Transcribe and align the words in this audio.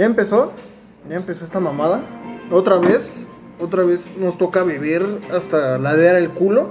Ya 0.00 0.06
empezó, 0.06 0.50
ya 1.10 1.16
empezó 1.16 1.44
esta 1.44 1.60
mamada. 1.60 2.00
Otra 2.50 2.78
vez, 2.78 3.26
otra 3.60 3.84
vez 3.84 4.16
nos 4.16 4.38
toca 4.38 4.62
beber 4.62 5.04
hasta 5.30 5.76
ladear 5.76 6.16
el 6.16 6.30
culo. 6.30 6.70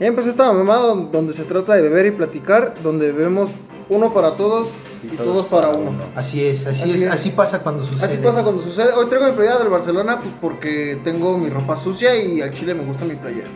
Ya 0.00 0.08
empezó 0.08 0.28
esta 0.28 0.52
mamada 0.52 0.92
donde 0.92 1.34
se 1.34 1.44
trata 1.44 1.76
de 1.76 1.82
beber 1.82 2.06
y 2.06 2.10
platicar, 2.10 2.74
donde 2.82 3.12
bebemos 3.12 3.50
uno 3.88 4.12
para 4.12 4.34
todos 4.36 4.70
y, 5.04 5.16
todos, 5.16 5.46
para 5.46 5.68
uno. 5.68 5.92
Así 6.16 6.44
es, 6.44 6.66
así, 6.66 6.82
Así 6.82 6.90
es, 6.90 7.02
es. 7.04 7.10
así 7.12 7.30
pasa 7.30 7.62
cuando 7.62 7.84
sucede. 7.84 8.06
Así 8.06 8.18
pasa 8.18 8.42
cuando 8.42 8.60
sucede. 8.60 8.92
Hoy 8.92 9.06
traigo 9.06 9.26
mi 9.26 9.34
playera 9.34 9.60
del 9.60 9.68
Barcelona 9.68 10.18
pues 10.18 10.34
porque 10.40 11.00
tengo 11.04 11.38
mi 11.38 11.48
ropa 11.48 11.76
sucia 11.76 12.16
y 12.20 12.40
al 12.40 12.52
chile 12.52 12.74
me 12.74 12.84
gusta 12.84 13.04
mi 13.04 13.14
playera. 13.14 13.50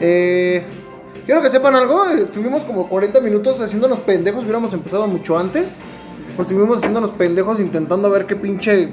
Eh, 0.00 0.66
quiero 1.24 1.42
que 1.42 1.48
sepan 1.48 1.76
algo, 1.76 2.10
eh, 2.10 2.24
tuvimos 2.24 2.64
como 2.64 2.88
40 2.88 3.20
minutos 3.20 3.60
haciéndonos 3.60 4.00
pendejos, 4.00 4.42
hubiéramos 4.42 4.72
empezado 4.72 5.06
mucho 5.06 5.38
antes. 5.38 5.76
Pues 6.36 6.48
estuvimos 6.48 6.78
haciéndonos 6.78 7.12
pendejos 7.12 7.60
intentando 7.60 8.10
ver 8.10 8.26
qué 8.26 8.36
pinche 8.36 8.90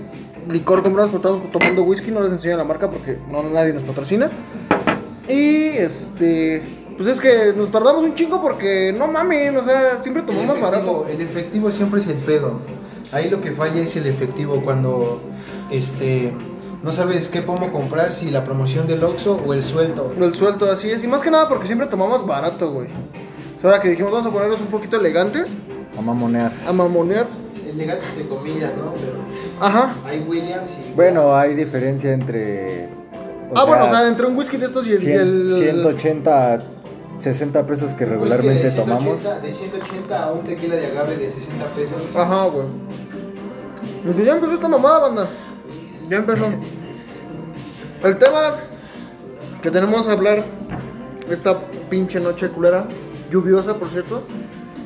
licor 0.50 0.82
compramos, 0.82 1.12
porque 1.12 1.28
estábamos 1.28 1.52
tomando 1.52 1.84
whisky, 1.84 2.10
no 2.10 2.22
les 2.22 2.32
enseño 2.32 2.56
la 2.56 2.64
marca 2.64 2.90
porque 2.90 3.18
no 3.30 3.44
nadie 3.44 3.74
nos 3.74 3.84
patrocina. 3.84 4.32
Y 5.28 5.68
este, 5.78 6.64
pues 6.96 7.10
es 7.10 7.20
que 7.20 7.54
nos 7.56 7.70
tardamos 7.70 8.04
un 8.04 8.16
chingo 8.16 8.42
porque 8.42 8.94
no 8.98 9.08
mames, 9.08 9.56
o 9.58 9.64
sea, 9.64 10.02
siempre 10.02 10.24
tomamos 10.24 10.58
efectivo, 10.58 10.72
barato. 10.72 11.06
el 11.10 11.22
efectivo 11.22 11.72
siempre 11.72 12.00
es 12.00 12.08
el 12.08 12.18
pedo. 12.18 12.60
Ahí 13.12 13.30
lo 13.30 13.42
que 13.42 13.52
falla 13.52 13.82
es 13.82 13.96
el 13.98 14.08
efectivo 14.08 14.62
cuando 14.64 15.22
este 15.70 16.34
no 16.82 16.92
sabes 16.92 17.30
qué 17.30 17.42
pomo 17.42 17.72
comprar, 17.72 18.12
si 18.12 18.30
la 18.30 18.44
promoción 18.44 18.88
del 18.88 19.04
Oxxo 19.04 19.42
o 19.46 19.54
el 19.54 19.64
suelto. 19.64 20.14
El 20.20 20.34
suelto, 20.34 20.70
así 20.70 20.92
es. 20.92 21.04
Y 21.04 21.08
más 21.08 21.22
que 21.22 21.32
nada 21.32 21.48
porque 21.48 21.68
siempre 21.68 21.88
tomamos 21.88 22.26
barato, 22.26 22.72
güey. 22.72 22.88
Ahora 23.64 23.80
que 23.80 23.88
dijimos, 23.88 24.12
vamos 24.12 24.28
a 24.28 24.32
ponernos 24.32 24.60
un 24.60 24.68
poquito 24.68 24.98
elegantes, 24.98 25.56
A 25.98 26.02
mamonear. 26.02 26.52
a 26.66 26.74
mamonear. 26.74 27.28
Elegantes 27.70 28.06
entre 28.10 28.28
comillas, 28.28 28.76
¿no? 28.78 28.94
Pero 28.94 29.14
Ajá. 29.60 29.94
hay 30.06 30.20
Williams 30.28 30.78
y 30.80 30.94
Bueno, 30.94 31.36
hay 31.36 31.56
diferencia 31.56 32.14
entre. 32.14 32.86
o 33.52 33.58
ah, 33.58 33.66
bueno, 33.66 33.86
o 33.86 33.90
sea, 33.90 34.08
entre 34.08 34.26
un 34.28 34.36
whisky 34.38 34.58
de 34.58 34.66
estos 34.68 34.86
y 34.88 34.92
el. 34.92 34.98
y 34.98 35.02
100, 35.02 35.20
el- 35.20 35.56
180, 35.58 36.64
60 37.18 37.66
pesos 37.66 37.94
que 37.94 38.06
regularmente 38.06 38.64
Whisky 38.66 38.70
de 38.78 38.84
tomamos. 38.84 39.04
180, 39.20 39.40
De 39.48 39.54
180 39.54 40.24
a 40.24 40.32
un 40.32 40.44
tequila 40.44 40.76
de 40.76 40.86
agave 40.88 41.16
de 41.18 41.30
60 41.32 41.66
pesos. 41.68 42.16
Ajá, 42.16 42.46
güey. 42.46 42.68
Pues 44.04 44.24
ya 44.26 44.34
empezó 44.34 44.54
esta 44.54 44.68
mamada, 44.68 45.00
banda. 45.00 45.30
Ya 46.10 46.18
empezó. 46.18 46.46
El 48.04 48.18
tema 48.18 48.56
que 49.62 49.72
tenemos 49.72 50.08
a 50.10 50.12
hablar 50.12 50.44
esta 51.30 51.58
pinche 51.90 52.20
noche 52.20 52.50
culera, 52.50 52.86
lluviosa, 53.32 53.76
por 53.76 53.88
cierto, 53.90 54.24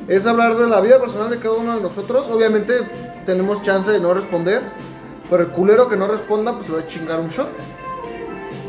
es 0.08 0.26
hablar 0.26 0.56
de 0.56 0.66
la 0.66 0.80
vida 0.80 0.98
personal 0.98 1.30
de 1.30 1.38
cada 1.38 1.54
uno 1.54 1.76
de 1.76 1.82
nosotros. 1.82 2.28
Obviamente 2.28 2.74
tenemos 3.26 3.62
chance 3.62 3.90
de 3.90 4.00
no 4.00 4.14
responder, 4.14 4.62
pero 5.28 5.42
el 5.42 5.50
culero 5.50 5.88
que 5.88 5.96
no 5.96 6.08
responda, 6.08 6.54
pues 6.54 6.66
se 6.66 6.72
va 6.72 6.80
a 6.80 6.86
chingar 6.86 7.20
un 7.20 7.28
shot. 7.28 7.48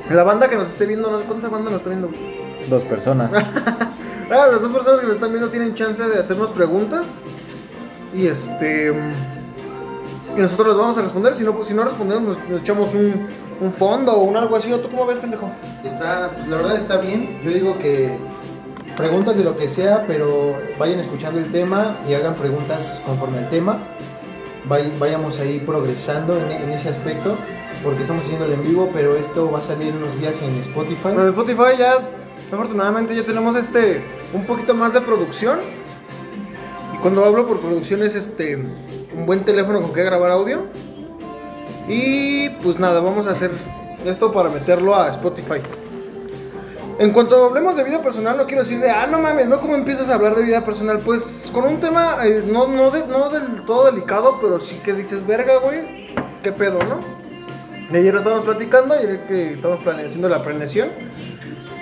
La 0.10 0.24
banda 0.24 0.50
que 0.50 0.58
nos 0.58 0.68
esté 0.68 0.86
viendo, 0.86 1.10
no 1.10 1.20
sé 1.20 1.26
cuánta 1.26 1.50
banda 1.50 1.72
nos 1.72 1.80
está 1.80 1.90
viendo. 1.90 2.10
Dos 2.70 2.84
personas. 2.84 3.32
Ah, 4.32 4.46
las 4.46 4.62
dos 4.62 4.72
personas 4.72 5.00
que 5.00 5.08
nos 5.08 5.16
están 5.16 5.32
viendo 5.32 5.50
tienen 5.50 5.74
chance 5.74 6.08
de 6.08 6.20
hacernos 6.20 6.52
preguntas. 6.52 7.08
Y 8.14 8.28
este. 8.28 8.94
Y 10.38 10.40
nosotros 10.40 10.68
les 10.68 10.78
vamos 10.78 10.96
a 11.00 11.02
responder. 11.02 11.34
Si 11.34 11.44
no, 11.44 11.64
si 11.64 11.74
no 11.74 11.84
respondemos, 11.84 12.38
nos, 12.38 12.48
nos 12.48 12.62
echamos 12.62 12.94
un, 12.94 13.28
un 13.60 13.74
fondo 13.74 14.14
o 14.14 14.22
un 14.22 14.38
algo 14.38 14.56
así. 14.56 14.72
¿O 14.72 14.80
tú 14.82 14.90
cómo 14.92 15.08
ves, 15.08 15.18
pendejo? 15.18 15.50
Está, 15.84 16.30
pues, 16.36 16.48
la 16.48 16.58
verdad 16.58 16.78
está 16.78 16.98
bien. 16.98 17.40
Yo 17.44 17.50
digo 17.50 17.80
que 17.80 18.20
preguntas 19.00 19.38
de 19.38 19.44
lo 19.44 19.58
que 19.58 19.68
sea, 19.68 20.04
pero 20.06 20.56
vayan 20.78 21.00
escuchando 21.00 21.40
el 21.40 21.52
tema 21.52 21.98
y 22.08 22.14
hagan 22.14 22.36
preguntas 22.36 23.02
conforme 23.06 23.40
al 23.40 23.50
tema. 23.50 23.78
Vay- 24.68 24.92
vayamos 25.00 25.40
ahí 25.40 25.60
progresando 25.60 26.38
en, 26.38 26.52
en 26.52 26.70
ese 26.72 26.90
aspecto, 26.90 27.38
porque 27.84 28.02
estamos 28.02 28.24
haciéndolo 28.26 28.54
en 28.54 28.64
vivo, 28.64 28.90
pero 28.94 29.16
esto 29.16 29.50
va 29.50 29.60
a 29.60 29.62
salir 29.62 29.94
unos 29.96 30.20
días 30.20 30.42
en 30.42 30.54
Spotify. 30.60 31.10
En 31.14 31.28
Spotify 31.30 31.78
ya, 31.80 31.94
afortunadamente, 32.52 33.16
ya 33.16 33.24
tenemos 33.24 33.56
este. 33.56 34.04
Un 34.34 34.46
poquito 34.46 34.74
más 34.76 34.94
de 34.94 35.02
producción. 35.02 35.60
Y 36.94 36.98
cuando 36.98 37.24
hablo 37.26 37.48
por 37.48 37.60
producción 37.60 38.04
es 38.04 38.16
este. 38.16 38.58
Un 38.58 39.26
buen 39.26 39.44
teléfono 39.46 39.82
con 39.82 39.94
que 39.94 40.04
grabar 40.04 40.32
audio. 40.32 40.66
Y 41.88 42.50
pues 42.62 42.78
nada, 42.80 43.00
vamos 43.00 43.26
a 43.28 43.32
hacer 43.32 43.50
esto 44.06 44.32
para 44.32 44.50
meterlo 44.50 44.94
a 44.96 45.10
Spotify. 45.10 45.60
En 47.00 47.12
cuanto 47.12 47.46
hablemos 47.46 47.78
de 47.78 47.84
vida 47.86 48.02
personal, 48.02 48.36
no 48.36 48.46
quiero 48.46 48.64
decir 48.64 48.80
de, 48.80 48.90
ah, 48.92 49.08
no 49.08 49.20
mames, 49.20 49.48
¿no? 49.48 49.62
¿Cómo 49.62 49.74
empiezas 49.76 50.10
a 50.10 50.16
hablar 50.16 50.36
de 50.36 50.44
vida 50.44 50.66
personal? 50.66 51.00
Pues 51.00 51.50
con 51.54 51.64
un 51.64 51.80
tema 51.80 52.18
eh, 52.26 52.44
no, 52.46 52.68
no, 52.68 52.92
de- 52.92 53.08
no 53.08 53.30
del 53.30 53.62
todo 53.66 53.90
delicado, 53.90 54.38
pero 54.42 54.60
sí 54.60 54.82
que 54.84 54.92
dices, 54.94 55.26
verga, 55.26 55.60
güey, 55.60 56.10
¿qué 56.44 56.52
pedo, 56.52 56.80
no? 56.84 57.00
Ayer 57.98 58.14
estábamos 58.16 58.44
platicando, 58.44 58.94
ayer 58.96 59.22
que 59.28 59.54
estábamos 59.54 59.82
plane- 59.84 60.06
haciendo 60.06 60.28
la 60.28 60.44
planeación, 60.44 60.90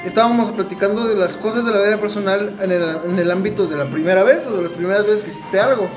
estábamos 0.05 0.51
platicando 0.51 1.07
de 1.07 1.15
las 1.15 1.35
cosas 1.35 1.65
de 1.65 1.71
la 1.71 1.81
vida 1.81 1.97
personal 1.97 2.55
en 2.61 2.71
el, 2.71 2.83
en 3.09 3.17
el 3.17 3.31
ámbito 3.31 3.65
de 3.65 3.75
la 3.75 3.85
primera 3.85 4.21
vez 4.23 4.45
o 4.45 4.55
de 4.55 4.63
las 4.63 4.71
primeras 4.73 5.03
veces 5.05 5.23
que 5.23 5.31
hiciste 5.31 5.59
algo. 5.59 5.87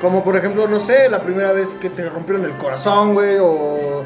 Como 0.00 0.24
por 0.24 0.34
ejemplo, 0.36 0.66
no 0.66 0.80
sé, 0.80 1.10
la 1.10 1.20
primera 1.20 1.52
vez 1.52 1.74
que 1.78 1.90
te 1.90 2.08
rompieron 2.08 2.46
el 2.46 2.52
corazón, 2.52 3.12
güey, 3.12 3.36
o, 3.38 4.02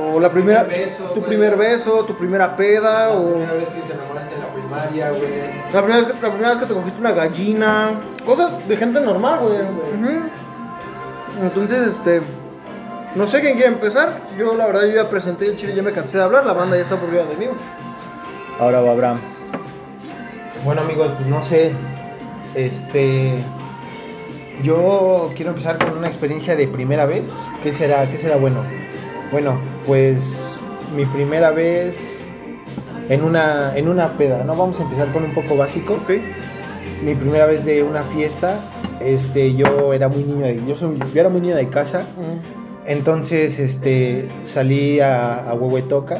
o 0.00 0.20
la 0.20 0.30
primera, 0.30 0.64
primer 0.64 0.84
beso, 0.86 1.04
tu 1.04 1.14
güey. 1.20 1.24
primer 1.26 1.56
beso, 1.56 2.04
tu 2.04 2.14
primera 2.16 2.56
peda, 2.56 3.08
La 3.08 3.14
o 3.14 3.32
primera 3.32 3.52
vez 3.54 3.70
que 3.70 3.80
te 3.82 3.92
enamoraste 3.92 4.34
en 4.34 4.40
la 4.40 4.46
primaria, 4.48 5.10
güey. 5.10 5.22
la 5.72 5.82
primera, 5.82 5.96
vez 5.96 6.06
que, 6.06 6.12
la 6.22 6.28
primera 6.30 6.48
vez 6.50 6.58
que 6.58 6.66
te 6.66 6.74
cogiste 6.74 7.00
una 7.00 7.12
gallina, 7.12 7.90
cosas 8.24 8.68
de 8.68 8.76
gente 8.76 9.00
normal, 9.00 9.38
güey. 9.40 9.54
Ujú. 9.54 10.28
Entonces, 11.42 11.88
este, 11.88 12.20
no 13.14 13.26
sé 13.26 13.40
quién 13.40 13.54
quiere 13.54 13.68
empezar. 13.72 14.20
Yo, 14.38 14.54
la 14.56 14.66
verdad, 14.66 14.82
yo 14.86 14.94
ya 14.94 15.08
presenté 15.08 15.46
el 15.46 15.56
chile, 15.56 15.74
ya 15.74 15.82
me 15.82 15.92
cansé 15.92 16.18
de 16.18 16.24
hablar, 16.24 16.44
la 16.44 16.52
banda 16.52 16.76
ya 16.76 16.82
está 16.82 16.96
por 16.96 17.10
vida 17.10 17.24
de 17.24 17.36
mí. 17.36 17.46
Ahora 18.58 18.80
va 18.80 18.90
Abraham. 18.92 19.20
Bueno 20.64 20.82
amigos, 20.82 21.12
pues 21.16 21.26
no 21.26 21.42
sé. 21.42 21.72
Este. 22.54 23.42
Yo 24.62 25.30
quiero 25.34 25.52
empezar 25.52 25.78
con 25.78 25.96
una 25.96 26.06
experiencia 26.08 26.54
de 26.54 26.68
primera 26.68 27.06
vez. 27.06 27.32
¿Qué 27.62 27.72
será? 27.72 28.04
¿Qué 28.10 28.18
será 28.18 28.36
bueno? 28.36 28.62
Bueno, 29.32 29.58
pues 29.86 30.56
mi 30.96 31.04
primera 31.06 31.50
vez 31.50 32.24
en 33.08 33.22
una, 33.22 33.76
en 33.76 33.88
una 33.88 34.16
peda, 34.16 34.44
¿no? 34.44 34.56
Vamos 34.56 34.78
a 34.80 34.82
empezar 34.84 35.12
con 35.12 35.24
un 35.24 35.34
poco 35.34 35.56
básico. 35.56 35.94
Ok. 35.94 36.10
Mi 37.04 37.14
primera 37.14 37.46
vez 37.46 37.64
de 37.64 37.82
una 37.82 38.02
fiesta, 38.02 38.60
este, 39.00 39.54
yo 39.54 39.92
era 39.92 40.08
muy 40.08 40.22
niño 40.24 40.44
de, 40.44 40.62
yo, 40.66 40.74
soy- 40.76 40.98
yo 40.98 41.20
era 41.20 41.28
muy 41.30 41.40
niño 41.40 41.56
de 41.56 41.68
casa. 41.68 42.02
Entonces, 42.86 43.58
este, 43.58 44.28
salí 44.44 45.00
a, 45.00 45.48
a 45.50 45.54
Huehuetoca. 45.54 46.18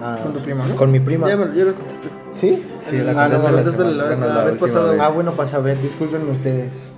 a- 0.00 0.14
a- 0.14 0.16
Con 0.22 0.32
tu 0.32 0.40
prima, 0.42 0.64
¿no? 0.66 0.76
Con 0.76 0.92
mi 0.92 1.00
prima. 1.00 1.28
Ya 1.28 1.36
me 1.36 1.54
ya 1.56 1.64
lo 1.64 1.74
contesté. 1.74 2.08
¿Sí? 2.34 2.62
Sí, 2.82 2.98
la 2.98 3.10
Ah, 3.10 3.28
no, 3.28 3.34
la 3.50 3.64
semana- 3.64 3.90
la- 3.90 4.04
bueno, 4.06 4.26
la 4.26 4.34
la 4.34 4.44
vez 4.44 4.56
pasada. 4.56 4.92
vez. 4.92 5.00
Ah, 5.02 5.08
bueno, 5.08 5.32
para 5.32 5.48
saber, 5.48 5.80
discúlpenme 5.82 6.30
ustedes. 6.30 6.90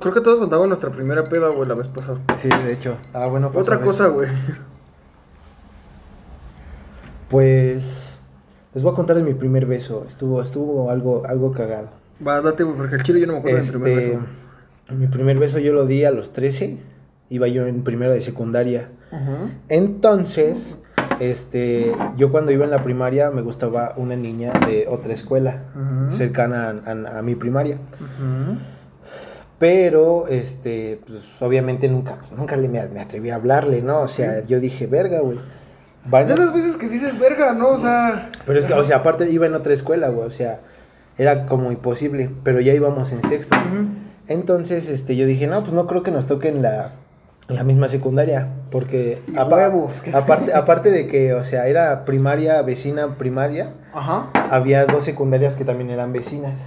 Creo 0.00 0.12
que 0.14 0.20
todos 0.20 0.38
contaban 0.38 0.68
nuestra 0.68 0.90
primera 0.90 1.28
peda, 1.28 1.48
güey, 1.48 1.68
la 1.68 1.74
vez 1.74 1.88
pasada. 1.88 2.18
Sí, 2.36 2.48
de 2.48 2.72
hecho. 2.72 2.96
Ah, 3.14 3.26
bueno, 3.26 3.48
para 3.50 3.62
Otra 3.62 3.80
cosa, 3.80 4.08
güey. 4.08 4.28
Pues 7.28 8.18
les 8.74 8.82
voy 8.82 8.92
a 8.92 8.96
contar 8.96 9.16
de 9.16 9.22
mi 9.22 9.34
primer 9.34 9.66
beso. 9.66 10.04
Estuvo, 10.06 10.42
estuvo 10.42 10.90
algo, 10.90 11.24
algo 11.26 11.52
cagado. 11.52 11.88
Va, 12.26 12.40
date, 12.40 12.62
güey, 12.64 12.76
porque 12.76 12.96
el 12.96 13.02
chile 13.02 13.20
yo 13.20 13.26
no 13.26 13.34
me 13.34 13.38
acuerdo 13.40 13.58
de 13.58 13.64
mi 13.64 13.70
primer 13.70 13.98
Este, 13.98 14.10
beso. 14.10 14.26
mi 14.96 15.06
primer 15.08 15.38
beso 15.38 15.58
yo 15.58 15.72
lo 15.72 15.86
di 15.86 16.04
a 16.04 16.10
los 16.10 16.32
13. 16.32 16.78
Iba 17.28 17.48
yo 17.48 17.66
en 17.66 17.82
primero 17.82 18.12
de 18.12 18.20
secundaria. 18.22 18.88
Ajá. 19.10 19.38
Entonces, 19.68 20.76
este, 21.20 21.92
yo 22.16 22.30
cuando 22.30 22.52
iba 22.52 22.64
en 22.64 22.70
la 22.70 22.84
primaria 22.84 23.30
me 23.30 23.42
gustaba 23.42 23.94
una 23.96 24.14
niña 24.16 24.52
de 24.66 24.86
otra 24.88 25.12
escuela 25.12 25.62
cercana 26.10 26.68
a, 26.86 26.90
a- 26.90 27.18
a 27.18 27.22
mi 27.22 27.34
primaria. 27.34 27.78
Ajá. 27.94 28.58
Pero, 29.58 30.26
este, 30.28 31.00
pues 31.06 31.22
obviamente 31.40 31.88
nunca, 31.88 32.18
nunca 32.36 32.56
le, 32.56 32.68
me, 32.68 32.78
atreví 32.78 33.30
a 33.30 33.36
hablarle, 33.36 33.80
¿no? 33.80 34.00
O 34.02 34.08
sea, 34.08 34.42
yo 34.42 34.60
dije, 34.60 34.86
verga, 34.86 35.20
güey. 35.20 35.38
De 36.10 36.22
esas 36.34 36.52
veces 36.52 36.76
que 36.76 36.88
dices, 36.88 37.18
verga, 37.18 37.52
¿no? 37.54 37.70
O 37.70 37.78
sea. 37.78 38.30
Pero 38.44 38.58
es 38.58 38.64
que, 38.66 38.74
o 38.74 38.84
sea, 38.84 38.98
aparte 38.98 39.28
iba 39.30 39.46
en 39.46 39.54
otra 39.54 39.72
escuela, 39.72 40.08
güey, 40.08 40.28
o 40.28 40.30
sea, 40.30 40.60
era 41.18 41.46
como 41.46 41.72
imposible, 41.72 42.30
pero 42.44 42.60
ya 42.60 42.74
íbamos 42.74 43.10
en 43.12 43.22
sexto. 43.22 43.56
Entonces, 44.28 44.88
este, 44.88 45.16
yo 45.16 45.26
dije, 45.26 45.46
no, 45.46 45.60
pues 45.62 45.72
no 45.72 45.86
creo 45.86 46.02
que 46.02 46.10
nos 46.10 46.26
toque 46.26 46.48
en 46.48 46.60
la, 46.62 46.92
la 47.48 47.64
misma 47.64 47.88
secundaria, 47.88 48.48
porque 48.70 49.22
Y 49.26 49.36
apa- 49.36 49.56
huevos, 49.56 50.02
aparte, 50.12 50.52
aparte 50.52 50.90
de 50.90 51.06
que, 51.06 51.32
o 51.32 51.42
sea, 51.42 51.66
era 51.66 52.04
primaria, 52.04 52.60
vecina, 52.62 53.16
primaria, 53.16 53.72
Ajá. 53.94 54.30
había 54.50 54.84
dos 54.86 55.04
secundarias 55.04 55.54
que 55.54 55.64
también 55.64 55.90
eran 55.90 56.12
vecinas. 56.12 56.58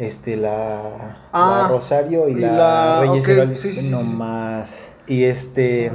Este, 0.00 0.36
la, 0.36 1.18
Ah, 1.32 1.62
la 1.64 1.68
Rosario 1.68 2.28
y, 2.28 2.32
y 2.32 2.34
la, 2.36 2.52
la- 2.52 3.00
Reyes 3.02 3.22
ok, 3.24 3.28
Heroles. 3.28 3.60
sí, 3.60 3.72
sí, 3.72 3.90
No 3.90 4.02
más. 4.02 4.90
Y 5.06 5.24
este. 5.24 5.92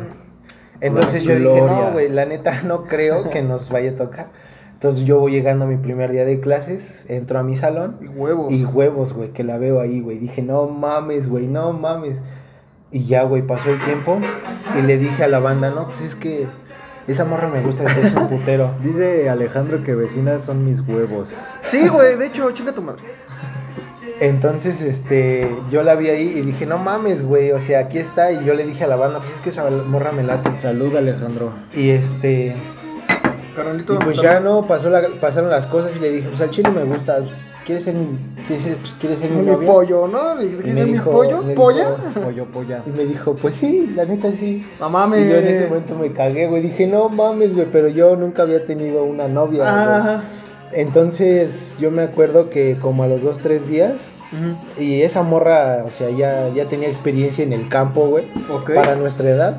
Entonces 0.80 1.24
yo 1.24 1.30
dije, 1.32 1.42
Gloria. 1.42 1.76
no, 1.88 1.92
güey, 1.94 2.10
la 2.10 2.26
neta 2.26 2.62
no 2.66 2.84
creo 2.86 3.30
que 3.30 3.42
nos 3.42 3.70
vaya 3.70 3.92
a 3.92 3.96
tocar. 3.96 4.28
Entonces 4.74 5.06
yo 5.06 5.20
voy 5.20 5.32
llegando 5.32 5.66
a 5.66 5.68
mi 5.68 5.78
primer 5.78 6.12
día 6.12 6.26
de 6.26 6.40
clases, 6.40 7.04
entro 7.08 7.40
a 7.40 7.44
mi 7.44 7.56
salón 7.56 7.98
Y 8.02 8.08
huevos. 8.08 8.52
y 8.54 8.64
huevos, 8.66 9.14
güey, 9.14 9.32
que 9.32 9.44
la 9.44 9.58
veo 9.58 9.80
ahí, 9.82 10.02
güey. 10.02 10.20
Dije, 10.20 10.42
no 10.44 10.68
mames, 10.68 11.28
güey, 11.28 11.48
no 11.48 11.74
mames. 11.74 12.20
Y 12.92 13.06
ya, 13.06 13.24
güey, 13.24 13.42
pasó 13.42 13.70
el 13.72 13.80
tiempo 13.84 14.20
y 14.78 14.82
le 14.84 14.98
dije 15.00 15.24
a 15.24 15.28
la 15.28 15.40
banda, 15.40 15.72
no, 15.72 15.86
pues 15.88 16.02
es 16.02 16.16
que 16.16 16.46
esa 17.08 17.26
morra 17.26 17.48
me 17.48 17.62
gusta, 17.62 17.84
es 17.86 18.14
un 18.16 18.28
putero. 18.28 18.76
Dice 18.84 19.30
Alejandro 19.30 19.82
que 19.84 19.96
vecinas 19.96 20.44
son 20.44 20.64
mis 20.66 20.82
huevos. 20.82 21.36
Sí, 21.64 21.88
güey, 21.88 22.16
de 22.18 22.28
hecho, 22.28 22.52
chinga 22.52 22.74
tu 22.74 22.82
madre. 22.84 23.02
Entonces, 24.20 24.80
este, 24.82 25.54
yo 25.72 25.84
la 25.84 25.96
vi 25.96 26.10
ahí 26.10 26.34
y 26.38 26.42
dije, 26.42 26.66
no 26.66 26.78
mames, 26.78 27.22
güey, 27.26 27.52
o 27.52 27.60
sea, 27.60 27.80
aquí 27.80 27.98
está. 27.98 28.32
Y 28.32 28.46
yo 28.46 28.54
le 28.54 28.66
dije 28.66 28.84
a 28.84 28.88
la 28.88 28.96
banda, 28.96 29.20
pues 29.20 29.32
es 29.34 29.42
que 29.42 29.50
esa 29.50 29.70
morra 29.70 30.12
me 30.12 30.24
late. 30.24 30.50
Salud, 30.60 30.96
Alejandro. 30.96 31.52
Y 31.76 31.90
este, 31.90 32.56
Carnalito. 33.56 33.94
y 33.96 33.98
pues 33.98 34.22
ya 34.22 34.40
no, 34.40 34.66
pasó 34.68 34.90
la- 34.90 35.08
pasaron 35.20 35.50
las 35.50 35.68
cosas 35.68 35.96
y 35.96 36.00
le 36.00 36.12
dije, 36.12 36.30
pues 36.30 36.42
al 36.42 36.50
chile 36.50 36.70
me 36.72 36.84
gusta. 36.84 37.20
¿Quieres 37.66 37.84
ser 37.84 37.96
mi, 37.96 38.16
quieres 38.46 38.64
ser, 38.64 38.78
pues, 38.78 38.94
¿quieres 39.00 39.18
ser 39.18 39.32
mi 39.32 39.38
Mi 39.42 39.48
novia? 39.52 39.68
pollo, 39.68 40.08
¿no? 40.08 40.36
Le 40.36 40.44
dijiste 40.44 40.64
Y 40.64 40.68
que 40.68 40.74
me 40.76 40.80
es 40.82 40.86
mi 40.86 40.94
dijo- 40.94 41.10
pollo. 41.10 41.42
¿Polla? 41.56 41.90
dijo- 42.14 42.22
Pollo, 42.22 42.46
polla. 42.46 42.82
Y 42.86 42.90
me 42.92 43.06
dijo, 43.06 43.34
pues 43.34 43.56
sí, 43.56 43.92
la 43.96 44.06
neta 44.06 44.32
sí. 44.34 44.64
No 44.80 44.88
mames. 44.90 45.26
Y 45.26 45.30
yo 45.30 45.38
en 45.38 45.48
ese 45.48 45.66
momento 45.68 45.96
me 45.96 46.12
cagué, 46.12 46.48
güey. 46.48 46.62
Dije, 46.62 46.86
no 46.86 47.10
mames, 47.10 47.56
güey, 47.56 47.68
pero 47.72 47.88
yo 47.88 48.16
nunca 48.18 48.44
había 48.44 48.64
tenido 48.68 49.04
una 49.04 49.28
novia. 49.28 49.64
güey. 49.64 50.18
Entonces 50.76 51.76
yo 51.80 51.90
me 51.90 52.02
acuerdo 52.02 52.50
que 52.50 52.78
como 52.80 53.04
a 53.04 53.08
los 53.08 53.24
dos, 53.24 53.40
tres 53.40 53.68
días, 53.70 54.12
y 54.78 55.02
esa 55.04 55.24
morra, 55.24 55.84
o 55.86 55.92
sea, 55.92 56.10
ya, 56.10 56.50
ya 56.54 56.68
tenía 56.68 56.90
experiencia 56.90 57.44
en 57.44 57.54
el 57.54 57.70
campo, 57.70 58.08
güey, 58.08 58.26
para 58.76 58.96
nuestra 58.96 59.30
edad. 59.30 59.58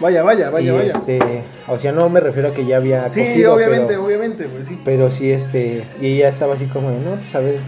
Vaya, 0.00 0.22
vaya, 0.22 0.50
vaya, 0.50 0.72
y 0.72 0.76
vaya. 0.76 0.90
este, 0.90 1.18
o 1.66 1.78
sea, 1.78 1.92
no 1.92 2.08
me 2.08 2.20
refiero 2.20 2.48
a 2.48 2.52
que 2.52 2.64
ya 2.64 2.76
había 2.76 3.08
Sí, 3.10 3.20
cogido, 3.20 3.54
obviamente, 3.54 3.86
pero, 3.88 4.04
obviamente, 4.04 4.46
güey, 4.46 4.64
sí. 4.64 4.80
pero 4.84 5.10
sí, 5.10 5.30
este, 5.30 5.84
y 6.00 6.14
ella 6.16 6.28
estaba 6.28 6.54
así 6.54 6.66
como 6.66 6.90
de, 6.90 6.98
no, 7.00 7.16
pues 7.16 7.34
a 7.34 7.40
ver. 7.40 7.58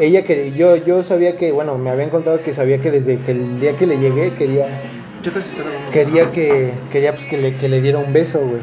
Ella 0.00 0.22
que 0.22 0.52
yo, 0.52 0.76
yo 0.76 1.02
sabía 1.02 1.36
que, 1.36 1.50
bueno, 1.52 1.76
me 1.78 1.90
habían 1.90 2.10
contado 2.10 2.40
que 2.42 2.54
sabía 2.54 2.78
que 2.78 2.90
desde 2.92 3.18
que 3.18 3.32
el 3.32 3.60
día 3.60 3.76
que 3.76 3.86
le 3.86 3.98
llegué 3.98 4.32
quería 4.34 4.66
quería 5.92 6.30
que 6.30 6.70
quería 6.90 7.12
pues 7.14 7.26
que 7.26 7.36
le, 7.36 7.56
que 7.56 7.68
le 7.68 7.80
diera 7.80 7.98
un 7.98 8.12
beso, 8.12 8.40
güey. 8.40 8.60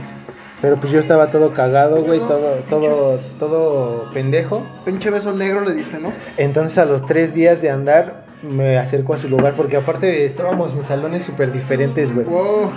Pero 0.62 0.76
pues 0.78 0.92
yo 0.92 1.00
estaba 1.00 1.30
todo 1.30 1.54
cagado, 1.54 2.04
güey, 2.04 2.20
todo 2.20 2.56
todo 2.70 3.20
todo 3.40 4.10
pendejo. 4.14 4.66
Pinche 4.86 5.10
beso 5.10 5.32
negro 5.34 5.62
le 5.62 5.74
diste, 5.74 6.00
¿no? 6.00 6.12
Entonces 6.38 6.78
a 6.78 6.86
los 6.86 7.06
tres 7.06 7.34
días 7.34 7.62
de 7.62 7.70
andar 7.70 8.26
me 8.42 8.78
acerco 8.78 9.14
a 9.14 9.18
su 9.18 9.30
lugar 9.30 9.54
porque 9.56 9.78
aparte 9.78 10.26
estábamos 10.26 10.74
en 10.74 10.84
salones 10.86 11.24
súper 11.26 11.52
diferentes, 11.52 12.14
güey. 12.14 12.26
Wow. 12.26 12.72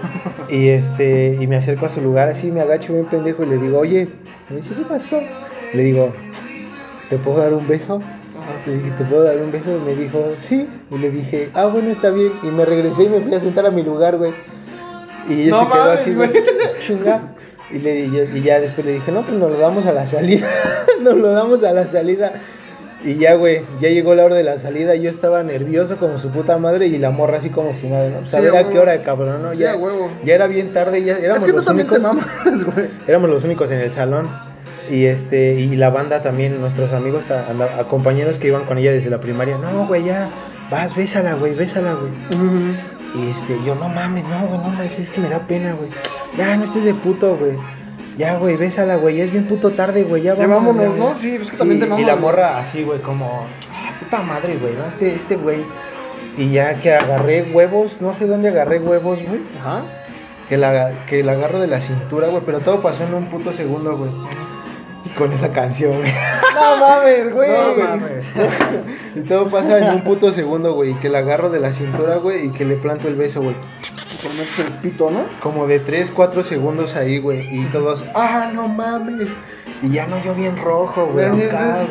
Y 0.49 0.69
este 0.69 1.39
y 1.41 1.47
me 1.47 1.57
acerco 1.57 1.87
a 1.87 1.91
su 1.91 2.01
lugar 2.01 2.29
así, 2.29 2.53
me 2.53 2.61
agacho 2.61 2.93
bien 2.93 3.07
pendejo 3.07 3.43
y 3.45 3.47
le 3.47 3.59
digo, 3.59 3.79
oye, 3.79 4.09
me 4.49 4.57
dice, 4.57 4.75
¿qué 4.75 4.83
pasó? 4.85 5.21
Le 5.73 5.83
digo, 5.83 6.13
¿te 7.09 7.17
puedo 7.19 7.39
dar 7.41 7.55
un 7.55 7.67
beso? 7.67 8.01
Le 8.67 8.75
dije, 8.75 8.91
¿te 8.99 9.05
puedo 9.05 9.23
dar 9.25 9.39
un 9.39 9.51
beso? 9.53 9.77
Y 9.77 9.81
me 9.81 9.95
dijo, 9.95 10.19
sí. 10.39 10.69
Y 10.91 10.99
le 10.99 11.11
dije, 11.11 11.51
ah, 11.55 11.67
bueno, 11.67 11.91
está 11.91 12.11
bien. 12.11 12.33
Y 12.43 12.47
me 12.47 12.65
regresé 12.65 13.05
y 13.05 13.09
me 13.09 13.21
fui 13.21 13.35
a 13.35 13.41
sentar 13.41 13.67
a 13.67 13.71
mi 13.71 13.83
lugar, 13.83 14.17
güey. 14.19 14.33
Y 15.29 15.43
ella 15.43 15.51
No 15.51 15.65
se 15.65 15.67
quedó 15.73 15.85
mames, 15.85 16.01
así, 16.01 16.15
güey, 16.15 16.31
güey. 16.31 16.45
chinga. 16.81 17.35
Y, 17.75 17.79
le, 17.79 18.01
y, 18.01 18.11
ya- 18.11 18.37
y 18.39 18.43
ya 18.43 18.61
después 18.61 18.87
le 18.87 18.93
dije, 18.93 19.11
no, 19.13 19.23
pues 19.23 19.37
nos 19.39 19.51
lo 19.51 19.59
damos 19.59 19.87
a 19.87 19.93
la 19.93 20.07
salida. 20.07 20.47
nos 21.03 21.17
lo 21.17 21.31
damos 21.31 21.63
a 21.65 21.73
la 21.73 21.87
salida. 21.87 22.33
Y 23.05 23.17
ya, 23.17 23.35
güey, 23.35 23.63
ya 23.81 23.89
llegó 23.89 24.15
la 24.15 24.25
hora 24.25 24.37
de 24.37 24.45
la 24.45 24.59
salida. 24.59 24.95
Yo 24.95 25.11
estaba 25.11 25.43
nervioso 25.43 25.97
como 25.97 26.19
su 26.19 26.31
puta 26.31 26.59
madre 26.59 26.87
y 26.87 26.99
la 26.99 27.11
morra 27.11 27.39
así 27.39 27.49
como 27.51 27.73
si 27.73 27.89
nada, 27.89 28.09
¿no? 28.11 28.19
Pues 28.21 28.33
a 28.35 28.39
Sí, 28.39 28.45
ver 28.45 28.57
a 28.57 28.69
qué 28.69 28.79
hora, 28.79 29.03
cabrón, 29.03 29.43
¿no? 29.43 29.53
Sí, 29.53 29.59
ya, 29.59 29.75
huevo. 29.77 30.09
ya 30.25 30.35
era 30.37 30.47
bien 30.47 30.73
tarde, 30.73 31.03
ya 31.03 31.17
éramos 31.19 31.39
Es 31.39 31.45
que 31.45 31.51
tú 31.51 31.57
los 31.57 31.65
también 31.65 31.89
únicos. 31.91 31.99
te 32.09 32.15
mamas, 32.15 32.65
güey. 32.75 32.87
Éramos 33.09 33.29
los 33.31 33.43
únicos 33.45 33.71
en 33.73 33.81
el 33.81 33.91
salón. 33.91 34.29
Y 34.91 35.07
este, 35.07 35.55
y 35.55 35.75
la 35.77 35.91
banda 35.91 36.23
también, 36.23 36.61
nuestros 36.61 36.93
amigos, 36.93 37.25
ta- 37.25 37.47
a 37.79 37.85
compañeros 37.89 38.39
que 38.39 38.49
iban 38.49 38.65
con 38.67 38.79
ella 38.79 38.93
desde 38.93 39.11
la 39.11 39.19
primaria. 39.19 39.57
No, 39.59 39.87
güey, 39.87 40.05
ya, 40.05 40.29
vas, 40.71 40.95
bésala, 40.95 41.35
güey, 41.35 41.55
bésala, 41.55 41.95
güey. 41.95 42.13
Y 42.33 42.92
este, 43.15 43.59
yo, 43.65 43.75
no 43.75 43.89
mames, 43.89 44.25
no, 44.25 44.47
güey, 44.47 44.59
no 44.61 44.69
mames, 44.69 44.99
es 44.99 45.11
que 45.11 45.21
me 45.21 45.29
da 45.29 45.47
pena, 45.47 45.73
güey. 45.75 45.91
Ya, 46.37 46.57
no 46.57 46.65
estés 46.65 46.85
de 46.85 46.95
puto, 46.95 47.37
güey. 47.37 47.57
Ya, 48.17 48.37
güey, 48.37 48.57
bésala, 48.57 48.97
güey, 48.97 49.17
ya 49.17 49.25
es 49.25 49.33
bien 49.33 49.47
puto 49.47 49.71
tarde, 49.71 50.05
güey, 50.05 50.23
ya 50.23 50.35
Ya 50.35 50.47
vámonos, 50.47 50.77
vámonos. 50.77 50.97
¿no? 50.97 51.15
Sí, 51.15 51.35
pues 51.37 51.51
que 51.51 51.57
también 51.57 51.81
te 51.81 51.87
Y 51.87 51.89
mamas, 51.89 52.07
la 52.07 52.17
morra 52.17 52.59
así, 52.59 52.83
güey, 52.83 53.01
como, 53.01 53.47
ah, 53.73 53.93
puta 54.01 54.23
madre, 54.23 54.57
güey, 54.57 54.75
¿no? 54.75 54.87
Este, 54.87 55.15
este 55.15 55.37
güey. 55.37 55.59
Y 56.37 56.51
ya 56.51 56.81
que 56.81 56.95
agarré 56.95 57.51
huevos, 57.53 58.01
no 58.01 58.15
sé 58.15 58.27
dónde 58.27 58.49
agarré 58.49 58.79
huevos, 58.79 59.23
güey. 59.23 59.41
Ajá. 59.59 59.83
Que 60.49 60.57
la, 60.57 61.05
que 61.07 61.23
la 61.23 61.33
agarro 61.33 61.61
de 61.61 61.67
la 61.67 61.81
cintura, 61.81 62.29
güey, 62.29 62.43
pero 62.45 62.61
todo 62.61 62.83
pasó 62.83 63.05
en 63.05 63.15
un 63.15 63.27
puto 63.27 63.53
segundo, 63.53 63.97
güey. 63.97 64.11
Y 65.05 65.09
con 65.11 65.33
esa 65.33 65.53
canción, 65.53 65.99
güey. 65.99 66.13
No 66.55 66.77
mames, 66.77 67.33
güey. 67.33 67.51
No 67.51 67.85
mames. 67.85 68.25
Y 69.17 69.21
todo 69.23 69.47
pasa 69.51 69.79
en 69.79 69.91
un 69.97 70.05
puto 70.05 70.33
segundo, 70.33 70.75
güey. 70.75 70.95
Que 71.01 71.09
la 71.09 71.19
agarro 71.19 71.51
de 71.51 71.59
la 71.61 71.73
cintura, 71.73 72.17
güey, 72.17 72.47
y 72.47 72.51
que 72.51 72.65
le 72.65 72.77
planto 72.77 73.09
el 73.09 73.17
beso, 73.17 73.41
güey. 73.43 73.55
Meter 74.39 74.67
el 74.67 74.73
pito, 74.75 75.11
¿no? 75.11 75.23
Como 75.43 75.67
de 75.67 75.81
3, 75.81 76.13
4 76.15 76.45
segundos 76.45 76.95
ahí, 76.95 77.19
güey. 77.19 77.41
Y 77.53 77.65
todos, 77.67 78.05
ah, 78.15 78.51
no 78.55 78.69
mames. 78.69 79.31
Y 79.83 79.91
ya 79.91 80.07
no 80.07 80.23
yo 80.23 80.33
bien 80.35 80.57
rojo, 80.57 81.07
güey. 81.13 81.27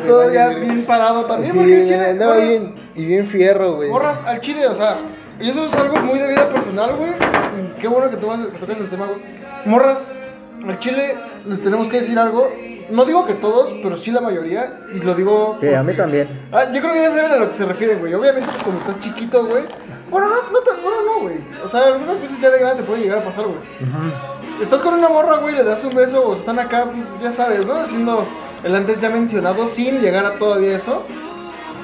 Todo 0.06 0.32
ya 0.32 0.48
bien 0.48 0.84
parado 0.86 1.26
también, 1.26 1.52
Sí, 1.52 1.58
porque 1.58 1.80
el 1.82 1.86
chile, 1.86 2.14
no, 2.14 2.24
morras, 2.28 2.48
bien, 2.48 2.74
y 2.94 3.04
bien 3.04 3.26
fierro, 3.26 3.74
güey. 3.76 3.90
morras 3.90 4.24
al 4.24 4.40
chile, 4.40 4.66
o 4.66 4.74
sea, 4.74 4.96
y 5.38 5.50
eso 5.50 5.66
es 5.66 5.74
algo 5.74 5.98
muy 5.98 6.18
de 6.18 6.28
vida 6.28 6.48
personal, 6.48 6.96
güey, 6.96 7.10
y 7.10 7.78
qué 7.78 7.88
bueno 7.88 8.08
que, 8.08 8.16
tú 8.16 8.28
vas- 8.28 8.46
que 8.46 8.58
tocas 8.58 8.78
el 8.80 8.88
tema, 8.88 9.04
güey. 9.06 9.18
Morras, 9.66 10.06
al 10.66 10.78
chile 10.78 11.14
les 11.44 11.60
tenemos 11.62 11.88
que 11.88 11.98
decir 11.98 12.18
algo, 12.18 12.50
no 12.90 13.04
digo 13.04 13.26
que 13.26 13.34
todos, 13.34 13.74
pero 13.82 13.96
sí 13.96 14.10
la 14.10 14.20
mayoría, 14.20 14.72
y 14.92 15.00
lo 15.00 15.14
digo... 15.14 15.56
Sí, 15.60 15.72
a 15.72 15.82
mí 15.82 15.94
también. 15.94 16.28
Ah, 16.52 16.64
yo 16.72 16.80
creo 16.80 16.92
que 16.92 17.02
ya 17.02 17.10
saben 17.10 17.32
a 17.32 17.36
lo 17.36 17.46
que 17.48 17.52
se 17.54 17.64
refieren, 17.64 17.98
güey. 18.00 18.14
Obviamente, 18.14 18.48
pues, 18.50 18.62
cuando 18.62 18.80
estás 18.80 19.00
chiquito, 19.00 19.46
güey. 19.46 19.64
Bueno, 20.10 20.28
no, 20.28 20.36
no, 20.50 20.58
te- 20.60 20.80
bueno, 20.82 20.96
no, 21.06 21.20
güey. 21.22 21.36
O 21.64 21.68
sea, 21.68 21.86
algunas 21.86 22.20
veces 22.20 22.40
ya 22.40 22.50
de 22.50 22.58
grande 22.58 22.82
te 22.82 22.86
puede 22.86 23.02
llegar 23.02 23.18
a 23.18 23.24
pasar, 23.24 23.46
güey. 23.46 23.58
Estás 24.60 24.82
con 24.82 24.94
una 24.94 25.08
morra, 25.08 25.36
güey, 25.38 25.54
le 25.54 25.64
das 25.64 25.82
un 25.84 25.94
beso, 25.94 26.22
o 26.28 26.34
están 26.34 26.58
acá, 26.58 26.86
pues 26.92 27.04
ya 27.22 27.30
sabes, 27.32 27.66
¿no? 27.66 27.74
Haciendo 27.76 28.26
el 28.62 28.74
antes 28.76 29.00
ya 29.00 29.08
mencionado, 29.10 29.66
sin 29.66 30.00
llegar 30.00 30.24
a 30.26 30.32
todavía 30.38 30.76
eso. 30.76 31.04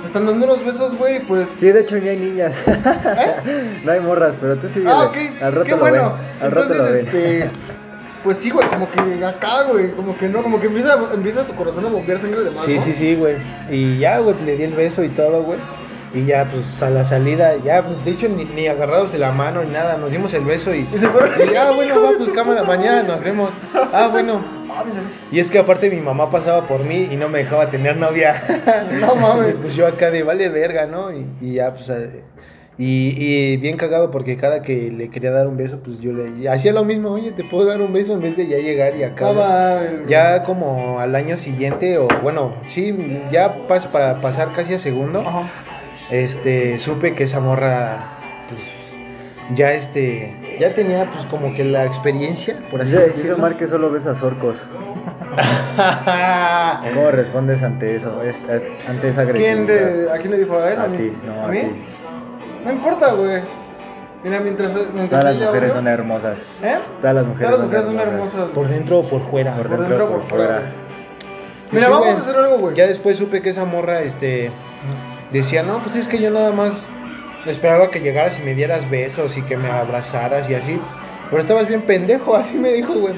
Están 0.04 0.26
dando 0.26 0.44
unos 0.46 0.64
besos, 0.64 0.96
güey, 0.96 1.20
pues. 1.26 1.48
Sí, 1.48 1.72
de 1.72 1.80
hecho 1.80 1.96
ni 1.96 2.08
hay 2.08 2.18
niñas. 2.18 2.56
no 3.84 3.92
hay 3.92 4.00
morras, 4.00 4.34
pero 4.40 4.56
tú 4.58 4.68
sí. 4.68 4.84
ah, 4.86 5.04
ok. 5.06 5.16
Al 5.42 5.52
rato 5.52 5.64
Qué 5.64 5.70
lo 5.72 5.78
bueno. 5.78 6.14
ven. 6.14 6.42
Al 6.42 6.50
rato 6.52 6.74
lo 6.74 6.86
Entonces, 6.86 7.12
ven. 7.12 7.22
este. 7.42 7.50
Pues 8.22 8.38
sí, 8.38 8.50
güey, 8.50 8.66
como 8.68 8.90
que 8.90 9.24
acá, 9.24 9.62
güey. 9.70 9.92
Como 9.92 10.16
que 10.16 10.28
no, 10.28 10.42
como 10.42 10.60
que 10.60 10.66
empieza, 10.66 10.98
empieza 11.14 11.44
tu 11.46 11.54
corazón 11.54 11.86
a 11.86 11.88
bombear 11.88 12.18
sangre 12.18 12.42
de 12.42 12.50
más, 12.50 12.62
Sí, 12.62 12.76
¿no? 12.76 12.82
sí, 12.82 12.92
sí, 12.92 13.14
güey. 13.14 13.36
Y 13.70 13.98
ya, 13.98 14.18
güey, 14.18 14.36
le 14.44 14.56
di 14.56 14.64
el 14.64 14.72
beso 14.74 15.04
y 15.04 15.08
todo, 15.08 15.42
güey. 15.42 15.58
Y 16.14 16.24
ya, 16.24 16.46
pues 16.50 16.82
a 16.82 16.88
la 16.88 17.04
salida, 17.04 17.56
ya, 17.62 17.82
de 17.82 18.10
hecho, 18.10 18.28
ni, 18.28 18.46
ni 18.46 18.66
agarrados 18.66 19.12
de 19.12 19.18
la 19.18 19.30
mano 19.30 19.62
ni 19.62 19.70
nada, 19.72 19.98
nos 19.98 20.10
dimos 20.10 20.32
el 20.32 20.42
beso 20.44 20.74
y. 20.74 20.88
Y 20.92 20.98
se 20.98 21.06
fueron. 21.08 21.30
y 21.48 21.52
ya, 21.52 21.70
bueno, 21.70 22.02
va, 22.02 22.10
pues 22.16 22.30
cámara, 22.30 22.62
mañana 22.64 23.02
nos 23.02 23.20
vemos. 23.22 23.50
Ah, 23.92 24.08
bueno. 24.10 24.40
Y 25.32 25.40
es 25.40 25.50
que 25.50 25.58
aparte 25.58 25.90
mi 25.90 26.00
mamá 26.00 26.30
pasaba 26.30 26.66
por 26.66 26.84
mí 26.84 27.08
y 27.10 27.16
no 27.16 27.28
me 27.28 27.38
dejaba 27.40 27.68
tener 27.68 27.96
novia. 27.96 28.42
No 29.00 29.16
mames. 29.16 29.50
Y 29.54 29.58
pues 29.58 29.74
yo 29.74 29.86
acá 29.86 30.10
de 30.10 30.22
vale 30.22 30.48
verga, 30.48 30.86
¿no? 30.86 31.12
Y, 31.12 31.26
y 31.40 31.54
ya, 31.54 31.74
pues. 31.74 31.90
Y, 32.80 33.14
y 33.18 33.56
bien 33.56 33.76
cagado 33.76 34.12
porque 34.12 34.36
cada 34.36 34.62
que 34.62 34.92
le 34.92 35.08
quería 35.10 35.32
dar 35.32 35.48
un 35.48 35.56
beso, 35.56 35.80
pues 35.84 35.98
yo 35.98 36.12
le 36.12 36.48
hacía 36.48 36.72
lo 36.72 36.84
mismo, 36.84 37.10
oye, 37.10 37.32
te 37.32 37.42
puedo 37.42 37.66
dar 37.66 37.80
un 37.80 37.92
beso 37.92 38.12
en 38.12 38.20
vez 38.20 38.36
de 38.36 38.46
ya 38.46 38.58
llegar 38.58 38.94
y 38.94 39.02
güey. 39.96 40.06
Ya 40.08 40.44
como 40.44 41.00
al 41.00 41.16
año 41.16 41.36
siguiente, 41.36 41.98
o 41.98 42.06
bueno, 42.22 42.54
sí, 42.68 43.20
ya 43.32 43.66
pas- 43.66 43.86
para 43.88 44.20
pasar 44.20 44.52
casi 44.52 44.74
a 44.74 44.78
segundo, 44.78 45.20
Ajá. 45.26 45.42
este, 46.12 46.78
supe 46.78 47.14
que 47.16 47.24
esa 47.24 47.40
morra, 47.40 48.16
pues, 48.48 48.60
ya 49.56 49.72
este, 49.72 50.36
ya 50.60 50.72
tenía 50.72 51.10
pues 51.10 51.26
como 51.26 51.52
que 51.56 51.64
la 51.64 51.84
experiencia, 51.84 52.58
por 52.70 52.82
así 52.82 52.92
Dice, 52.92 53.04
dice 53.06 53.16
decirlo. 53.16 53.36
Omar 53.38 53.54
que 53.56 53.66
solo 53.66 53.90
ves 53.90 54.06
a 54.06 54.14
Zorcos. 54.14 54.62
¿Cómo 56.94 57.10
respondes 57.10 57.62
ante 57.62 57.96
eso? 57.96 58.22
Es, 58.22 58.36
es- 58.48 58.62
ante 58.88 59.08
esa 59.08 59.24
¿Quién 59.24 59.60
agresividad. 59.62 59.92
de, 60.06 60.12
¿A 60.12 60.18
quién 60.18 60.30
le 60.32 60.38
dijo 60.38 60.58
a 60.58 60.70
él? 60.72 60.78
A 60.78 60.86
mí? 60.86 60.96
ti, 60.96 61.12
no, 61.26 61.44
a 61.44 61.48
mí? 61.48 61.60
ti. 61.60 61.66
No 62.64 62.72
importa, 62.72 63.12
güey. 63.12 63.42
Mira, 64.24 64.40
mientras. 64.40 64.74
mientras 64.92 65.22
Todas 65.22 65.36
las 65.36 65.46
mujeres 65.46 65.72
son 65.72 65.86
hermosas. 65.86 66.38
¿Eh? 66.62 66.76
Todas 67.00 67.14
las 67.14 67.26
mujeres, 67.26 67.46
Todas 67.50 67.58
las 67.60 67.66
mujeres 67.66 67.86
son 67.86 68.00
hermosas. 68.00 68.50
por 68.50 68.68
dentro 68.68 68.98
o 68.98 69.02
por 69.08 69.22
fuera. 69.30 69.54
Por 69.54 69.68
Por 69.68 69.78
dentro, 69.78 69.88
dentro 69.98 70.06
o 70.06 70.18
por 70.20 70.28
fuera. 70.28 70.62
Mira, 71.70 71.86
sí, 71.86 71.92
vamos 71.92 72.08
a 72.16 72.20
hacer 72.20 72.36
algo, 72.36 72.58
güey. 72.58 72.74
Ya 72.74 72.86
después 72.86 73.16
supe 73.16 73.42
que 73.42 73.50
esa 73.50 73.64
morra, 73.64 74.00
este, 74.00 74.50
decía, 75.30 75.62
no, 75.62 75.82
pues 75.82 75.96
es 75.96 76.08
que 76.08 76.18
yo 76.18 76.30
nada 76.30 76.50
más 76.50 76.72
esperaba 77.46 77.90
que 77.90 78.00
llegaras 78.00 78.38
y 78.40 78.42
me 78.42 78.54
dieras 78.54 78.88
besos 78.90 79.36
y 79.36 79.42
que 79.42 79.56
me 79.56 79.70
abrazaras 79.70 80.48
y 80.50 80.54
así. 80.54 80.80
Pero 81.30 81.42
estabas 81.42 81.68
bien 81.68 81.82
pendejo, 81.82 82.34
así 82.36 82.56
me 82.58 82.70
dijo, 82.72 82.94
güey. 82.94 83.14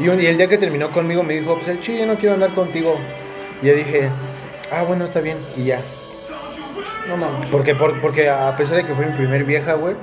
Y, 0.00 0.08
un- 0.08 0.20
y 0.20 0.26
el 0.26 0.36
día 0.38 0.48
que 0.48 0.58
terminó 0.58 0.90
conmigo 0.90 1.22
me 1.22 1.34
dijo, 1.34 1.54
pues 1.54 1.68
el 1.68 1.80
chile 1.80 2.00
yo 2.00 2.06
no 2.06 2.16
quiero 2.16 2.34
andar 2.34 2.50
contigo. 2.50 2.96
Y 3.62 3.66
yo 3.66 3.74
dije, 3.76 4.08
ah, 4.72 4.82
bueno, 4.82 5.04
está 5.04 5.20
bien, 5.20 5.36
y 5.56 5.64
ya. 5.64 5.78
No 7.08 7.16
mames. 7.16 7.48
Porque, 7.50 7.74
por- 7.74 8.00
porque 8.00 8.28
a 8.30 8.56
pesar 8.56 8.76
de 8.76 8.84
que 8.86 8.94
fue 8.94 9.06
mi 9.06 9.12
primer 9.16 9.44
vieja, 9.44 9.74
güey, 9.74 9.94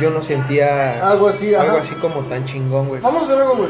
yo 0.00 0.10
no 0.10 0.22
sentía 0.22 1.06
Algo 1.10 1.28
así, 1.28 1.54
algo 1.54 1.72
ajá. 1.72 1.80
así 1.82 1.94
como 1.96 2.20
tan 2.24 2.44
chingón, 2.44 2.88
güey. 2.88 3.00
Vamos 3.00 3.22
a 3.22 3.24
hacer 3.26 3.40
algo, 3.42 3.56
güey. 3.56 3.68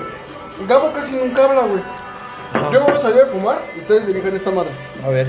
Gabo 0.68 0.92
casi 0.92 1.16
nunca 1.16 1.44
habla, 1.44 1.62
güey. 1.62 1.80
Ajá. 2.52 2.70
Yo 2.73 2.80
voy 2.82 2.92
a 2.94 2.99
salir 2.99 3.23
a 3.23 3.26
fumar 3.26 3.58
y 3.76 3.78
ustedes 3.80 4.06
dirigen 4.06 4.35
esta 4.35 4.50
madre. 4.50 4.70
A 5.04 5.08
ver. 5.11 5.28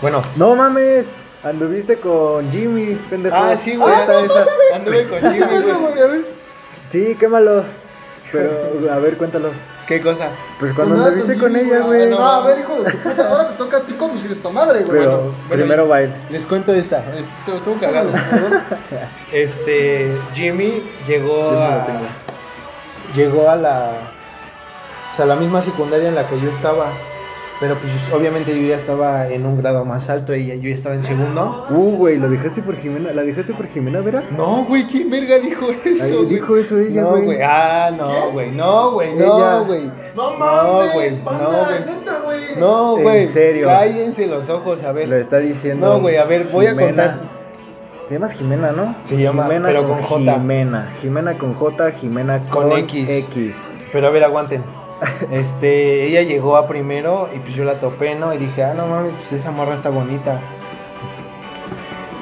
Bueno, 0.00 0.22
No 0.36 0.54
mames. 0.54 1.06
Anduviste 1.44 1.96
con 1.98 2.50
Jimmy, 2.52 2.94
pendejo. 3.10 3.34
Ah, 3.36 3.56
sí, 3.56 3.74
güey. 3.76 3.92
Cuenta 3.92 4.20
esa. 4.20 4.46
Anduve 4.76 5.06
con 5.08 5.18
¿Qué 5.20 5.28
Jimmy, 5.30 5.40
güey. 5.44 5.62
güey? 5.72 6.00
A 6.02 6.06
ver. 6.06 6.24
Sí, 6.88 7.16
quémalo. 7.18 7.64
Pero, 8.30 8.50
a 8.92 8.98
ver, 8.98 9.16
cuéntalo. 9.16 9.50
¿Qué 9.86 10.00
cosa? 10.00 10.28
Pues 10.58 10.72
cuando 10.72 10.96
Nada, 10.96 11.08
anduviste 11.08 11.38
con 11.38 11.54
Jimmy, 11.54 11.70
ella, 11.70 11.80
güey. 11.80 12.08
No, 12.08 12.24
a 12.24 12.46
ver, 12.46 12.60
hijo 12.60 12.82
de 12.82 12.92
tu 12.92 12.98
puta. 12.98 13.28
Ahora 13.28 13.48
te 13.48 13.54
toca 13.54 13.76
a 13.78 13.80
ti 13.80 13.94
conducir 13.94 14.30
esta 14.30 14.48
madre, 14.50 14.84
güey. 14.84 15.00
Pero 15.00 15.16
bueno, 15.18 15.34
primero 15.48 15.88
baile. 15.88 16.14
Les 16.30 16.46
cuento 16.46 16.72
esta. 16.72 16.98
Estuvo, 17.16 17.56
estuvo 17.56 17.78
cagado. 17.78 18.10
Este, 19.32 20.16
Jimmy 20.34 20.82
llegó 21.06 21.52
Yo 21.52 21.62
a. 21.62 21.86
Llegó 23.16 23.50
a 23.50 23.56
la. 23.56 23.90
O 25.10 25.14
sea, 25.14 25.26
la 25.26 25.36
misma 25.36 25.60
secundaria 25.60 26.08
en 26.08 26.14
la 26.14 26.26
que 26.26 26.40
yo 26.40 26.50
estaba. 26.50 26.86
Pero 27.62 27.76
pues 27.76 28.10
obviamente 28.12 28.60
yo 28.60 28.66
ya 28.70 28.74
estaba 28.74 29.28
en 29.28 29.46
un 29.46 29.56
grado 29.56 29.84
más 29.84 30.10
alto 30.10 30.34
y 30.34 30.48
yo 30.48 30.68
ya 30.68 30.74
estaba 30.74 30.96
en 30.96 31.04
segundo. 31.04 31.64
Uh, 31.70 31.96
güey, 31.96 32.18
¿lo 32.18 32.28
dejaste 32.28 32.60
por 32.60 32.76
Jimena? 32.76 33.12
¿La 33.12 33.22
dejaste 33.22 33.54
por 33.54 33.68
Jimena, 33.68 34.00
Vera? 34.00 34.24
No, 34.36 34.64
güey, 34.64 34.84
¿quién 34.88 35.08
verga 35.08 35.38
dijo 35.38 35.66
eso? 35.84 36.16
Güey? 36.16 36.26
dijo 36.26 36.56
eso 36.56 36.80
ella, 36.80 37.02
No, 37.02 37.10
güey. 37.10 37.24
güey. 37.24 37.38
Ah, 37.40 37.92
no, 37.96 38.32
güey. 38.32 38.50
No, 38.50 38.90
güey. 38.94 39.14
No, 39.14 39.64
güey. 39.64 39.82
No 40.16 40.30
No, 40.32 40.38
mames, 40.38 40.92
güey. 40.94 41.10
No, 41.12 41.64
güey. 41.64 41.80
neta, 41.86 42.18
güey. 42.24 42.40
No, 42.58 42.96
¿En 42.96 43.02
güey. 43.04 43.26
serio? 43.28 43.68
Cállense 43.68 44.26
los 44.26 44.48
ojos, 44.48 44.82
a 44.82 44.90
ver. 44.90 45.06
Lo 45.08 45.14
está 45.16 45.38
diciendo. 45.38 45.86
No, 45.86 46.00
güey, 46.00 46.16
a 46.16 46.24
ver, 46.24 46.48
voy 46.50 46.66
a 46.66 46.74
contar. 46.74 47.20
Te 48.08 48.14
llamas 48.14 48.32
Jimena, 48.32 48.72
¿no? 48.72 48.96
Se 49.04 49.16
llama, 49.22 49.44
Jimena 49.44 49.68
pero 49.68 49.86
con 49.86 50.02
J. 50.02 50.32
Jimena. 50.32 50.92
Jimena 51.00 51.38
con 51.38 51.54
J, 51.54 51.92
Jimena 51.92 52.38
con, 52.50 52.70
Con 52.70 52.78
X. 52.80 53.08
X. 53.08 53.68
Pero 53.92 54.08
a 54.08 54.10
ver, 54.10 54.24
aguanten. 54.24 54.81
Este, 55.30 56.06
ella 56.06 56.22
llegó 56.22 56.56
a 56.56 56.66
primero 56.66 57.28
y 57.34 57.38
pues 57.40 57.54
yo 57.54 57.64
la 57.64 57.80
topé, 57.80 58.14
¿no? 58.14 58.32
Y 58.34 58.38
dije, 58.38 58.62
ah, 58.62 58.74
no 58.74 58.86
mames, 58.86 59.14
pues 59.18 59.40
esa 59.40 59.50
morra 59.50 59.74
está 59.74 59.90
bonita. 59.90 60.40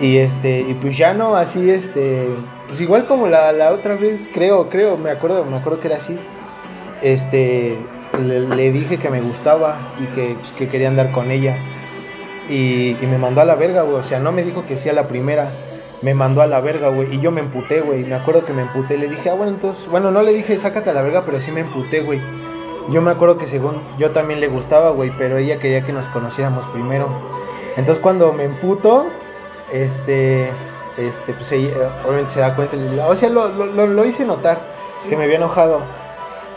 Y 0.00 0.16
este, 0.16 0.60
y 0.60 0.74
pues 0.74 0.96
ya 0.96 1.12
no, 1.12 1.36
así, 1.36 1.70
este, 1.70 2.26
pues 2.66 2.80
igual 2.80 3.06
como 3.06 3.26
la, 3.26 3.52
la 3.52 3.70
otra 3.72 3.96
vez, 3.96 4.28
creo, 4.32 4.70
creo, 4.70 4.96
me 4.96 5.10
acuerdo, 5.10 5.44
me 5.44 5.56
acuerdo 5.56 5.78
que 5.80 5.88
era 5.88 5.98
así. 5.98 6.18
Este, 7.02 7.76
le, 8.18 8.72
dije 8.72 8.98
que 8.98 9.10
me 9.10 9.20
gustaba 9.20 9.92
y 10.00 10.06
que, 10.14 10.36
pues, 10.38 10.52
que 10.52 10.68
quería 10.68 10.88
andar 10.88 11.10
con 11.12 11.30
ella. 11.30 11.58
Y, 12.48 12.96
me 13.02 13.18
mandó 13.18 13.40
a 13.40 13.44
la 13.44 13.54
verga, 13.54 13.82
güey. 13.82 13.96
O 13.96 14.02
sea, 14.02 14.18
no 14.18 14.32
me 14.32 14.42
dijo 14.42 14.64
que 14.66 14.76
sí 14.76 14.90
la 14.92 15.06
primera. 15.06 15.50
Me 16.02 16.14
mandó 16.14 16.42
a 16.42 16.46
la 16.46 16.60
verga, 16.60 16.88
güey. 16.88 17.14
Y 17.14 17.20
yo 17.20 17.30
me 17.30 17.40
emputé, 17.40 17.80
güey. 17.80 18.04
Me 18.04 18.14
acuerdo 18.14 18.44
que 18.44 18.52
me 18.52 18.62
emputé. 18.62 18.98
Le 18.98 19.08
dije, 19.08 19.30
ah, 19.30 19.34
bueno, 19.34 19.52
entonces. 19.52 19.86
Bueno, 19.86 20.10
no 20.10 20.22
le 20.22 20.32
dije, 20.32 20.56
sácate 20.56 20.90
a 20.90 20.92
la 20.92 21.02
verga, 21.02 21.24
pero 21.24 21.40
sí 21.40 21.52
me 21.52 21.60
emputé, 21.60 22.00
güey. 22.00 22.20
Yo 22.90 23.02
me 23.02 23.10
acuerdo 23.10 23.38
que 23.38 23.46
según 23.46 23.80
yo 23.98 24.10
también 24.10 24.40
le 24.40 24.48
gustaba, 24.48 24.90
güey. 24.90 25.10
Pero 25.16 25.38
ella 25.38 25.58
quería 25.58 25.82
que 25.84 25.92
nos 25.92 26.06
conociéramos 26.08 26.66
primero. 26.68 27.08
Entonces 27.76 28.00
cuando 28.00 28.32
me 28.32 28.44
emputo, 28.44 29.06
este. 29.72 30.50
Este, 30.96 31.32
pues 31.32 31.50
ella, 31.52 31.70
obviamente 32.04 32.32
se 32.32 32.40
da 32.40 32.54
cuenta. 32.54 32.76
O 33.06 33.16
sea, 33.16 33.30
lo, 33.30 33.48
lo, 33.48 33.86
lo- 33.86 34.04
hice 34.04 34.24
notar. 34.24 34.60
Que 35.08 35.16
me 35.16 35.24
había 35.24 35.36
enojado. 35.36 35.80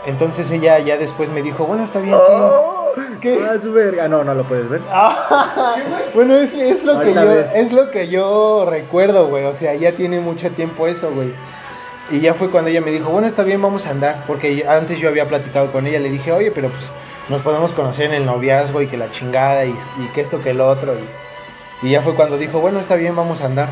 Entonces 0.06 0.50
ella 0.50 0.78
ya 0.80 0.98
después 0.98 1.30
me 1.30 1.40
dijo, 1.40 1.64
bueno, 1.64 1.82
está 1.82 2.00
bien, 2.00 2.18
sí. 2.20 2.32
¿Qué? 3.22 3.40
Ah, 3.42 3.54
verga. 3.62 4.06
No, 4.08 4.22
no 4.22 4.34
lo 4.34 4.44
puedes 4.44 4.68
ver. 4.68 4.82
Bueno, 6.14 6.34
es, 6.36 6.52
es 6.54 6.84
lo 6.84 7.00
que 7.00 7.12
yo, 7.14 7.26
ves. 7.26 7.46
es 7.54 7.72
lo 7.72 7.90
que 7.90 8.08
yo 8.08 8.66
recuerdo, 8.68 9.26
güey. 9.28 9.44
O 9.46 9.54
sea, 9.54 9.74
ya 9.74 9.92
tiene 9.96 10.20
mucho 10.20 10.50
tiempo 10.50 10.86
eso, 10.86 11.10
güey. 11.10 11.32
Y 12.10 12.20
ya 12.20 12.34
fue 12.34 12.50
cuando 12.50 12.70
ella 12.70 12.80
me 12.80 12.90
dijo, 12.90 13.10
bueno, 13.10 13.26
está 13.26 13.42
bien, 13.44 13.62
vamos 13.62 13.86
a 13.86 13.90
andar. 13.90 14.24
Porque 14.26 14.64
antes 14.68 14.98
yo 14.98 15.08
había 15.08 15.26
platicado 15.26 15.72
con 15.72 15.86
ella, 15.86 16.00
le 16.00 16.10
dije, 16.10 16.32
oye, 16.32 16.50
pero 16.50 16.68
pues 16.68 16.90
nos 17.28 17.40
podemos 17.42 17.72
conocer 17.72 18.06
en 18.06 18.14
el 18.14 18.26
noviazgo 18.26 18.82
y 18.82 18.86
que 18.86 18.96
la 18.98 19.10
chingada 19.10 19.64
y, 19.64 19.70
y 19.70 20.08
que 20.14 20.20
esto 20.20 20.42
que 20.42 20.50
el 20.50 20.60
otro. 20.60 20.94
Y, 21.82 21.86
y 21.86 21.90
ya 21.92 22.02
fue 22.02 22.14
cuando 22.14 22.36
dijo, 22.36 22.60
bueno, 22.60 22.78
está 22.80 22.94
bien, 22.96 23.16
vamos 23.16 23.40
a 23.40 23.46
andar. 23.46 23.68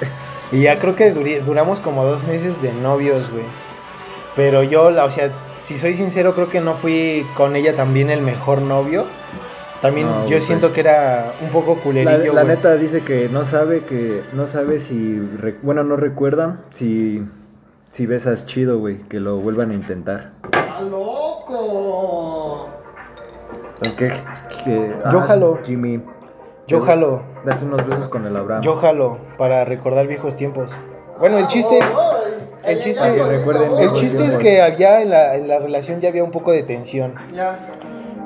y 0.52 0.62
ya 0.62 0.78
creo 0.78 0.96
que 0.96 1.10
duramos 1.40 1.80
como 1.80 2.04
dos 2.04 2.24
meses 2.24 2.62
de 2.62 2.72
novios, 2.72 3.30
güey. 3.30 3.44
Pero 4.34 4.62
yo, 4.62 4.90
la, 4.90 5.04
o 5.04 5.10
sea, 5.10 5.30
si 5.58 5.76
soy 5.76 5.94
sincero, 5.94 6.34
creo 6.34 6.48
que 6.48 6.60
no 6.60 6.74
fui 6.74 7.26
con 7.36 7.56
ella 7.56 7.74
también 7.76 8.10
el 8.10 8.22
mejor 8.22 8.62
novio. 8.62 9.04
También 9.82 10.06
No, 10.06 10.26
yo 10.26 10.40
siento 10.40 10.68
pues. 10.68 10.74
que 10.74 10.80
era 10.80 11.32
un 11.42 11.50
poco 11.50 11.74
La, 11.76 11.80
culerillo, 11.82 12.32
la 12.32 12.42
güey. 12.44 12.56
neta 12.56 12.76
dice 12.76 13.02
que 13.02 13.28
no 13.28 13.44
sabe 13.44 13.84
que 13.84 14.24
no 14.32 14.46
sabe 14.46 14.80
si 14.80 15.20
bueno 15.62 15.84
no 15.84 15.96
recuerda 15.96 16.60
si 16.72 17.22
si 17.96 18.04
besas 18.04 18.44
chido 18.44 18.78
güey 18.78 18.98
que 19.08 19.20
lo 19.20 19.38
vuelvan 19.38 19.70
a 19.70 19.74
intentar 19.74 20.32
¡Ah, 20.52 20.82
loco! 20.82 22.68
aunque 23.82 24.12
que, 24.64 24.94
Yo 25.10 25.20
ah, 25.20 25.24
jalo. 25.26 25.60
Jimmy 25.64 26.02
Yo 26.66 26.82
jalo, 26.82 27.22
date 27.46 27.64
unos 27.64 27.86
besos 27.86 28.08
con 28.08 28.26
el 28.26 28.36
Abraham 28.36 28.60
yo 28.60 28.76
jalo 28.76 29.16
para 29.38 29.64
recordar 29.64 30.06
viejos 30.08 30.36
tiempos. 30.36 30.72
Bueno, 31.18 31.38
el 31.38 31.46
chiste, 31.46 31.78
el 32.64 32.78
chiste, 32.80 33.00
el 33.80 33.92
chiste 33.92 34.26
es 34.26 34.36
que 34.36 34.60
había 34.60 35.00
en 35.00 35.08
la, 35.08 35.34
en 35.34 35.48
la 35.48 35.58
relación 35.58 36.02
ya 36.02 36.10
había 36.10 36.22
un 36.22 36.30
poco 36.30 36.52
de 36.52 36.62
tensión. 36.62 37.14
Ya. 37.34 37.70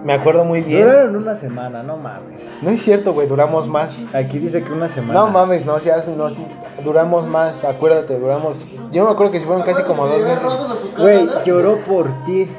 Me 0.05 0.15
acuerdo 0.15 0.45
muy 0.45 0.63
bien. 0.63 0.83
duraron 0.83 1.17
una 1.17 1.35
semana 1.35 1.83
no 1.83 1.97
mames 1.97 2.49
No 2.63 2.71
es 2.71 2.83
cierto, 2.83 3.13
güey, 3.13 3.29
duramos 3.29 3.69
más. 3.69 3.99
aquí 4.13 4.39
dice 4.39 4.63
que 4.63 4.73
una 4.73 4.89
semana 4.89 5.21
No 5.21 5.29
mames, 5.29 5.65
no 5.65 5.79
seas, 5.79 6.09
nos, 6.09 6.37
duramos 6.83 7.27
más, 7.27 7.65
acuérdate, 7.65 8.19
duramos. 8.19 8.71
Yo 8.91 9.05
me 9.05 9.11
acuerdo 9.11 9.33
que 9.33 9.41
si 9.41 9.47
fueron 9.47 9.65
casi 9.65 9.83
como 9.83 10.07
dos 10.07 10.23
meses. 10.23 10.97
güey 10.97 11.29
lloró 11.45 11.77
por 11.79 12.09
ti 12.25 12.51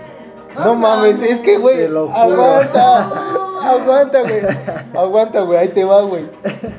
No 0.63 0.75
mames, 0.75 1.21
es 1.21 1.39
que, 1.39 1.57
güey, 1.57 1.85
aguanta, 1.85 3.09
aguanta, 3.63 4.21
güey, 4.21 4.41
aguanta, 4.95 5.41
güey, 5.41 5.57
ahí 5.57 5.69
te 5.69 5.83
va, 5.83 6.01
güey. 6.01 6.25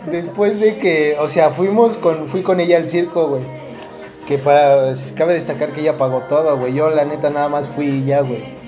Después 0.06 0.60
de 0.60 0.78
que, 0.78 1.16
o 1.20 1.28
sea, 1.28 1.50
fuimos 1.50 1.96
con, 1.96 2.28
fui 2.28 2.42
con 2.42 2.60
ella 2.60 2.76
al 2.76 2.88
circo, 2.88 3.28
güey. 3.28 3.42
Que 4.26 4.38
para, 4.38 4.94
cabe 5.16 5.34
destacar 5.34 5.72
que 5.72 5.80
ella 5.80 5.98
pagó 5.98 6.22
todo, 6.28 6.56
güey. 6.56 6.74
Yo, 6.74 6.90
la 6.90 7.04
neta, 7.04 7.30
nada 7.30 7.48
más 7.48 7.68
fui 7.68 7.86
y 7.86 8.04
ya, 8.04 8.20
güey. 8.20 8.61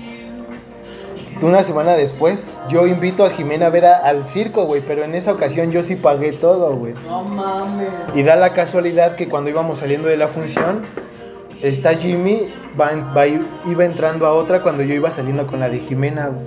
Una 1.41 1.63
semana 1.63 1.93
después, 1.93 2.57
yo 2.69 2.87
invito 2.87 3.25
a 3.25 3.29
Jimena 3.29 3.65
a 3.67 3.69
ver 3.69 3.85
a- 3.85 3.97
al 3.97 4.25
circo, 4.25 4.65
güey, 4.65 4.81
pero 4.85 5.03
en 5.03 5.15
esa 5.15 5.31
ocasión 5.33 5.69
yo 5.71 5.83
sí 5.83 5.95
pagué 5.97 6.31
todo, 6.31 6.73
güey. 6.75 6.93
No 7.05 7.23
mames. 7.23 7.89
Y 8.15 8.23
da 8.23 8.35
la 8.37 8.53
casualidad 8.53 9.15
que 9.15 9.27
cuando 9.27 9.49
íbamos 9.49 9.79
saliendo 9.79 10.07
de 10.07 10.15
la 10.17 10.27
función, 10.29 10.83
está 11.61 11.93
Jimmy, 11.95 12.53
va, 12.79 13.27
iba 13.27 13.85
entrando 13.85 14.25
a 14.25 14.33
otra 14.33 14.61
cuando 14.61 14.83
yo 14.83 14.93
iba 14.93 15.11
saliendo 15.11 15.45
con 15.45 15.59
la 15.59 15.67
de 15.69 15.79
Jimena. 15.79 16.27
güey. 16.27 16.45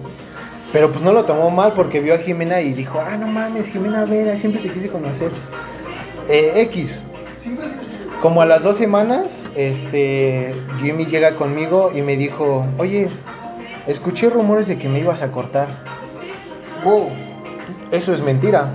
Pero 0.73 0.91
pues 0.91 1.03
no 1.03 1.13
lo 1.13 1.25
tomó 1.25 1.51
mal 1.51 1.73
porque 1.75 2.01
vio 2.01 2.15
a 2.15 2.19
Jimena 2.19 2.61
y 2.61 2.73
dijo, 2.73 2.99
ah, 3.01 3.17
no 3.17 3.27
mames, 3.27 3.69
Jimena 3.69 4.05
Vera, 4.05 4.37
siempre 4.37 4.63
te 4.63 4.71
quise 4.71 4.89
conocer. 4.89 5.31
Eh, 6.29 6.53
X. 6.63 7.03
Siempre. 7.39 7.67
Como 8.21 8.43
a 8.43 8.47
las 8.47 8.65
dos 8.65 8.77
semanas, 8.77 9.49
este, 9.55 10.55
Jimmy 10.81 11.07
llega 11.07 11.37
conmigo 11.37 11.93
y 11.95 12.03
me 12.03 12.17
dijo, 12.17 12.67
oye, 12.77 13.09
escuché 13.89 14.31
rumores 14.31 14.69
de 14.69 14.79
que 14.79 14.89
me 14.89 15.01
ibas 15.01 15.23
a 15.23 15.33
cortar. 15.33 15.83
Wow. 16.85 17.09
Eso 17.91 18.15
es 18.15 18.23
mentira. 18.23 18.71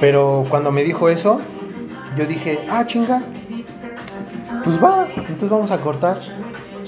Pero 0.00 0.46
cuando 0.48 0.70
me 0.70 0.82
dijo 0.84 1.08
eso, 1.08 1.40
yo 2.16 2.26
dije, 2.26 2.60
ah, 2.70 2.86
chinga. 2.86 3.20
Pues 4.64 4.82
va, 4.82 5.08
entonces 5.16 5.48
vamos 5.48 5.70
a 5.70 5.80
cortar. 5.80 6.18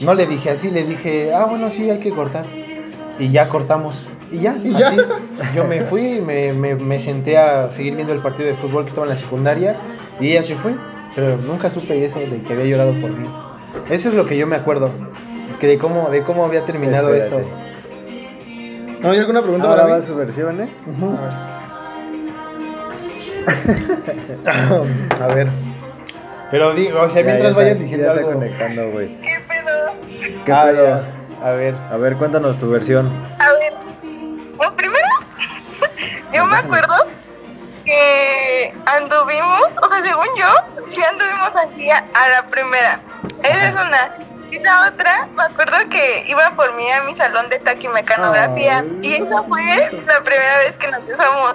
No 0.01 0.15
le 0.15 0.27
dije 0.27 0.51
así, 0.51 0.71
le 0.71 0.85
dije, 0.85 1.35
ah, 1.35 1.47
bueno, 1.47 1.71
sí, 1.71 1.91
hay 1.91 1.99
que 1.99 2.11
cortar. 2.11 2.47
Y 3.19 3.31
ya 3.31 3.49
cortamos. 3.49 4.09
Y 4.31 4.39
ya, 4.39 4.57
Y 4.63 4.73
ya. 4.73 4.89
así. 4.89 4.97
Yo 5.55 5.65
me 5.65 5.83
fui, 5.83 6.21
me, 6.21 6.53
me, 6.53 6.75
me 6.75 6.99
senté 6.99 7.39
a 7.39 7.71
seguir 7.71 7.95
viendo 7.97 8.13
el 8.13 8.21
partido 8.21 8.49
de 8.49 8.55
fútbol 8.55 8.85
que 8.85 8.91
estaba 8.91 9.07
en 9.07 9.11
la 9.11 9.17
secundaria 9.17 9.77
y 10.21 10.31
ella 10.31 10.43
se 10.43 10.57
fue. 10.57 10.75
Pero 11.15 11.37
nunca 11.37 11.69
supe 11.71 12.05
eso 12.05 12.21
de 12.21 12.43
que 12.43 12.53
había 12.53 12.67
llorado 12.67 12.99
por 13.01 13.11
mí. 13.11 13.29
Eso 13.91 14.09
es 14.09 14.15
lo 14.15 14.25
que 14.25 14.37
yo 14.37 14.47
me 14.47 14.57
acuerdo. 14.57 14.91
Que 15.63 15.69
de 15.69 15.79
cómo, 15.79 16.11
de 16.11 16.25
cómo 16.25 16.45
había 16.45 16.65
terminado 16.65 17.15
Espérate. 17.15 17.47
esto. 17.47 17.57
¿No 19.01 19.11
hay 19.13 19.19
alguna 19.21 19.43
pregunta 19.43 19.69
ahora 19.69 19.83
para 19.83 19.95
va 19.95 20.01
mí? 20.01 20.05
su 20.07 20.17
versión 20.17 20.61
eh 20.61 20.69
A 25.21 25.27
ver. 25.29 25.49
Pero 26.51 26.75
digo, 26.75 27.01
o 27.01 27.09
sea, 27.09 27.21
Ya, 27.23 27.27
mientras 27.27 27.53
ya 27.53 27.57
vayan 27.57 27.71
está- 27.73 27.83
diciendo 27.83 28.07
ya 28.07 28.11
está 28.13 28.21
algo. 28.27 28.33
conectando 28.41 28.91
güey 28.91 29.17
¿Qué 29.21 29.41
pedo? 29.49 29.95
¿Qué 30.45 30.53
Ah, 30.53 30.65
pedo? 30.65 30.85
ya. 30.85 31.05
A 31.49 31.53
ver. 31.53 31.75
a 31.93 31.97
ver 31.97 32.17
cuéntanos 32.17 32.59
tu 32.59 32.69
versión 32.71 33.07
A 33.39 33.53
ver, 33.53 33.73
bueno, 34.57 34.75
primero, 34.77 35.07
yo 36.33 36.45
me 36.47 36.57
acuerdo 36.57 36.95
que 37.85 38.75
anduvimos, 38.87 39.61
o 39.83 39.89
sea, 39.89 40.03
según 40.05 40.27
yo, 40.39 40.47
sí 40.93 41.01
anduvimos 41.03 41.51
así 41.55 41.89
a, 41.91 41.99
a 42.15 42.29
la 42.31 42.43
primera. 42.51 43.01
Esa 43.45 43.69
es 43.69 43.75
una. 43.75 44.17
Y 44.53 44.59
la 44.59 44.89
otra, 44.89 45.29
me 45.35 45.45
acuerdo 45.45 45.89
que 45.89 46.27
iba 46.29 46.51
por 46.55 46.75
mí 46.75 46.91
a 46.93 47.03
mi 47.05 47.17
salón 47.17 47.49
de 47.49 47.59
taquimecanografía. 47.59 48.85
Y 49.01 49.15
esa 49.15 49.43
fue 49.45 49.65
la 50.07 50.23
primera 50.23 50.59
vez 50.59 50.77
que 50.79 50.89
nos 50.89 51.07
besamos. 51.07 51.55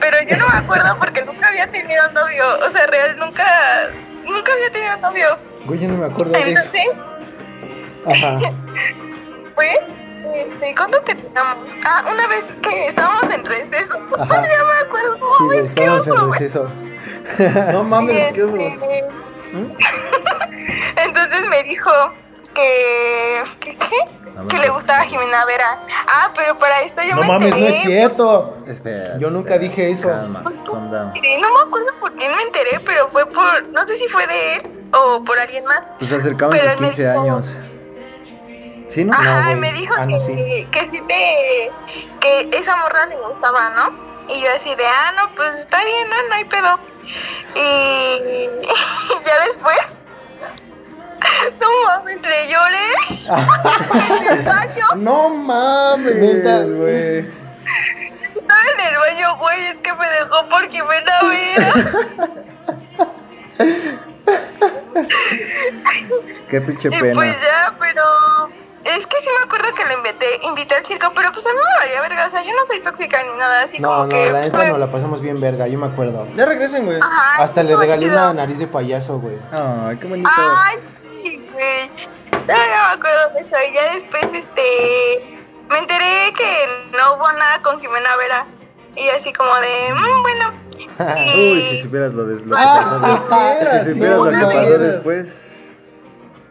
Pero 0.00 0.18
yo 0.28 0.36
no 0.36 0.46
me 0.48 0.58
acuerdo 0.58 0.98
porque 0.98 1.24
nunca 1.24 1.48
había 1.48 1.66
tenido 1.70 2.06
novio. 2.12 2.44
O 2.66 2.70
sea, 2.70 2.86
real, 2.88 3.16
nunca, 3.18 3.90
nunca 4.22 4.52
había 4.52 4.70
tenido 4.70 4.96
novio. 4.98 5.38
Güey, 5.64 5.80
yo 5.80 5.88
no 5.88 5.96
me 5.96 6.04
acuerdo 6.04 6.32
de 6.32 6.52
eso. 6.52 6.62
Entonces, 6.74 8.22
Ajá. 8.22 8.38
fue 9.54 9.70
Este, 10.34 10.74
¿Cuándo 10.74 11.00
terminamos? 11.00 11.68
Ah, 11.86 12.04
una 12.12 12.26
vez 12.28 12.44
que 12.60 12.86
estábamos 12.86 13.24
en 13.32 13.44
receso. 13.46 13.98
Ajá. 14.18 14.42
ya 14.42 14.62
me 14.62 14.86
acuerdo. 14.86 15.18
Sí, 15.38 15.56
es 15.56 15.64
estábamos 15.70 16.06
en 16.06 16.32
receso. 16.32 16.70
No 17.72 17.82
mames, 17.82 18.34
qué 18.34 18.42
oso. 18.42 19.23
Entonces 20.96 21.48
me 21.48 21.62
dijo 21.64 21.90
que. 22.54 23.42
¿Que 23.60 23.76
qué? 23.76 23.96
No 24.34 24.42
me 24.42 24.48
que 24.48 24.56
le 24.56 24.62
acuerdo. 24.64 24.74
gustaba 24.74 25.02
Jimena 25.04 25.44
Vera. 25.44 25.78
Ah, 26.08 26.30
pero 26.34 26.58
para 26.58 26.80
esto 26.82 27.02
yo 27.02 27.14
No 27.14 27.22
me 27.22 27.28
mames, 27.28 27.50
no 27.50 27.56
enteré. 27.56 27.76
es 27.78 27.82
cierto. 27.84 28.56
Espera. 28.66 29.18
Yo 29.18 29.30
nunca 29.30 29.54
espera. 29.54 29.70
dije 29.70 29.90
eso. 29.92 30.08
Calma, 30.08 30.42
calm 30.44 30.90
down. 30.90 31.12
Sí, 31.20 31.36
no 31.40 31.48
me 31.52 31.60
acuerdo 31.68 31.88
por 32.00 32.12
quién 32.14 32.34
me 32.34 32.42
enteré, 32.42 32.80
pero 32.84 33.08
fue 33.10 33.26
por. 33.26 33.68
No 33.68 33.86
sé 33.86 33.96
si 33.96 34.08
fue 34.08 34.26
de 34.26 34.54
él 34.56 34.62
o 34.92 35.22
por 35.24 35.38
alguien 35.38 35.64
más. 35.64 35.80
Pues 35.98 36.12
acercaban 36.12 36.58
me 36.58 36.74
15 36.86 37.02
dijo- 37.08 37.20
años. 37.20 37.52
¿Sí, 38.90 39.04
no? 39.04 39.12
Ajá, 39.12 39.54
me 39.56 39.72
dijo 39.72 39.92
Ah, 39.96 40.06
que, 40.06 40.12
no, 40.12 40.20
sí. 40.20 40.68
que 40.70 40.80
sí 40.90 41.00
te. 41.08 41.70
que 42.20 42.50
esa 42.56 42.76
morra 42.76 43.06
le 43.06 43.16
gustaba, 43.16 43.70
¿no? 43.70 44.04
Y 44.32 44.40
yo 44.40 44.48
así 44.54 44.74
de, 44.74 44.86
ah, 44.86 45.12
no, 45.16 45.34
pues 45.34 45.58
está 45.58 45.84
bien, 45.84 46.08
no, 46.08 46.16
no 46.28 46.34
hay 46.34 46.44
pedo. 46.44 46.78
Y, 47.54 48.48
ya 49.24 49.38
después. 49.48 49.78
No 51.60 51.68
mames, 51.86 52.20
le 52.22 52.48
lloré. 52.50 52.88
en 54.18 54.38
el 54.38 54.42
baño. 54.44 54.86
No 54.96 55.28
mames, 55.30 56.16
güey. 56.74 57.18
Estaba 58.34 58.62
en 58.74 58.80
el 58.92 58.98
baño, 58.98 59.36
güey, 59.38 59.66
es 59.66 59.76
que 59.80 59.92
me 59.94 60.06
dejó 60.08 60.48
por 60.48 60.68
Jimena 60.70 61.20
Vera. 61.22 61.72
Qué 66.48 66.60
pinche 66.60 66.88
Y 66.88 67.00
pena. 67.00 67.14
pues 67.14 67.36
ya, 67.40 67.74
pero. 67.80 68.02
Es 68.84 69.06
que 69.06 69.16
sí 69.16 69.28
me 69.38 69.44
acuerdo 69.44 69.74
que 69.74 69.84
le 69.86 69.94
invité, 69.94 70.40
invité 70.42 70.74
al 70.74 70.84
circo, 70.86 71.10
pero 71.14 71.32
pues 71.32 71.46
a 71.46 71.50
mí 71.50 71.54
me 71.56 71.86
valía 71.86 72.00
verga, 72.02 72.26
o 72.26 72.30
sea, 72.30 72.42
yo 72.44 72.52
no 72.52 72.64
soy 72.66 72.80
tóxica 72.80 73.22
ni 73.22 73.36
nada, 73.38 73.62
así 73.62 73.78
No, 73.78 73.88
como 73.88 74.02
no, 74.04 74.08
que. 74.10 74.26
la 74.26 74.32
pues, 74.40 74.44
neta 74.52 74.58
me- 74.58 74.68
no 74.70 74.78
la 74.78 74.90
pasamos 74.90 75.22
bien 75.22 75.40
verga, 75.40 75.66
yo 75.68 75.78
me 75.78 75.86
acuerdo. 75.86 76.26
Ya 76.36 76.44
regresen, 76.44 76.84
güey. 76.84 76.98
Ajá, 77.00 77.42
Hasta 77.42 77.62
le 77.62 77.76
regalé 77.76 78.08
una 78.08 78.32
nariz 78.34 78.58
de 78.58 78.66
payaso, 78.66 79.18
güey. 79.20 79.36
Ay, 79.52 79.96
qué 79.98 80.06
bonito. 80.06 80.30
Ay, 80.36 80.76
sí, 81.24 81.48
güey. 81.52 81.90
Ya 82.46 82.54
me 82.56 82.94
acuerdo 82.94 83.30
de 83.34 83.40
eso. 83.40 83.56
Y 83.70 83.74
ya 83.74 83.94
después, 83.94 84.24
este. 84.34 85.40
Me 85.70 85.78
enteré 85.78 86.32
que 86.36 86.66
no 86.92 87.14
hubo 87.14 87.32
nada 87.32 87.62
con 87.62 87.80
Jimena 87.80 88.16
Vera. 88.18 88.46
Y 88.96 89.08
así 89.08 89.32
como 89.32 89.54
de. 89.60 89.94
"Mm, 89.94 90.22
bueno. 90.22 90.52
Uy, 91.36 91.62
si 91.70 91.78
supieras 91.80 92.12
lo, 92.12 92.26
de, 92.26 92.36
lo 92.44 92.54
que 92.54 92.62
Ah, 92.62 92.80
pasó. 92.84 92.98
si 93.00 93.16
supieras, 93.16 93.84
si 93.86 93.92
supieras 93.94 94.18
sí, 94.28 94.36
lo 94.36 94.48
que 94.50 94.54
pasó 94.56 94.78
después. 94.78 95.28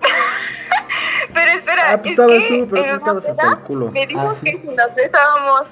Pero 1.34 1.52
espera, 1.52 1.84
Ah, 1.92 1.98
pues 2.02 2.14
es 2.14 2.20
estabas 2.20 2.44
que 2.44 2.48
tú, 2.60 2.68
pero 2.70 2.84
en 2.84 2.90
tú 2.90 2.90
una 2.90 2.94
estabas 2.98 3.26
hasta 3.30 3.42
peda 3.44 3.52
el 3.52 3.60
culo. 3.60 3.92
Me 3.92 4.06
dijo 4.08 4.22
Ah, 4.30 4.36
sí. 4.36 4.46
que 4.46 4.62
si 4.62 4.68
nos 4.68 4.96
besábamos. 4.96 5.64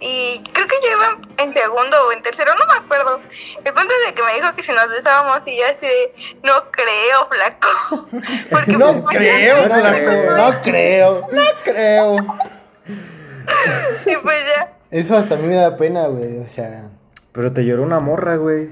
Y 0.00 0.42
creo 0.52 0.66
que 0.66 0.74
yo 0.84 0.90
iba 0.96 1.18
en 1.38 1.54
segundo 1.54 1.96
o 2.06 2.12
en 2.12 2.22
tercero, 2.22 2.52
no 2.58 2.66
me 2.66 2.84
acuerdo. 2.84 3.20
El 3.64 3.72
punto 3.72 3.90
es 4.02 4.08
de 4.08 4.14
que 4.14 4.22
me 4.22 4.34
dijo 4.34 4.54
que 4.54 4.62
si 4.62 4.72
nos 4.72 4.88
besábamos 4.90 5.38
y 5.46 5.56
yo 5.56 5.64
así 5.64 5.86
de, 5.86 6.14
no 6.42 6.52
creo, 6.70 7.28
flaco. 7.30 8.08
Porque 8.50 8.72
No 8.72 9.02
pues, 9.02 9.16
creo, 9.16 9.66
no 9.68 9.74
flaco. 9.74 9.96
creo. 9.96 10.36
No 10.36 10.62
creo. 10.62 11.26
No 11.30 11.42
creo. 11.64 12.16
Y 14.06 14.16
pues 14.16 14.44
ya. 14.56 14.72
Eso 14.90 15.16
hasta 15.16 15.34
a 15.34 15.38
mí 15.38 15.46
me 15.46 15.56
da 15.56 15.76
pena, 15.76 16.06
güey. 16.08 16.38
O 16.38 16.48
sea, 16.48 16.88
Pero 17.32 17.52
te 17.52 17.64
lloró 17.64 17.82
una 17.82 18.00
morra, 18.00 18.36
güey. 18.36 18.68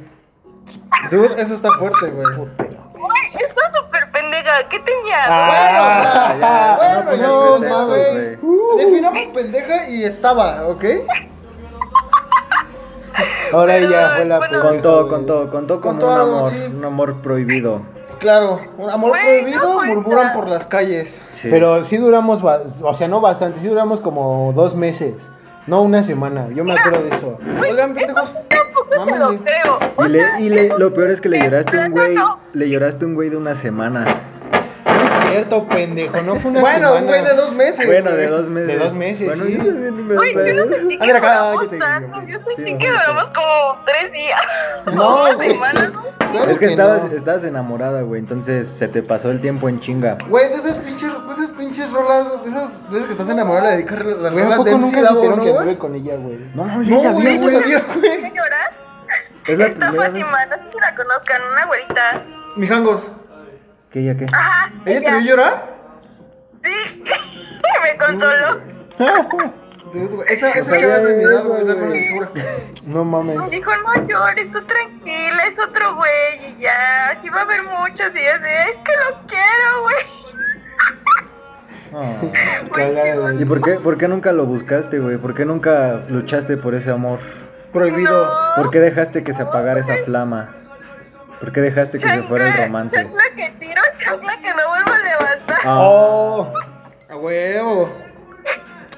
Dude, 1.11 1.41
eso 1.41 1.55
está 1.55 1.71
fuerte, 1.71 2.11
güey. 2.11 2.27
Pendeja. 4.43 4.69
¿Qué 4.69 4.79
tenía? 4.81 5.19
Ah, 5.27 6.37
ya, 6.39 6.77
Bueno, 6.77 7.17
no, 7.23 7.59
pretextos, 7.59 7.89
mames. 7.89 8.39
Definamos 8.79 9.27
pendeja 9.35 9.89
y 9.91 10.05
estaba, 10.05 10.69
¿ok? 10.69 10.85
ahora 13.53 13.75
Pero, 13.75 13.91
ya 13.91 14.09
fue 14.17 14.25
la 14.25 14.39
bueno, 14.39 14.61
Contó, 14.61 14.99
güey. 15.01 15.11
contó, 15.11 15.51
contó 15.51 15.81
como 15.81 15.99
Contó 15.99 16.07
un 16.07 16.13
algo, 16.21 16.37
amor, 16.39 16.51
sí. 16.51 16.57
un 16.75 16.85
amor 16.85 17.23
prohibido. 17.23 17.83
Claro, 18.19 18.61
un 18.79 18.89
amor 18.89 19.11
Güey, 19.11 19.41
prohibido 19.43 19.83
murmuran 19.85 20.33
por 20.33 20.49
las 20.49 20.67
calles. 20.67 21.21
Sí. 21.33 21.49
Pero 21.51 21.85
sí 21.85 21.97
duramos, 21.97 22.41
o 22.83 22.95
sea, 22.95 23.09
no 23.09 23.21
bastante, 23.21 23.61
sí 23.61 23.69
duramos 23.69 24.01
como 24.01 24.53
dos 24.55 24.75
meses. 24.75 25.31
No 25.67 25.83
una 25.83 26.03
semana, 26.03 26.49
yo 26.55 26.65
me 26.65 26.73
acuerdo 26.73 27.03
de 27.05 27.11
eso. 27.11 27.39
Oigan, 27.61 27.95
pendejos. 27.95 28.33
Lo 28.93 29.39
creo. 29.39 29.79
Y, 30.07 30.09
le, 30.09 30.23
y 30.41 30.49
le, 30.51 30.69
lo 30.79 30.93
peor 30.93 31.11
es 31.11 31.21
que 31.21 31.29
le 31.29 31.39
lloraste 31.39 31.81
a 31.81 31.87
un 31.87 31.93
güey, 31.93 32.15
le 32.53 32.69
lloraste 32.69 33.05
a 33.05 33.09
un 33.09 33.15
güey 33.15 33.31
de 33.31 33.37
una 33.37 33.55
semana. 33.55 34.05
Cierto, 35.33 35.67
pendejo, 35.69 36.23
no 36.23 36.37
fue 36.37 36.51
una 36.51 36.61
Bueno, 36.61 36.89
un 36.93 36.99
semana. 37.01 37.07
güey 37.19 37.25
de 37.25 37.35
dos 37.43 37.53
meses. 37.55 37.87
Bueno, 37.87 38.11
güey. 38.11 38.23
de 38.23 38.27
dos 38.29 38.49
meses. 38.49 38.69
De 38.69 38.79
dos 38.79 38.95
meses, 38.95 39.27
Bueno, 39.27 39.45
sí. 39.45 39.53
yo 39.53 39.59
también 39.65 40.07
me 40.09 40.15
Güey, 40.15 40.35
yo 40.35 40.55
no 40.67 40.75
sentí 40.77 40.95
A 40.95 40.99
que 41.01 41.07
ver, 41.07 41.17
acá, 41.17 41.51
duramos 41.51 41.79
tanto. 41.79 42.23
Yo 42.27 42.39
sentí 42.47 42.73
Sí, 42.73 42.79
que 42.79 42.91
duramos 42.91 43.25
como 43.27 43.85
tres 43.87 44.13
días. 44.13 44.41
No, 44.93 45.09
o 45.09 45.23
una 45.25 45.35
güey. 45.35 45.49
semana, 45.53 45.87
¿no? 45.95 46.03
Claro 46.33 46.51
Es 46.51 46.59
que, 46.59 46.67
que 46.67 46.73
estabas, 46.73 47.05
no. 47.05 47.13
estabas 47.13 47.45
enamorada, 47.45 48.01
güey, 48.03 48.21
entonces 48.21 48.69
se 48.69 48.89
te 48.89 49.03
pasó 49.03 49.31
el 49.31 49.41
tiempo 49.41 49.69
en 49.69 49.81
chinga. 49.81 50.19
Güey, 50.29 50.49
de 50.49 50.55
esas 50.57 50.79
pinches, 50.79 51.13
de 51.13 51.33
esas 51.33 51.51
pinches 51.51 51.91
rolas, 51.93 52.43
de 52.43 52.51
esas 52.51 52.91
veces 52.91 53.07
que 53.07 53.13
estás 53.13 53.29
enamorada 53.29 53.71
de 53.71 53.77
dedicar 53.77 54.05
las 54.05 54.33
Güey, 54.33 54.45
¿a 54.45 54.49
rolas 54.49 54.65
de 54.65 54.71
MC 54.75 54.81
nunca 54.97 55.03
Davo, 55.03 55.25
¿no, 55.25 55.35
que 55.37 55.51
güey? 55.51 55.57
anduve 55.59 55.79
con 55.79 55.95
ella, 55.95 56.17
güey? 56.17 56.39
No, 56.55 56.65
No, 56.67 56.83
yo 56.83 56.97
sabía, 57.01 57.13
güey, 57.13 57.39
no 57.39 57.43
güey. 57.45 57.61
sabía, 57.63 57.83
güey. 57.95 58.33
Es 59.47 59.59
la 59.59 59.67
Esta. 59.67 59.93
Fátima, 59.93 60.47
no 60.47 60.57
sé 60.57 60.63
si 60.73 60.79
la 60.81 60.95
conozcan, 60.95 61.43
una 61.53 61.67
güerita. 61.67 62.23
Mijangos, 62.57 63.13
¿Qué, 63.93 64.03
ya 64.05 64.17
qué? 64.17 64.27
Ajá. 64.33 64.73
¿ella 64.87 65.01
te 65.01 65.11
vio 65.19 65.21
llorar? 65.21 65.77
Sí. 66.63 67.03
me 67.83 67.99
consoló. 67.99 68.61
Esa, 70.27 70.53
esa 70.53 70.79
chava 70.79 70.97
es 70.97 71.05
de 71.05 71.15
mi 71.17 71.25
edad, 71.25 71.45
güey, 71.45 71.99
es. 71.99 72.15
No 72.87 73.05
mames. 73.05 73.37
Me 73.37 73.51
dijo, 73.51 73.71
no 73.77 74.09
llores, 74.09 74.51
tú 74.51 74.63
tranquila, 74.63 75.45
es 75.47 75.59
otro 75.59 75.97
güey 75.97 76.47
y 76.49 76.63
ya. 76.63 77.11
Así 77.11 77.29
va 77.29 77.41
a 77.41 77.43
haber 77.43 77.63
muchos 77.65 77.99
yo 77.99 78.39
de, 78.41 78.63
es 78.63 78.77
que 78.85 78.93
lo 78.97 79.21
quiero, 79.27 79.83
güey. 79.83 80.23
De- 83.37 83.43
¿Y 83.43 83.45
por 83.45 83.61
qué, 83.61 83.73
por 83.73 83.99
qué 83.99 84.09
nunca 84.09 84.33
lo 84.33 84.47
buscaste, 84.47 84.99
güey? 84.99 85.19
¿Por 85.19 85.35
qué 85.35 85.45
nunca 85.45 86.03
luchaste 86.09 86.57
por 86.57 86.75
ese 86.75 86.91
amor? 86.91 87.19
Prohibido. 87.71 88.25
No. 88.25 88.63
¿Por 88.63 88.71
qué 88.71 88.81
dejaste 88.81 89.23
que 89.23 89.35
se 89.35 89.43
apagara 89.43 89.81
esa 89.81 89.97
flama? 90.05 90.55
¿Por 91.39 91.53
qué 91.53 91.61
dejaste 91.61 91.99
que 91.99 92.09
se 92.09 92.23
fuera 92.23 92.49
el 92.49 92.65
romance? 92.65 92.97
Chancla 92.97 93.25
que 93.37 93.52
chancla 93.95 94.37
que 94.41 94.49
no 94.49 94.69
vuelvo 94.71 94.91
a 94.93 94.99
levantar. 94.99 95.57
Ah, 95.65 95.81
Oh. 95.81 96.53
A 97.09 97.17
huevo. 97.17 97.91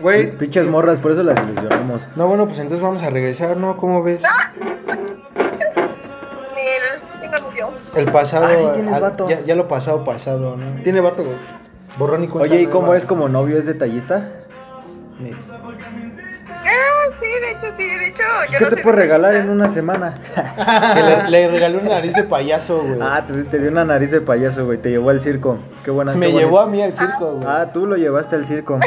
Güey, 0.01 0.37
pinches 0.37 0.67
morras, 0.67 0.99
por 0.99 1.13
eso 1.13 1.23
las 1.23 1.39
ilusionamos. 1.39 2.07
No, 2.17 2.27
bueno, 2.27 2.47
pues 2.47 2.59
entonces 2.59 2.83
vamos 2.83 3.03
a 3.03 3.11
regresar, 3.11 3.57
¿no? 3.57 3.77
¿Cómo 3.77 4.03
ves? 4.03 4.23
El, 7.23 7.31
novio. 7.31 7.69
El 7.95 8.11
pasado. 8.11 8.47
Ah, 8.47 8.57
sí 8.57 8.67
tienes 8.75 8.95
al- 8.95 9.03
vato. 9.03 9.29
Ya, 9.29 9.41
ya 9.41 9.55
lo 9.55 9.69
pasado, 9.69 10.05
pasado, 10.05 10.57
¿no? 10.57 10.83
tiene 10.83 11.01
vato, 11.01 11.23
güey. 11.25 11.37
Borrón 11.97 12.25
y 12.25 12.29
cuenta 12.29 12.53
Oye, 12.53 12.63
¿y 12.63 12.67
cómo 12.67 12.95
es 12.95 13.07
como 13.07 13.29
novio? 13.29 13.57
¿Es 13.59 13.67
detallista? 13.67 14.31
Sí. 15.19 15.33
Ah, 17.15 17.21
sí, 17.21 17.29
de 17.29 17.51
hecho, 17.53 17.67
sí, 17.79 17.99
de 17.99 18.07
hecho. 18.09 18.23
Yo 18.51 18.59
¿Qué 18.59 18.65
no 18.65 18.71
te 18.71 18.83
puedo 18.83 18.97
regalar 18.97 19.35
en 19.35 19.51
una 19.51 19.69
semana? 19.69 20.19
Que 20.95 21.03
le, 21.03 21.31
le 21.31 21.49
regalé 21.49 21.79
una 21.79 21.91
nariz 21.91 22.15
de 22.15 22.25
payaso, 22.25 22.83
güey. 22.83 22.99
Ah, 23.01 23.25
te, 23.27 23.45
te 23.45 23.59
dio 23.59 23.71
una 23.71 23.85
nariz 23.85 24.11
de 24.11 24.21
payaso, 24.21 24.65
güey. 24.65 24.79
Te 24.79 24.91
llevó 24.91 25.11
al 25.11 25.21
circo. 25.21 25.59
Qué 25.85 25.91
buena. 25.91 26.15
Me 26.15 26.27
qué 26.27 26.33
llevó 26.33 26.61
a 26.61 26.67
mí 26.67 26.83
al 26.83 26.95
circo, 26.95 27.35
güey. 27.35 27.47
Ah, 27.49 27.71
tú 27.73 27.87
lo 27.87 27.97
llevaste 27.97 28.37
al 28.37 28.47
circo. 28.47 28.79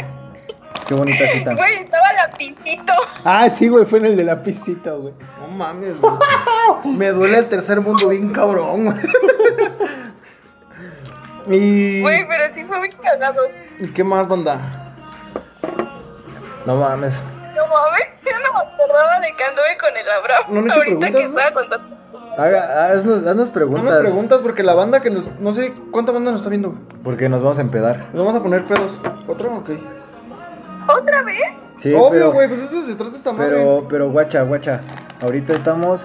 Qué 0.87 0.93
bonita 0.93 1.25
cita. 1.31 1.53
Güey, 1.53 1.73
estaba 1.83 2.13
lapicito. 2.13 2.93
Ah, 3.23 3.49
sí, 3.49 3.67
güey, 3.67 3.85
fue 3.85 3.99
en 3.99 4.05
el 4.05 4.17
de 4.17 4.23
la 4.23 4.41
piscita, 4.41 4.91
güey. 4.91 5.13
No 5.41 5.47
mames, 5.47 5.99
güey. 5.99 6.13
Me 6.95 7.11
duele 7.11 7.39
el 7.39 7.49
tercer 7.49 7.81
mundo 7.81 8.09
bien 8.09 8.31
cabrón, 8.31 8.85
güey. 8.85 8.97
Y... 11.49 12.01
Güey, 12.01 12.27
pero 12.27 12.53
sí 12.53 12.65
fue 12.65 12.77
muy 12.77 12.89
cagado. 12.89 13.41
¿Y 13.79 13.87
qué 13.87 14.03
más, 14.03 14.27
banda? 14.27 14.59
No 16.65 16.75
mames. 16.75 17.21
No 17.57 17.67
mames, 17.67 18.07
yo 18.23 18.31
no 18.43 18.53
me 18.53 18.59
acordaba 18.73 19.19
de 19.19 19.33
que 19.35 19.43
anduve 19.43 19.77
con 19.79 19.97
el 19.97 20.09
Abraham. 20.09 20.43
No 20.49 20.67
hizo 20.67 20.75
Ahorita 20.75 21.11
que 21.11 21.23
estaba 21.23 21.51
contando. 21.51 21.97
Haga, 22.37 22.91
haznos, 22.91 23.25
haznos 23.25 23.47
No 23.47 23.53
preguntas. 23.53 23.83
me 23.95 23.99
preguntas 24.01 24.41
porque 24.43 24.61
la 24.63 24.75
banda 24.75 25.01
que 25.01 25.09
nos... 25.09 25.27
No 25.39 25.53
sé 25.53 25.73
cuánta 25.91 26.11
banda 26.11 26.31
nos 26.31 26.41
está 26.41 26.49
viendo. 26.51 26.69
güey. 26.69 26.81
Porque 27.03 27.29
nos 27.29 27.41
vamos 27.41 27.57
a 27.57 27.61
empedar. 27.61 28.09
Nos 28.13 28.25
vamos 28.25 28.35
a 28.39 28.43
poner 28.43 28.63
pedos. 28.63 28.97
¿Otro? 29.27 29.55
Ok. 29.57 29.71
¿Otra 30.87 31.23
vez? 31.23 31.65
Sí, 31.77 31.93
Obvio, 31.93 32.09
pero, 32.11 32.31
güey, 32.33 32.47
pues 32.47 32.61
eso 32.61 32.81
se 32.83 32.95
trata 32.95 33.17
esta 33.17 33.33
madre. 33.33 33.55
pero, 33.57 33.87
pero, 33.89 34.09
guacha, 34.11 34.43
guacha. 34.43 34.81
Ahorita 35.21 35.53
estamos 35.53 36.01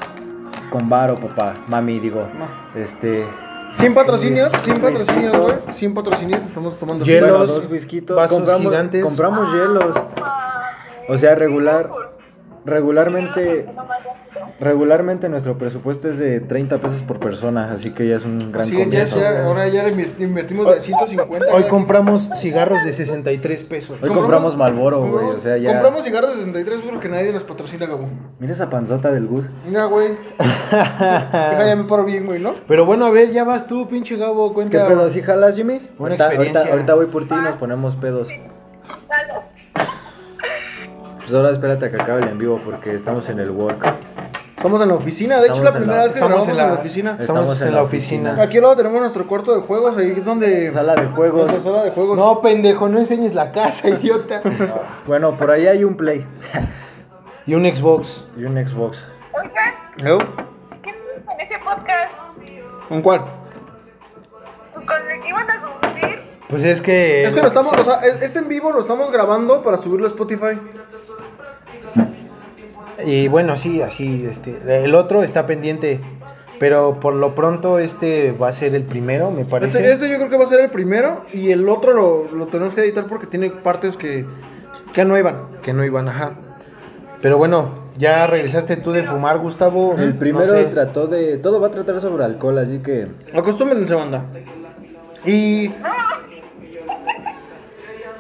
con 0.71 0.89
varo, 0.89 1.17
papá. 1.17 1.55
Mami, 1.69 2.01
digo. 2.01 2.27
No. 2.35 2.81
Este. 2.81 3.27
Sin 3.75 3.95
patrocinios, 3.95 4.51
sin 4.63 4.79
patrocinios, 4.81 5.37
güey. 5.37 5.57
Sin 5.73 5.95
patrocinios, 5.95 6.45
estamos 6.45 6.79
tomando... 6.79 7.05
Hielos, 7.05 7.67
whiskitos. 7.71 8.17
vasos 8.17 8.37
compramos, 8.39 8.65
gigantes. 8.65 9.03
compramos 9.05 9.53
hielos. 9.55 9.95
O 11.09 11.19
sea, 11.19 11.35
regular. 11.35 11.89
Regularmente. 12.65 13.67
Regularmente 14.61 15.29
nuestro 15.29 15.59
presupuesto 15.59 16.09
es 16.09 16.19
de 16.19 16.39
30 16.41 16.79
pesos 16.79 17.03
por 17.03 17.19
persona, 17.19 17.73
así 17.73 17.91
que 17.91 18.07
ya 18.07 18.17
es 18.17 18.25
un 18.25 18.53
gran 18.53 18.67
Sí, 18.69 18.77
ya 18.77 18.85
comienzo. 18.85 19.19
sea, 19.19 19.45
ahora 19.47 19.67
ya 19.69 19.83
le 19.83 19.93
inver- 19.95 20.21
invertimos 20.21 20.73
de 20.73 20.81
150. 20.81 21.53
Hoy 21.53 21.65
compramos 21.65 22.31
cigarros 22.37 22.85
de 22.85 22.93
63 22.93 23.63
pesos. 23.65 23.99
Hoy 24.01 24.11
compramos 24.11 24.57
Marlboro, 24.57 25.01
güey, 25.05 25.27
o 25.27 25.41
sea, 25.41 25.57
ya- 25.57 25.71
Compramos 25.73 26.05
cigarros 26.05 26.31
de 26.31 26.45
63 26.45 26.81
porque 26.89 27.09
nadie 27.09 27.33
nos 27.33 27.43
patrocina, 27.43 27.87
Gabo. 27.87 28.09
Mira 28.39 28.53
esa 28.53 28.71
panzota 28.71 29.11
del 29.11 29.27
Gus. 29.27 29.47
Mira, 29.67 29.87
güey. 29.87 30.11
Deja 30.39 31.67
ya 31.67 31.75
me 31.77 31.85
paro 31.85 32.05
bien, 32.05 32.25
güey, 32.27 32.41
¿no? 32.41 32.55
Pero 32.69 32.87
bueno, 32.87 33.07
a 33.07 33.11
ver, 33.11 33.31
ya 33.33 33.43
vas 33.45 33.67
tú, 33.67 33.89
pinche 33.89 34.17
Gabo, 34.17 34.51
¿Qué 34.51 34.55
cuenta. 34.55 34.87
pedo? 34.87 35.11
¿Sí 35.11 35.21
jalas, 35.23 35.57
Jimmy? 35.57 35.75
Una 35.99 36.11
ahorita, 36.11 36.27
experiencia. 36.27 36.61
ahorita, 36.61 36.73
ahorita 36.75 36.95
voy 36.95 37.07
por 37.07 37.27
ti 37.27 37.35
y 37.35 37.43
nos 37.43 37.57
ponemos 37.59 37.97
pedos. 37.97 38.29
Pues 41.23 41.35
ahora 41.35 41.51
espérate 41.51 41.87
a 41.87 41.91
que 41.91 41.97
acabe 42.01 42.23
el 42.23 42.29
en 42.29 42.39
vivo 42.39 42.61
porque 42.65 42.95
estamos 42.95 43.29
en 43.29 43.39
el 43.41 43.51
work. 43.51 43.95
Estamos 44.57 44.81
en 44.81 44.89
la 44.89 44.95
oficina. 44.95 45.41
De 45.41 45.47
hecho, 45.49 45.57
es 45.57 45.63
la 45.65 45.73
primera 45.73 45.97
la- 45.97 46.03
vez 46.05 46.13
que 46.13 46.19
estamos 46.19 46.47
grabamos 46.47 46.49
en 46.59 46.65
en 46.65 46.69
la- 46.75 46.81
oficina. 46.81 47.17
Estamos 47.19 47.63
en 47.63 47.75
la 47.75 47.83
oficina. 47.83 48.37
Aquí 48.43 48.57
al 48.59 48.63
lado 48.63 48.77
tenemos 48.77 49.01
nuestro 49.01 49.27
cuarto 49.27 49.55
de 49.55 49.63
juegos. 49.63 49.97
Ahí 49.97 50.15
es 50.17 50.25
donde. 50.25 50.71
Sala 50.71 50.95
de 50.95 51.07
juegos. 51.07 51.49
Nuestra 51.49 51.61
sala 51.73 51.85
de 51.85 51.91
juegos. 51.91 52.17
No, 52.17 52.41
pendejo, 52.41 52.89
no 52.89 52.99
enseñes 52.99 53.35
la 53.35 53.51
casa, 53.51 53.89
idiota. 54.01 54.41
Bueno, 55.07 55.37
por 55.37 55.51
ahí 55.51 55.67
hay 55.67 55.83
un 55.85 55.97
Play 55.97 56.25
y 57.47 57.55
un 57.55 57.65
Xbox. 57.65 58.27
y 58.37 58.45
un 58.45 58.55
Xbox. 58.65 59.05
Oigan. 59.33 60.19
¿qué 60.83 60.95
con 61.25 61.41
ese 61.41 61.59
podcast? 61.65 62.15
¿Con 62.89 63.03
cuál? 63.03 63.25
Pues 64.75 64.85
con 64.85 64.97
el 65.11 65.21
que 65.21 65.29
iban 65.29 65.47
a 65.51 65.55
subir. 65.55 66.23
Pues 66.49 66.65
es 66.65 66.81
que. 66.81 67.25
Es 67.25 67.35
que 67.35 67.41
lo 67.41 67.49
estamos, 67.49 67.73
o 67.77 67.85
sea, 67.85 68.01
este 68.21 68.39
en 68.39 68.49
vivo 68.49 68.71
lo 68.73 68.81
estamos 68.81 69.11
grabando 69.11 69.63
para 69.63 69.77
subirlo 69.79 70.07
a 70.07 70.11
Spotify. 70.11 70.59
Y 73.05 73.29
bueno, 73.29 73.57
sí, 73.57 73.83
así, 73.83 74.27
este. 74.31 74.85
El 74.85 74.95
otro 74.95 75.23
está 75.23 75.47
pendiente. 75.47 76.01
Pero 76.59 77.01
por 77.01 77.15
lo 77.15 77.35
pronto, 77.35 77.81
este 77.81 78.31
va 78.31 78.47
a 78.49 78.53
ser 78.53 78.75
el 78.77 78.85
primero, 78.85 79.33
me 79.33 79.45
parece. 79.45 79.79
Este, 79.79 79.93
este 79.93 80.09
yo 80.09 80.17
creo 80.19 80.31
que 80.31 80.37
va 80.37 80.45
a 80.45 80.47
ser 80.47 80.61
el 80.61 80.71
primero 80.71 81.25
y 81.33 81.51
el 81.51 81.69
otro 81.69 81.93
lo, 81.93 82.29
lo 82.37 82.47
tenemos 82.47 82.75
que 82.77 82.83
editar 82.83 83.07
porque 83.07 83.27
tiene 83.27 83.51
partes 83.51 83.97
que, 83.97 84.25
que 84.93 85.05
no 85.05 85.19
iban. 85.19 85.49
Que 85.61 85.73
no 85.73 85.85
iban, 85.85 86.09
ajá. 86.09 86.35
Pero 87.21 87.37
bueno, 87.37 87.71
ya 87.99 88.29
regresaste 88.29 88.77
tú 88.77 88.93
de 88.93 89.03
fumar, 89.03 89.39
Gustavo. 89.39 89.97
El 89.99 90.13
No 90.15 90.19
primero 90.21 90.47
sé. 90.53 90.65
trató 90.67 91.09
de. 91.09 91.39
Todo 91.39 91.61
va 91.61 91.67
a 91.67 91.71
tratar 91.73 92.01
sobre 92.01 92.25
alcohol, 92.25 92.57
así 92.59 92.79
que. 92.79 93.09
Acostúmbrense, 93.35 93.95
banda. 93.97 94.25
Y. 95.27 95.67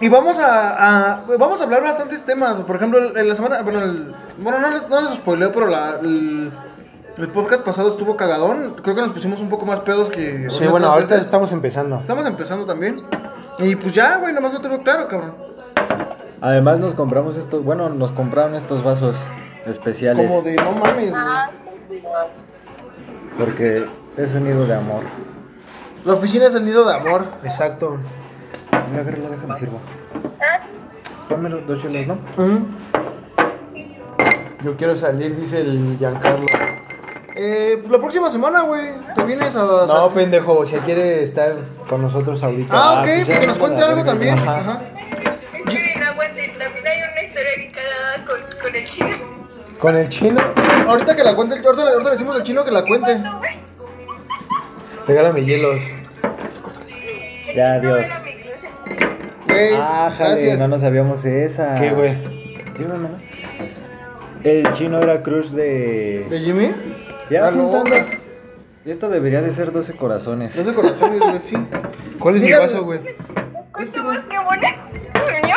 Y 0.02 0.08
vamos 0.08 0.38
a, 0.38 1.14
a- 1.14 1.20
vamos 1.38 1.60
a 1.60 1.64
hablar 1.64 1.82
bastantes 1.82 2.24
temas. 2.24 2.56
Por 2.62 2.76
ejemplo, 2.76 3.16
en 3.16 3.28
la 3.28 3.34
semana. 3.34 3.62
Bueno, 3.62 3.80
el- 3.80 4.14
bueno 4.38 4.58
no, 4.58 4.70
les- 4.70 4.88
no 4.88 5.00
les 5.00 5.14
spoileo, 5.14 5.52
pero 5.52 5.68
la, 5.68 5.98
el, 6.02 6.50
el 7.16 7.28
podcast 7.28 7.62
pasado 7.64 7.88
estuvo 7.90 8.16
cagadón. 8.16 8.74
Creo 8.82 8.94
que 8.96 9.00
nos 9.02 9.12
pusimos 9.12 9.40
un 9.40 9.48
poco 9.48 9.64
más 9.64 9.80
pedos 9.80 10.10
que. 10.10 10.50
Sí, 10.50 10.66
bueno, 10.66 10.88
ahorita 10.88 11.14
veces. 11.14 11.24
estamos 11.26 11.52
empezando. 11.52 12.00
Estamos 12.00 12.26
empezando 12.26 12.66
también. 12.66 12.96
Y 13.60 13.76
pues 13.76 13.94
ya, 13.94 14.16
güey, 14.18 14.34
nomás 14.34 14.52
no 14.52 14.60
tengo 14.60 14.82
claro, 14.82 15.06
cabrón. 15.08 15.34
Además 16.40 16.80
nos 16.80 16.94
compramos 16.94 17.36
estos. 17.36 17.64
Bueno, 17.64 17.88
nos 17.88 18.10
compraron 18.10 18.56
estos 18.56 18.82
vasos 18.82 19.14
especiales. 19.66 20.26
Como 20.26 20.42
de 20.42 20.56
no 20.56 20.72
mames, 20.72 21.10
güey. 21.12 22.02
Porque 23.38 23.86
es 24.16 24.34
un 24.34 24.44
nido 24.44 24.66
de 24.66 24.74
amor. 24.74 25.02
La 26.04 26.14
oficina 26.14 26.46
es 26.46 26.54
el 26.56 26.64
nido 26.64 26.84
de 26.84 26.94
amor. 26.96 27.26
Exacto. 27.44 27.98
Mira, 28.92 29.02
agárralo, 29.02 29.30
déjame 29.30 29.58
sirvo. 29.58 29.80
Ponme 31.28 31.48
los 31.48 31.66
dos 31.66 31.80
chelos, 31.80 32.06
¿no? 32.06 32.18
Yo 34.62 34.76
quiero 34.76 34.96
salir, 34.96 35.34
dice 35.34 35.60
el 35.60 35.96
Giancarlo. 35.98 36.46
Eh, 37.34 37.78
pues 37.80 37.90
la 37.90 37.98
próxima 37.98 38.30
semana, 38.30 38.60
güey. 38.62 38.90
Te 39.14 39.24
vienes 39.24 39.56
a. 39.56 39.62
No, 39.86 40.10
pendejo, 40.12 40.64
sea, 40.66 40.80
quiere 40.80 41.22
estar 41.22 41.56
con 41.88 42.02
nosotros 42.02 42.42
ahorita. 42.42 42.72
Ah, 42.76 43.00
ok, 43.00 43.04
pues 43.06 43.18
ya 43.20 43.24
pues 43.26 43.38
que 43.40 43.46
nos 43.46 43.58
cuente 43.58 43.82
algo 43.82 43.96
verga, 43.96 44.10
también. 44.12 44.38
ajá. 44.38 44.56
Ajá. 44.58 44.80
Miren, 45.66 46.02
aguanten, 46.02 46.58
también 46.58 46.86
hay 46.86 46.98
una 47.10 47.22
historia 47.22 48.26
con, 48.28 48.60
con 48.60 48.74
el 48.76 48.88
chino. 48.88 49.16
Con 49.78 49.96
el 49.96 50.08
chino, 50.10 50.40
Ahorita 50.86 51.16
que 51.16 51.24
la 51.24 51.34
cuente, 51.34 51.56
el- 51.56 51.64
ahorita, 51.64 51.82
ahorita 51.82 52.04
le 52.04 52.10
decimos 52.10 52.36
al 52.36 52.42
chino 52.44 52.64
que 52.64 52.70
la 52.70 52.84
cuente. 52.84 53.20
Regálame 55.08 55.42
hielos. 55.44 55.82
Ya, 57.56 57.74
adiós. 57.74 58.06
Güey, 59.70 59.74
Ah, 59.80 60.12
jale, 60.16 60.56
no 60.56 60.68
nos 60.68 60.80
sabíamos 60.80 61.24
esa. 61.24 61.74
¿Qué, 61.76 61.90
güey? 61.90 62.16
Sírveme, 62.76 63.08
¿no? 63.08 63.16
El 64.44 64.72
chino 64.72 65.00
era 65.00 65.22
crush 65.22 65.50
de. 65.50 66.26
¿De 66.28 66.40
Jimmy? 66.40 66.72
Ya, 67.30 67.46
Ah, 67.48 67.50
no. 67.50 67.68
juntando. 67.70 67.96
Esto 68.84 69.08
debería 69.08 69.40
de 69.42 69.52
ser 69.52 69.70
12 69.70 69.92
corazones. 69.94 70.56
12 70.56 70.74
corazones, 70.74 71.20
güey, 71.20 71.38
sí. 71.38 71.56
¿Cuál 72.18 72.36
es 72.36 72.42
mi 72.42 72.52
vaso, 72.52 72.84
güey? 72.84 73.00
¿Cuántos 73.72 74.04
más 74.04 74.18
que 74.28 74.38
bones? 74.38 74.74
¿Mío? 75.44 75.56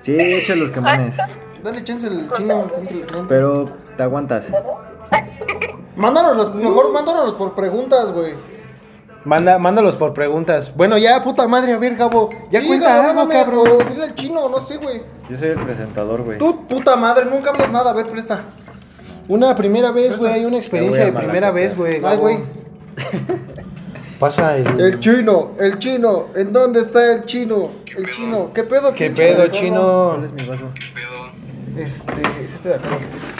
Sí, 0.00 0.16
echa 0.18 0.54
los 0.54 0.70
quemones. 0.70 1.16
Dale 1.62 1.84
chance 1.84 2.06
al 2.06 2.30
chino. 2.36 2.70
Pero 3.28 3.70
te 3.96 4.02
aguantas. 4.02 4.46
Mándanos, 5.96 6.54
mejor 6.54 6.92
mándanos 6.92 7.34
por 7.34 7.54
preguntas, 7.54 8.10
güey. 8.12 8.34
Manda, 9.24 9.58
mándalos 9.58 9.96
por 9.96 10.12
preguntas. 10.12 10.72
Bueno, 10.76 10.98
ya, 10.98 11.22
puta 11.22 11.48
madre, 11.48 11.72
a 11.72 11.78
ver, 11.78 11.96
Gabo. 11.96 12.28
Ya 12.50 12.60
Sí, 12.60 12.66
cuenta 12.66 12.86
cabrón, 12.88 13.06
algo, 13.10 13.20
no 13.22 13.26
mames, 13.26 13.44
cabrón. 13.44 13.68
o 13.80 13.84
Dile 13.90 14.04
al 14.04 14.14
chino, 14.14 14.48
no 14.48 14.60
sé, 14.60 14.76
güey. 14.76 15.02
Yo 15.30 15.36
soy 15.38 15.48
el 15.48 15.64
presentador, 15.64 16.22
güey. 16.22 16.38
Tú, 16.38 16.66
puta 16.66 16.94
madre, 16.96 17.24
nunca 17.24 17.50
hablas 17.50 17.72
nada. 17.72 17.90
A 17.90 17.94
ver, 17.94 18.06
presta. 18.06 18.42
Una 19.28 19.56
primera 19.56 19.90
vez, 19.90 20.18
güey, 20.18 20.32
hay 20.32 20.44
una 20.44 20.58
experiencia 20.58 21.06
de 21.06 21.12
primera 21.12 21.50
vez, 21.50 21.74
güey. 21.76 21.94
Ay, 21.94 22.00
Gabo. 22.00 22.20
güey. 22.22 22.38
Pasa 24.20 24.56
el... 24.56 24.80
El 24.80 25.00
chino, 25.00 25.52
el 25.58 25.78
chino. 25.78 26.26
¿En 26.34 26.52
dónde 26.52 26.80
está 26.80 27.12
el 27.14 27.24
chino? 27.24 27.70
El 27.96 28.10
chino. 28.12 28.50
¿Qué 28.54 28.62
pedo, 28.62 28.92
¿Qué 28.94 29.06
pinche 29.06 29.22
pedo, 29.22 29.42
gordo? 29.44 29.52
chino? 29.58 30.10
¿Cuál 30.14 30.24
es 30.24 30.32
mi 30.32 30.46
vaso? 30.46 30.64
Este, 30.74 30.80
es 30.80 30.94
este 31.76 32.68
de 32.68 32.74
acá. 32.74 32.88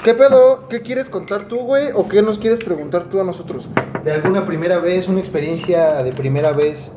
¿Qué 0.03 0.15
pedo? 0.15 0.69
¿Qué 0.69 0.83
quieres 0.83 1.09
contar 1.09 1.47
tú, 1.49 1.59
güey? 1.61 1.89
¿O 1.95 2.09
qué 2.09 2.23
nos 2.23 2.39
quieres 2.39 2.63
preguntar 2.65 3.05
tú 3.05 3.21
a 3.21 3.25
nosotros? 3.25 3.69
De 4.05 4.13
alguna 4.13 4.45
primera 4.47 4.79
vez, 4.79 5.09
una 5.09 5.21
experiencia 5.21 6.03
de 6.03 6.13
primera 6.13 6.53
vez. 6.53 6.93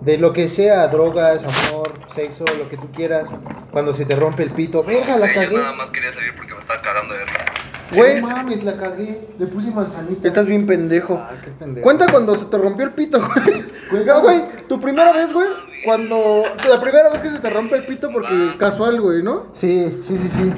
De 0.00 0.18
lo 0.18 0.32
que 0.32 0.48
sea, 0.48 0.86
drogas, 0.86 1.44
amor, 1.44 1.92
sexo, 2.06 2.44
lo 2.58 2.68
que 2.68 2.76
tú 2.76 2.88
quieras. 2.94 3.28
Cuando 3.72 3.92
se 3.92 4.04
te 4.04 4.14
rompe 4.14 4.44
el 4.44 4.50
pito. 4.50 4.84
Verga, 4.84 5.16
la 5.18 5.26
Sí, 5.26 5.32
yo 5.34 5.40
cagué. 5.40 5.56
nada 5.56 5.72
más 5.72 5.90
quería 5.90 6.12
salir 6.12 6.32
porque 6.36 6.54
me 6.54 6.60
estaba 6.60 6.80
cagando 6.80 7.14
de 7.14 7.24
risa. 7.24 7.44
Güey, 7.92 8.20
No 8.20 8.28
mames, 8.28 8.62
la 8.64 8.76
cagué. 8.76 9.28
Le 9.38 9.46
puse 9.46 9.70
manzanita. 9.70 10.28
estás 10.28 10.46
bien 10.46 10.64
pendejo. 10.66 11.14
Ah, 11.20 11.32
qué 11.42 11.50
pendejo. 11.50 11.82
Cuenta 11.82 12.06
cuando 12.10 12.36
se 12.36 12.44
te 12.46 12.56
rompió 12.56 12.84
el 12.84 12.92
pito, 12.92 13.18
güey. 13.20 13.64
Oiga, 13.92 14.18
güey, 14.18 14.42
tu 14.68 14.78
primera 14.78 15.12
vez, 15.12 15.32
güey. 15.32 15.48
Cuando. 15.84 16.44
La 16.68 16.80
primera 16.80 17.10
vez 17.10 17.20
que 17.22 17.30
se 17.30 17.40
te 17.40 17.50
rompe 17.50 17.74
el 17.76 17.86
pito 17.86 18.10
porque 18.12 18.54
casual, 18.58 19.00
güey, 19.00 19.22
¿no? 19.24 19.46
Sí, 19.52 19.98
sí, 20.00 20.16
sí, 20.16 20.28
sí. 20.28 20.52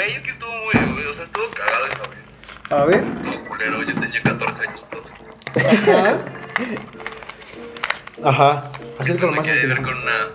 Güey, 0.00 0.14
es 0.14 0.22
que 0.22 0.30
estuvo 0.30 0.50
muy, 0.50 0.72
o 1.04 1.12
sea, 1.12 1.24
estuvo 1.24 1.44
cagado 1.50 1.86
esa 1.88 2.00
vez. 2.08 2.20
A 2.70 2.84
ver. 2.86 3.04
Estuvo 3.04 3.44
culero, 3.48 3.82
yo 3.82 3.92
tenía 4.00 4.22
14 4.22 4.66
añitos. 4.66 5.12
Ajá. 5.84 6.18
Ajá. 8.24 8.72
Acércalo 8.98 9.32
más 9.32 9.40
al 9.40 9.44
quedé 9.44 9.66
ver 9.66 9.82
con 9.82 9.94
una, 9.94 10.28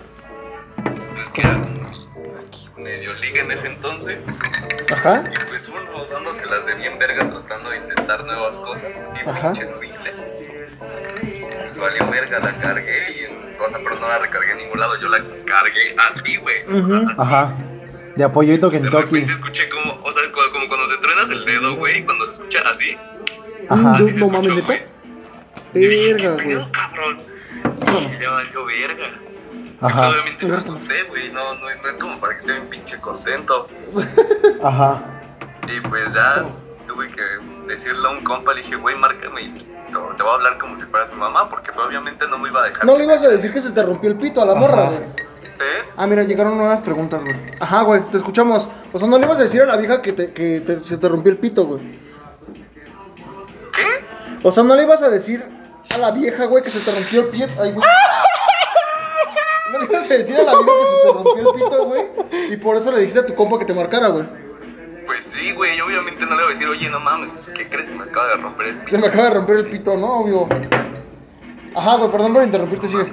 pues 1.15 1.29
que 1.31 1.41
era 1.41 1.53
como 1.53 2.77
medio 2.83 3.15
liga 3.15 3.41
en 3.41 3.51
ese 3.51 3.65
entonces. 3.65 4.19
Ajá. 4.91 5.23
Y 5.33 5.37
pues 5.49 5.67
uno 5.67 6.05
dándoselas 6.11 6.67
de 6.67 6.75
bien 6.75 6.99
verga 6.99 7.27
tratando 7.27 7.71
de 7.71 7.77
intentar 7.77 8.23
nuevas 8.23 8.59
cosas. 8.59 8.91
Y 9.15 9.19
Ajá. 9.27 9.51
pinches. 9.51 9.71
Pues 9.71 9.89
valió 11.75 12.07
verga, 12.11 12.37
la 12.37 12.55
cargué 12.57 13.13
y, 13.13 13.25
o 13.59 13.67
sea, 13.67 13.79
pero 13.83 13.95
no 13.95 14.07
la 14.07 14.19
recargué 14.19 14.51
en 14.51 14.59
ningún 14.59 14.79
lado, 14.79 15.01
yo 15.01 15.09
la 15.09 15.23
cargué 15.47 15.95
así, 16.11 16.37
güey. 16.37 16.61
Así. 16.61 17.07
Ajá. 17.17 17.55
De 18.15 18.23
apoyito 18.23 18.69
De 18.69 18.79
Kentucky. 18.79 19.03
repente 19.03 19.33
escuché 19.33 19.69
como, 19.69 19.93
o 20.03 20.11
sea, 20.11 20.23
como, 20.31 20.51
como 20.51 20.67
cuando 20.67 20.87
te 20.95 20.97
truenas 21.01 21.29
el 21.29 21.43
dedo, 21.45 21.75
güey, 21.75 22.03
cuando 22.05 22.25
se 22.25 22.31
escucha 22.33 22.59
así. 22.69 22.95
Ajá. 23.69 23.95
Así 23.95 24.11
se 24.11 24.19
No 24.19 24.29
mames, 24.29 24.65
güey. 24.65 24.79
¿neta? 24.79 24.91
Verga, 25.73 26.17
¿qué 26.21 26.29
güey. 26.29 26.47
pedo, 26.47 26.71
cabrón? 26.71 27.19
Y 28.17 28.21
ya 28.21 28.29
valió 28.31 28.65
verga. 28.65 29.07
Ajá. 29.81 30.09
Obviamente 30.09 30.45
me 30.45 30.55
asusté, 30.55 31.03
güey, 31.09 31.31
no, 31.33 31.53
no, 31.55 31.61
no 31.61 31.89
es 31.89 31.97
como 31.97 32.19
para 32.19 32.31
que 32.33 32.37
esté 32.37 32.53
bien 32.53 32.67
pinche 32.69 32.97
contento. 32.99 33.67
Ajá. 34.63 35.03
Y 35.67 35.81
pues 35.81 36.13
ya 36.13 36.45
tuve 36.87 37.09
que 37.09 37.21
decirle 37.67 38.07
a 38.07 38.11
un 38.11 38.23
compa, 38.23 38.53
le 38.53 38.61
dije, 38.61 38.75
güey, 38.77 38.95
márcame 38.95 39.41
y 39.41 39.49
te, 39.49 39.63
te 39.91 39.97
voy 40.23 40.31
a 40.31 40.35
hablar 40.35 40.57
como 40.57 40.77
si 40.77 40.85
fueras 40.85 41.09
mi 41.11 41.17
mamá, 41.19 41.49
porque 41.49 41.71
obviamente 41.71 42.25
no 42.29 42.37
me 42.37 42.47
iba 42.49 42.61
a 42.63 42.69
dejar. 42.69 42.85
No 42.85 42.97
le 42.97 43.03
ibas 43.03 43.21
a 43.23 43.29
decir 43.29 43.51
que 43.51 43.59
se 43.59 43.71
te 43.73 43.83
rompió 43.83 44.09
el 44.09 44.17
pito 44.17 44.41
a 44.41 44.45
la 44.45 44.55
morra, 44.55 44.83
Ajá. 44.83 44.91
güey. 44.91 45.24
¿Eh? 45.59 45.83
Ah, 45.97 46.05
mira, 46.07 46.23
llegaron 46.23 46.57
nuevas 46.57 46.81
preguntas, 46.81 47.23
güey. 47.23 47.35
Ajá, 47.59 47.81
güey, 47.83 48.01
te 48.11 48.17
escuchamos. 48.17 48.67
O 48.91 48.99
sea, 48.99 49.07
no 49.07 49.17
le 49.17 49.25
ibas 49.25 49.39
a 49.39 49.43
decir 49.43 49.61
a 49.61 49.65
la 49.65 49.77
vieja 49.77 50.01
que, 50.01 50.11
te, 50.13 50.31
que 50.33 50.59
te- 50.61 50.79
se 50.79 50.97
te 50.97 51.07
rompió 51.07 51.31
el 51.31 51.37
pito, 51.37 51.65
güey. 51.65 51.81
¿Qué? 53.73 54.05
O 54.43 54.51
sea, 54.51 54.63
no 54.63 54.75
le 54.75 54.83
ibas 54.83 55.01
a 55.01 55.09
decir 55.09 55.43
a 55.93 55.97
la 55.97 56.11
vieja, 56.11 56.45
güey, 56.45 56.63
que 56.63 56.69
se 56.69 56.79
te 56.79 56.91
rompió 56.97 57.21
el 57.21 57.27
pie. 57.27 57.47
Ay, 57.59 57.71
güey. 57.71 57.87
No 59.71 59.79
le 59.79 59.85
ibas 59.85 60.05
a 60.05 60.13
decir 60.13 60.35
a 60.37 60.43
la 60.43 60.51
vieja 60.51 60.71
que 60.79 60.85
se 60.85 60.97
te 61.03 61.11
rompió 61.13 61.49
el 61.49 61.55
pito, 61.55 61.85
güey. 61.85 62.03
Y 62.51 62.57
por 62.57 62.75
eso 62.77 62.91
le 62.91 62.99
dijiste 62.99 63.19
a 63.19 63.25
tu 63.25 63.33
compa 63.35 63.57
que 63.59 63.65
te 63.65 63.73
marcara, 63.73 64.09
güey. 64.09 64.25
Pues 65.05 65.23
sí, 65.25 65.51
güey, 65.51 65.79
obviamente 65.81 66.25
no 66.25 66.31
le 66.35 66.43
voy 66.43 66.45
a 66.45 66.49
decir, 66.49 66.67
oye, 66.67 66.89
no 66.89 66.99
mames, 66.99 67.29
pues, 67.35 67.51
¿qué 67.51 67.69
crees? 67.69 67.91
Me 67.91 68.03
acaba 68.03 68.27
de 68.29 68.37
romper 68.37 68.67
el 68.67 68.89
Se 68.89 68.97
me 68.97 69.07
acaba 69.07 69.25
de 69.25 69.29
romper 69.35 69.57
el 69.57 69.65
pito, 69.69 69.95
¿no? 69.95 70.19
Obvio. 70.19 70.47
Ajá, 71.75 71.95
güey, 71.97 72.11
perdón 72.11 72.33
por 72.33 72.43
interrumpirte, 72.43 72.87
sigue. 72.87 73.11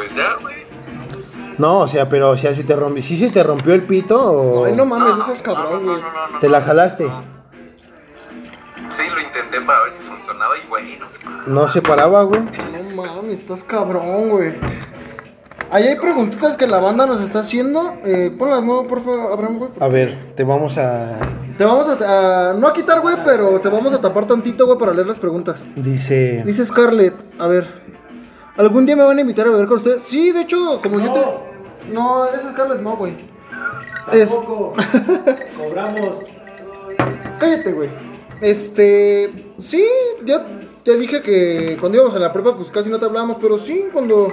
Pues 0.00 0.14
ya, 0.14 0.36
güey. 0.40 0.54
No, 1.58 1.80
o 1.80 1.88
sea, 1.88 2.08
pero 2.08 2.30
o 2.30 2.36
sea, 2.36 2.54
si 2.54 2.64
te 2.64 2.74
rompió, 2.74 3.02
¿sí 3.02 3.16
se 3.18 3.28
te 3.30 3.42
rompió 3.42 3.74
el 3.74 3.82
pito 3.82 4.18
o 4.18 4.64
Ay, 4.64 4.74
no 4.74 4.86
mames, 4.86 5.16
no 5.18 5.26
seas 5.26 5.42
cabrón, 5.42 5.84
no, 5.84 5.92
güey. 5.92 6.02
no, 6.02 6.10
no, 6.12 6.28
no, 6.32 6.38
te 6.38 6.48
la 6.48 6.62
jalaste? 6.62 7.04
Sí, 8.90 9.02
lo 9.14 9.20
intenté 9.20 9.60
para 9.60 9.82
ver 9.82 9.92
si 9.92 9.98
funcionaba 9.98 10.54
y, 10.56 10.68
güey, 10.68 10.96
no 10.98 11.08
sé. 11.08 11.18
No 11.46 11.68
se 11.68 11.82
paraba, 11.82 12.22
güey. 12.24 12.40
No 12.40 13.02
mames, 13.02 13.40
estás 13.40 13.62
cabrón, 13.62 14.30
güey. 14.30 14.54
Ahí 15.70 15.84
hay 15.86 15.96
preguntitas 15.96 16.56
que 16.56 16.66
la 16.66 16.80
banda 16.80 17.06
nos 17.06 17.20
está 17.20 17.40
haciendo. 17.40 17.98
Eh, 18.04 18.34
ponlas, 18.36 18.64
¿no? 18.64 18.84
Por 18.88 19.02
favor, 19.04 19.30
Abraham, 19.32 19.58
güey. 19.58 19.70
A 19.78 19.86
ver, 19.88 20.34
te 20.34 20.42
vamos 20.42 20.76
a 20.78 21.18
Te 21.56 21.64
vamos 21.64 21.86
a, 21.88 22.50
a- 22.50 22.54
No 22.54 22.66
a 22.66 22.72
quitar, 22.72 23.00
güey, 23.00 23.16
pero 23.24 23.60
te 23.60 23.68
vamos 23.68 23.92
a 23.94 24.00
tapar 24.00 24.26
tantito, 24.26 24.66
güey, 24.66 24.78
para 24.78 24.92
leer 24.94 25.06
las 25.06 25.18
preguntas. 25.18 25.60
dice 25.76 26.42
Dice 26.44 26.64
Scarlett, 26.64 27.14
a 27.38 27.46
ver. 27.46 27.80
¿Algún 28.56 28.86
día 28.86 28.96
me 28.96 29.02
van 29.04 29.18
a 29.18 29.20
invitar 29.20 29.46
a 29.46 29.50
beber 29.50 29.66
con 29.66 29.78
ustedes? 29.78 30.02
Sí, 30.02 30.32
de 30.32 30.42
hecho, 30.42 30.80
como 30.82 31.00
yo 31.00 31.12
te. 31.12 31.92
No, 31.92 32.26
es 32.26 32.42
Scarlett, 32.52 32.80
no, 32.80 32.96
güey. 32.96 33.14
Es. 34.12 34.30
Cobramos. 35.56 36.20
Cállate, 37.38 37.72
güey. 37.72 37.88
Este. 38.40 39.52
Sí, 39.58 39.84
ya 40.24 40.44
te 40.84 40.96
dije 40.96 41.22
que 41.22 41.76
cuando 41.80 41.98
íbamos 41.98 42.14
a 42.14 42.18
la 42.18 42.32
prepa, 42.32 42.56
pues 42.56 42.70
casi 42.70 42.88
no 42.90 42.98
te 42.98 43.06
hablábamos, 43.06 43.36
pero 43.40 43.58
sí, 43.58 43.86
cuando 43.92 44.32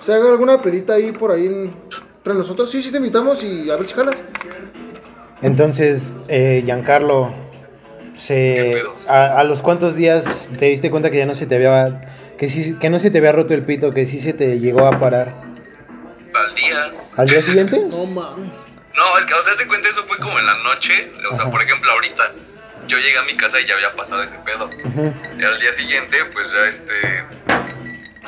se 0.00 0.12
haga 0.14 0.30
alguna 0.30 0.60
pedita 0.62 0.94
ahí 0.94 1.12
por 1.12 1.30
ahí 1.32 1.46
en- 1.46 1.72
entre 2.18 2.34
nosotros, 2.34 2.70
sí, 2.70 2.82
sí 2.82 2.90
te 2.90 2.96
invitamos 2.98 3.42
y 3.42 3.70
a 3.70 3.76
ver 3.76 3.86
si 3.88 3.94
jalas. 3.94 4.16
Entonces, 5.42 6.14
eh, 6.28 6.62
Giancarlo, 6.64 7.32
¿Qué 8.14 8.20
se, 8.20 8.72
pedo? 8.80 8.92
a, 9.08 9.40
a 9.40 9.44
los 9.44 9.62
cuántos 9.62 9.94
días 9.96 10.50
te 10.58 10.66
diste 10.66 10.90
cuenta 10.90 11.10
que 11.10 11.18
ya 11.18 11.26
no 11.26 11.34
se 11.34 11.46
te 11.46 11.54
había, 11.56 12.10
que 12.38 12.48
sí, 12.48 12.76
que 12.78 12.90
no 12.90 12.98
se 12.98 13.10
te 13.10 13.18
había 13.18 13.32
roto 13.32 13.54
el 13.54 13.64
pito, 13.64 13.92
que 13.92 14.06
sí 14.06 14.20
se 14.20 14.32
te 14.32 14.58
llegó 14.58 14.86
a 14.86 14.98
parar? 14.98 15.34
Al 16.34 16.54
día. 16.54 16.92
¿Al 17.16 17.26
día 17.26 17.42
siguiente? 17.42 17.78
No 17.88 18.04
mames. 18.04 18.66
No, 18.94 19.18
es 19.18 19.26
que, 19.26 19.34
o 19.34 19.42
sea, 19.42 19.54
se 19.54 19.66
cuenta, 19.66 19.88
eso 19.88 20.04
fue 20.04 20.16
como 20.18 20.38
en 20.38 20.46
la 20.46 20.54
noche. 20.62 21.10
O 21.30 21.36
sea, 21.36 21.50
por 21.50 21.62
ejemplo, 21.62 21.90
ahorita 21.90 22.32
yo 22.88 22.98
llegué 22.98 23.18
a 23.18 23.22
mi 23.22 23.36
casa 23.36 23.60
y 23.60 23.66
ya 23.66 23.74
había 23.74 23.94
pasado 23.94 24.22
ese 24.22 24.36
pedo. 24.44 24.70
Y 25.38 25.44
al 25.44 25.60
día 25.60 25.72
siguiente, 25.72 26.16
pues 26.32 26.52
ya 26.52 26.66
este. 26.68 27.24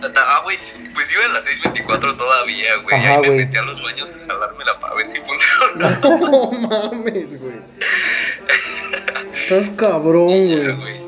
Hasta, 0.02 0.20
ah, 0.20 0.40
güey, 0.44 0.58
pues 0.94 1.10
iba 1.10 1.24
en 1.24 1.32
las 1.32 1.44
6.24 1.44 2.16
todavía, 2.16 2.76
güey. 2.76 2.94
Ajá, 2.96 3.14
ahí 3.14 3.20
me 3.22 3.30
metí 3.30 3.56
a 3.56 3.62
los 3.62 3.82
baños 3.82 4.14
a 4.14 4.26
jalármela 4.26 4.78
para 4.78 4.94
ver 4.94 5.08
si 5.08 5.18
funciona. 5.20 5.98
No 6.02 6.50
mames, 6.52 7.40
güey. 7.40 7.56
Estás 9.42 9.70
cabrón, 9.70 10.48
Ya, 10.48 10.70
güey. 10.72 11.07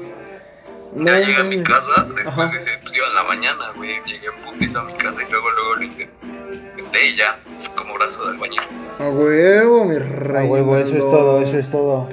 Ya 0.97 1.19
llegué 1.21 1.37
a 1.41 1.45
mi 1.45 1.63
casa, 1.63 2.07
después 2.17 2.51
de 2.53 2.59
ese, 2.59 2.71
pues 2.83 2.97
iba 2.97 3.07
en 3.07 3.15
la 3.15 3.23
mañana, 3.25 3.71
güey. 3.77 4.01
Llegué 4.07 4.27
en 4.27 4.45
putiza 4.45 4.81
a 4.81 4.85
mi 4.85 4.93
casa 4.95 5.23
y 5.27 5.31
luego, 5.31 5.51
luego 5.51 5.75
lo 5.77 5.83
intenté 5.85 7.07
y 7.07 7.17
ya, 7.17 7.39
como 7.77 7.95
brazo 7.95 8.27
del 8.29 8.39
baño. 8.39 8.61
A 8.99 9.09
huevo, 9.09 9.85
mi 9.85 9.97
A 9.97 9.99
rey. 10.01 10.49
huevo, 10.49 10.77
eso 10.77 10.95
es 10.97 11.05
todo, 11.05 11.41
eso 11.43 11.57
es 11.59 11.71
todo. 11.71 12.09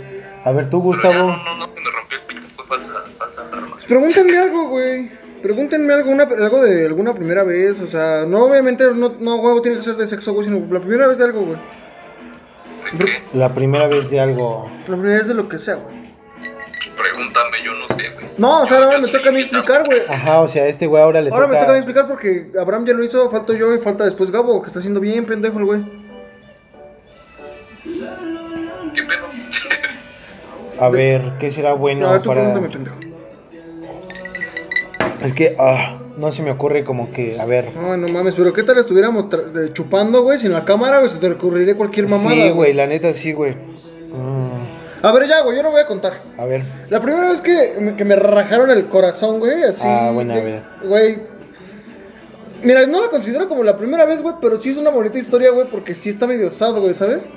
A 0.46 0.52
ver, 0.52 0.70
tú, 0.70 0.80
Pero 0.92 1.02
ya 1.02 1.08
Gustavo. 1.10 1.28
no, 1.32 1.44
no, 1.44 1.58
no, 1.58 1.68
me 1.68 1.92
rompió 1.92 2.18
el 2.20 2.24
pito, 2.28 2.42
fue 2.56 2.66
falsa, 2.66 2.92
falsa 3.18 3.42
alarma. 3.42 3.72
Pues 3.74 3.86
pregúntenme 3.86 4.38
algo, 4.38 4.68
güey. 4.70 5.12
Pregúntenme 5.42 5.94
alguna, 5.94 6.24
algo 6.24 6.62
de 6.62 6.86
alguna 6.86 7.14
primera 7.14 7.44
vez. 7.44 7.82
O 7.82 7.88
sea, 7.88 8.26
no, 8.28 8.44
obviamente, 8.46 8.86
no, 8.94 9.16
no, 9.20 9.36
huevo, 9.38 9.62
tiene 9.62 9.78
que 9.78 9.84
ser 9.84 9.96
de 9.96 10.08
sexo, 10.08 10.34
güey, 10.34 10.46
sino 10.48 10.66
la 10.72 10.80
primera 10.80 11.08
vez 11.08 11.18
de 11.18 11.24
algo, 11.26 11.42
güey. 11.42 11.58
¿De 12.94 13.06
qué? 13.06 13.22
La 13.34 13.54
primera 13.54 13.88
vez 13.88 14.10
de 14.10 14.20
algo. 14.20 14.70
La 14.88 14.96
primera 14.96 15.18
vez 15.18 15.28
de 15.28 15.34
lo 15.34 15.50
que 15.50 15.58
sea, 15.58 15.76
güey. 15.76 15.96
Pregúntame, 16.96 17.58
yo 17.64 17.74
no 17.74 17.88
sé, 17.96 18.10
güey. 18.12 18.27
No, 18.38 18.62
o 18.62 18.66
sea, 18.68 18.78
ahora 18.78 19.00
me 19.00 19.08
toca 19.08 19.30
a 19.30 19.32
mí 19.32 19.42
explicar, 19.42 19.86
güey. 19.86 20.00
Ajá, 20.08 20.42
o 20.42 20.48
sea, 20.48 20.64
a 20.64 20.68
este 20.68 20.86
güey 20.88 21.02
ahora 21.02 21.22
le 21.22 21.32
Ahora 21.32 21.48
me 21.48 21.56
toca 21.56 21.64
a 21.64 21.66
mí 21.66 21.68
toca. 21.68 21.78
explicar 21.78 22.08
porque 22.08 22.52
Abraham 22.60 22.86
ya 22.86 22.94
lo 22.94 23.04
hizo, 23.04 23.30
falto 23.32 23.54
yo 23.54 23.74
y 23.74 23.80
falta 23.80 24.06
después 24.06 24.30
Gabo, 24.32 24.62
que 24.62 24.68
está 24.68 24.80
haciendo 24.80 25.00
bien 25.00 25.26
pendejo 25.26 25.58
el 25.60 25.66
güey. 25.66 25.82
¿Qué 28.94 29.04
pedo? 29.04 29.26
A 30.80 30.90
ver, 30.90 31.34
¿qué 31.40 31.50
será 31.52 31.72
a 31.72 31.74
bueno 31.74 32.12
ver, 32.12 32.22
tú 32.22 32.30
para.? 32.30 32.42
pregúntame, 32.54 32.70
pendejo. 32.74 32.96
Es 35.22 35.34
que, 35.34 35.56
ah, 35.58 36.00
no 36.18 36.32
se 36.32 36.44
me 36.44 36.52
ocurre 36.52 36.84
como 36.84 37.12
que, 37.12 37.40
a 37.40 37.46
ver. 37.46 37.72
No, 37.76 37.98
no 37.98 38.06
mames, 38.14 38.36
pero 38.36 38.54
¿qué 38.54 38.62
tal 38.64 38.78
estuviéramos 38.78 39.26
de- 39.32 39.74
chupando, 39.74 40.22
güey, 40.22 40.38
sin 40.38 40.54
la 40.54 40.64
cámara, 40.64 41.00
güey? 41.00 41.10
Se 41.10 41.18
te 41.18 41.28
ocurriría 41.32 41.76
cualquier 41.76 42.08
mamada. 42.08 42.30
Sí, 42.36 42.50
güey, 42.52 42.74
la 42.74 42.86
neta 42.86 43.12
sí, 43.14 43.34
güey. 43.34 43.54
Mm, 43.54 44.57
A 45.04 45.12
ver, 45.12 45.28
ya, 45.28 45.42
güey, 45.42 45.56
yo 45.58 45.64
lo 45.64 45.72
voy 45.72 45.82
a 45.82 45.86
contar. 45.86 46.14
a 46.38 46.46
ver. 46.46 46.64
La 46.90 47.00
primera 47.02 47.30
vez 47.30 47.42
que, 47.42 47.76
me- 47.80 47.96
que 47.96 48.06
me 48.06 48.16
rajaron 48.16 48.70
el 48.72 48.88
corazón, 48.88 49.40
güey, 49.40 49.64
así. 49.64 49.84
Ah, 49.86 50.12
bueno, 50.14 50.34
a 50.34 50.38
de-. 50.38 50.62
Güey. 50.84 51.38
Mira, 52.64 52.86
no 52.88 53.02
la 53.02 53.10
considero 53.10 53.48
como 53.48 53.64
la 53.64 53.78
primera 53.78 54.06
vez, 54.06 54.22
güey, 54.24 54.36
pero 54.42 54.60
sí 54.60 54.72
es 54.72 54.78
una 54.78 54.90
bonita 54.90 55.20
historia, 55.20 55.52
güey, 55.52 55.68
porque 55.68 55.94
sí 55.94 56.10
está 56.10 56.26
medio 56.26 56.48
osado, 56.48 56.82
güey, 56.82 56.96
¿sabes? 56.96 57.28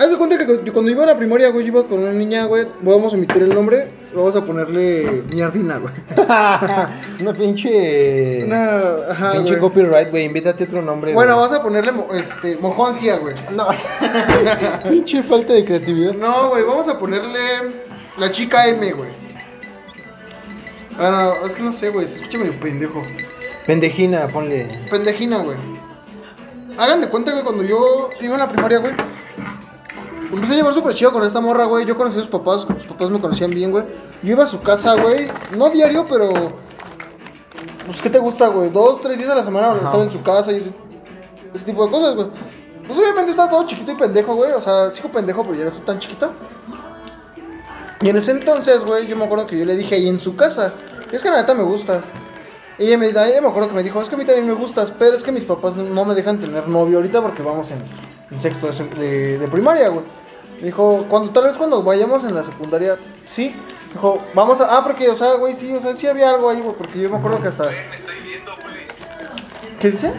Haz 0.00 0.08
de 0.10 0.16
cuenta 0.16 0.38
que 0.38 0.46
cu- 0.46 0.72
cuando 0.72 0.90
iba 0.90 1.02
a 1.04 1.08
la 1.08 1.18
primaria, 1.18 1.50
güey, 1.50 1.66
yo 1.66 1.72
iba 1.78 1.86
con 1.86 1.98
una 1.98 2.12
niña, 2.12 2.46
güey, 2.46 2.66
vamos 2.80 3.12
a 3.12 3.16
emitir 3.16 3.42
el 3.42 3.54
nombre, 3.54 3.86
vamos 4.14 4.34
a 4.34 4.42
ponerle 4.46 5.24
Ñardina, 5.30 5.76
güey. 5.76 5.92
Una 7.20 7.34
pinche. 7.34 8.44
Una, 8.46 8.80
ajá, 9.10 9.32
pinche 9.32 9.56
güey. 9.56 9.60
copyright, 9.60 10.10
güey. 10.10 10.24
Invítate 10.24 10.64
otro 10.64 10.80
nombre. 10.80 11.12
Bueno, 11.12 11.36
güey. 11.36 11.50
vas 11.50 11.58
a 11.58 11.62
ponerle, 11.62 11.92
este, 12.14 12.56
Mojoncia, 12.56 13.18
güey. 13.18 13.34
No. 13.54 13.68
pinche 14.88 15.22
falta 15.22 15.52
de 15.52 15.66
creatividad. 15.66 16.14
No, 16.14 16.48
güey, 16.48 16.64
vamos 16.64 16.88
a 16.88 16.98
ponerle 16.98 17.38
la 18.16 18.30
chica 18.30 18.66
M, 18.68 18.92
güey. 18.92 19.10
Ah, 20.98 21.34
no, 21.40 21.46
es 21.46 21.52
que 21.54 21.62
no 21.62 21.72
sé, 21.74 21.90
güey, 21.90 22.06
se 22.06 22.16
escucha 22.16 22.38
medio 22.38 22.54
pendejo. 22.58 23.02
Pendejina, 23.66 24.28
ponle. 24.28 24.66
Pendejina, 24.90 25.38
güey. 25.38 25.58
Hagan 26.78 27.02
de 27.02 27.08
cuenta, 27.08 27.32
güey, 27.32 27.44
cuando 27.44 27.62
yo 27.62 28.08
iba 28.20 28.32
en 28.34 28.40
la 28.40 28.48
primaria, 28.48 28.78
güey. 28.78 28.92
Empecé 30.32 30.52
a 30.54 30.56
llevar 30.56 30.74
súper 30.74 30.94
chido 30.94 31.12
con 31.12 31.24
esta 31.24 31.40
morra, 31.40 31.64
güey. 31.64 31.84
Yo 31.84 31.96
conocí 31.96 32.18
a 32.18 32.22
sus 32.22 32.30
papás, 32.30 32.60
sus 32.60 32.86
papás 32.86 33.10
me 33.10 33.18
conocían 33.18 33.50
bien, 33.50 33.72
güey. 33.72 33.84
Yo 34.22 34.32
iba 34.32 34.44
a 34.44 34.46
su 34.46 34.62
casa, 34.62 34.94
güey. 34.94 35.28
No 35.56 35.70
diario, 35.70 36.06
pero. 36.08 36.28
Pues, 37.84 38.00
¿qué 38.00 38.10
te 38.10 38.18
gusta, 38.18 38.46
güey? 38.46 38.70
Dos, 38.70 39.00
tres 39.00 39.18
días 39.18 39.30
a 39.30 39.34
la 39.34 39.44
semana 39.44 39.74
estaba 39.74 40.02
en 40.02 40.10
su 40.10 40.22
casa 40.22 40.52
y 40.52 40.58
ese, 40.58 40.72
ese 41.52 41.64
tipo 41.64 41.84
de 41.84 41.90
cosas, 41.90 42.14
güey. 42.14 42.28
Pues 42.86 42.98
obviamente 42.98 43.32
estaba 43.32 43.50
todo 43.50 43.66
chiquito 43.66 43.90
y 43.90 43.96
pendejo, 43.96 44.34
güey. 44.36 44.52
O 44.52 44.60
sea, 44.60 44.90
sigo 44.94 45.10
pendejo, 45.10 45.42
pero 45.42 45.56
ya 45.56 45.62
no 45.64 45.68
estoy 45.68 45.84
tan 45.84 45.98
chiquito. 45.98 46.30
Y 48.02 48.08
en 48.08 48.16
ese 48.16 48.30
entonces, 48.30 48.84
güey, 48.84 49.08
yo 49.08 49.16
me 49.16 49.24
acuerdo 49.24 49.48
que 49.48 49.58
yo 49.58 49.64
le 49.64 49.76
dije 49.76 49.96
ahí 49.96 50.08
en 50.08 50.20
su 50.20 50.36
casa. 50.36 50.72
Y 51.10 51.16
es 51.16 51.22
que 51.22 51.30
la 51.30 51.38
neta 51.38 51.54
me 51.54 51.64
gusta. 51.64 52.00
Y 52.78 52.86
ella 52.86 52.98
me, 52.98 53.08
ella 53.08 53.40
me 53.42 53.48
acuerdo 53.48 53.68
que 53.68 53.74
me 53.74 53.82
dijo, 53.82 54.00
es 54.00 54.08
que 54.08 54.14
a 54.14 54.18
mí 54.18 54.24
también 54.24 54.46
me 54.46 54.54
gustas, 54.54 54.92
pero 54.96 55.14
es 55.14 55.22
que 55.22 55.32
mis 55.32 55.44
papás 55.44 55.76
no, 55.76 55.82
no 55.82 56.04
me 56.04 56.14
dejan 56.14 56.38
tener 56.38 56.66
novio 56.68 56.98
ahorita 56.98 57.20
porque 57.20 57.42
vamos 57.42 57.70
en, 57.72 57.78
en 58.30 58.40
sexto 58.40 58.66
de, 58.68 58.72
sec- 58.72 58.94
de- 58.94 59.38
de 59.38 59.48
primaria, 59.48 59.88
güey. 59.88 60.04
Me 60.60 60.66
dijo, 60.66 61.06
cuando, 61.08 61.30
tal 61.32 61.44
vez 61.44 61.56
cuando 61.56 61.82
vayamos 61.82 62.22
en 62.24 62.34
la 62.34 62.44
secundaria, 62.44 62.96
sí. 63.26 63.54
Dijo, 63.92 64.18
vamos 64.34 64.60
a... 64.60 64.76
Ah, 64.76 64.84
porque, 64.84 65.08
o 65.08 65.14
sea, 65.14 65.34
güey, 65.34 65.54
sí, 65.56 65.72
o 65.74 65.80
sea, 65.80 65.94
sí 65.96 66.06
había 66.06 66.30
algo 66.30 66.50
ahí, 66.50 66.60
güey, 66.60 66.74
porque 66.76 67.00
yo 67.00 67.10
me 67.10 67.16
acuerdo 67.16 67.40
que 67.42 67.48
hasta... 67.48 67.64
Me 67.64 67.70
estoy 67.96 68.20
viendo, 68.24 68.52
güey. 68.62 68.74
¿Qué 69.80 69.90
dice? 69.90 70.12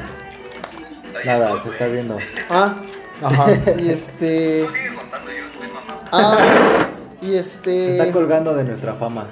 Nada, 1.26 1.62
se 1.64 1.70
está 1.70 1.86
viendo. 1.86 2.18
Ah, 2.50 2.76
Ajá. 3.24 3.46
y 3.80 3.90
este... 3.92 4.68
Ah, 6.12 6.38
y 7.22 7.28
Se 7.28 7.38
este... 7.40 7.92
está 7.92 8.12
colgando 8.12 8.54
de 8.56 8.64
nuestra 8.64 8.96
fama. 8.96 9.28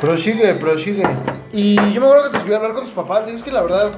prosigue, 0.00 0.54
prosigue. 0.54 1.04
Y 1.52 1.74
yo 1.92 2.00
me 2.00 2.06
acuerdo 2.06 2.30
que 2.30 2.38
se 2.38 2.42
subió 2.42 2.54
a 2.54 2.58
hablar 2.58 2.74
con 2.74 2.84
sus 2.86 2.94
papás. 2.94 3.24
Y 3.28 3.34
es 3.34 3.42
que 3.42 3.50
la 3.52 3.62
verdad, 3.62 3.92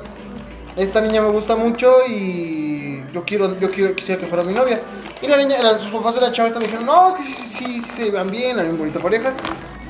esta 0.76 1.00
niña 1.00 1.22
me 1.22 1.28
gusta 1.30 1.56
mucho 1.56 1.92
y 2.08 2.85
yo 3.16 3.24
quiero, 3.24 3.58
yo 3.58 3.70
quiero, 3.70 3.94
quisiera 3.96 4.20
que 4.20 4.26
fuera 4.26 4.44
mi 4.44 4.52
novia. 4.52 4.78
Y 5.22 5.26
la 5.26 5.38
niña, 5.38 5.56
la- 5.62 5.78
sus 5.78 5.90
papás 5.90 6.14
de 6.16 6.20
la 6.20 6.32
chava 6.32 6.48
esta 6.48 6.60
me 6.60 6.66
dijeron, 6.66 6.84
no, 6.86 7.08
es 7.08 7.14
que 7.14 7.22
sí, 7.24 7.32
sí, 7.32 7.80
sí, 7.80 7.80
se 7.80 8.10
van 8.10 8.28
bien, 8.30 8.58
hay 8.58 8.68
una 8.68 8.78
bonita 8.78 9.00
pareja. 9.00 9.32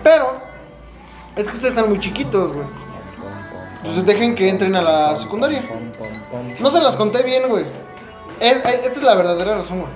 Pero, 0.05 0.35
es 1.35 1.49
que 1.49 1.55
ustedes 1.57 1.75
están 1.75 1.89
muy 1.89 1.99
chiquitos, 1.99 2.53
güey. 2.53 2.67
Entonces 3.79 4.07
dejen 4.07 4.35
que 4.37 4.49
entren 4.49 4.77
a 4.77 4.83
la 4.83 5.17
secundaria. 5.17 5.65
No 6.61 6.71
se 6.71 6.81
las 6.81 6.95
conté 6.97 7.23
bien, 7.25 7.49
güey. 7.49 7.65
Es- 8.39 8.59
es- 8.65 8.87
esta 8.87 8.91
es 8.99 9.03
la 9.03 9.15
verdadera 9.15 9.57
razón, 9.57 9.81
güey. 9.81 9.91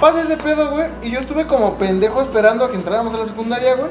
Pasa 0.00 0.22
ese 0.22 0.36
pedo, 0.36 0.70
güey. 0.70 0.86
Y 1.02 1.10
yo 1.10 1.18
estuve 1.18 1.46
como 1.48 1.74
pendejo 1.74 2.20
esperando 2.22 2.64
a 2.64 2.70
que 2.70 2.76
entráramos 2.76 3.14
a 3.14 3.18
la 3.18 3.26
secundaria, 3.26 3.74
güey. 3.74 3.90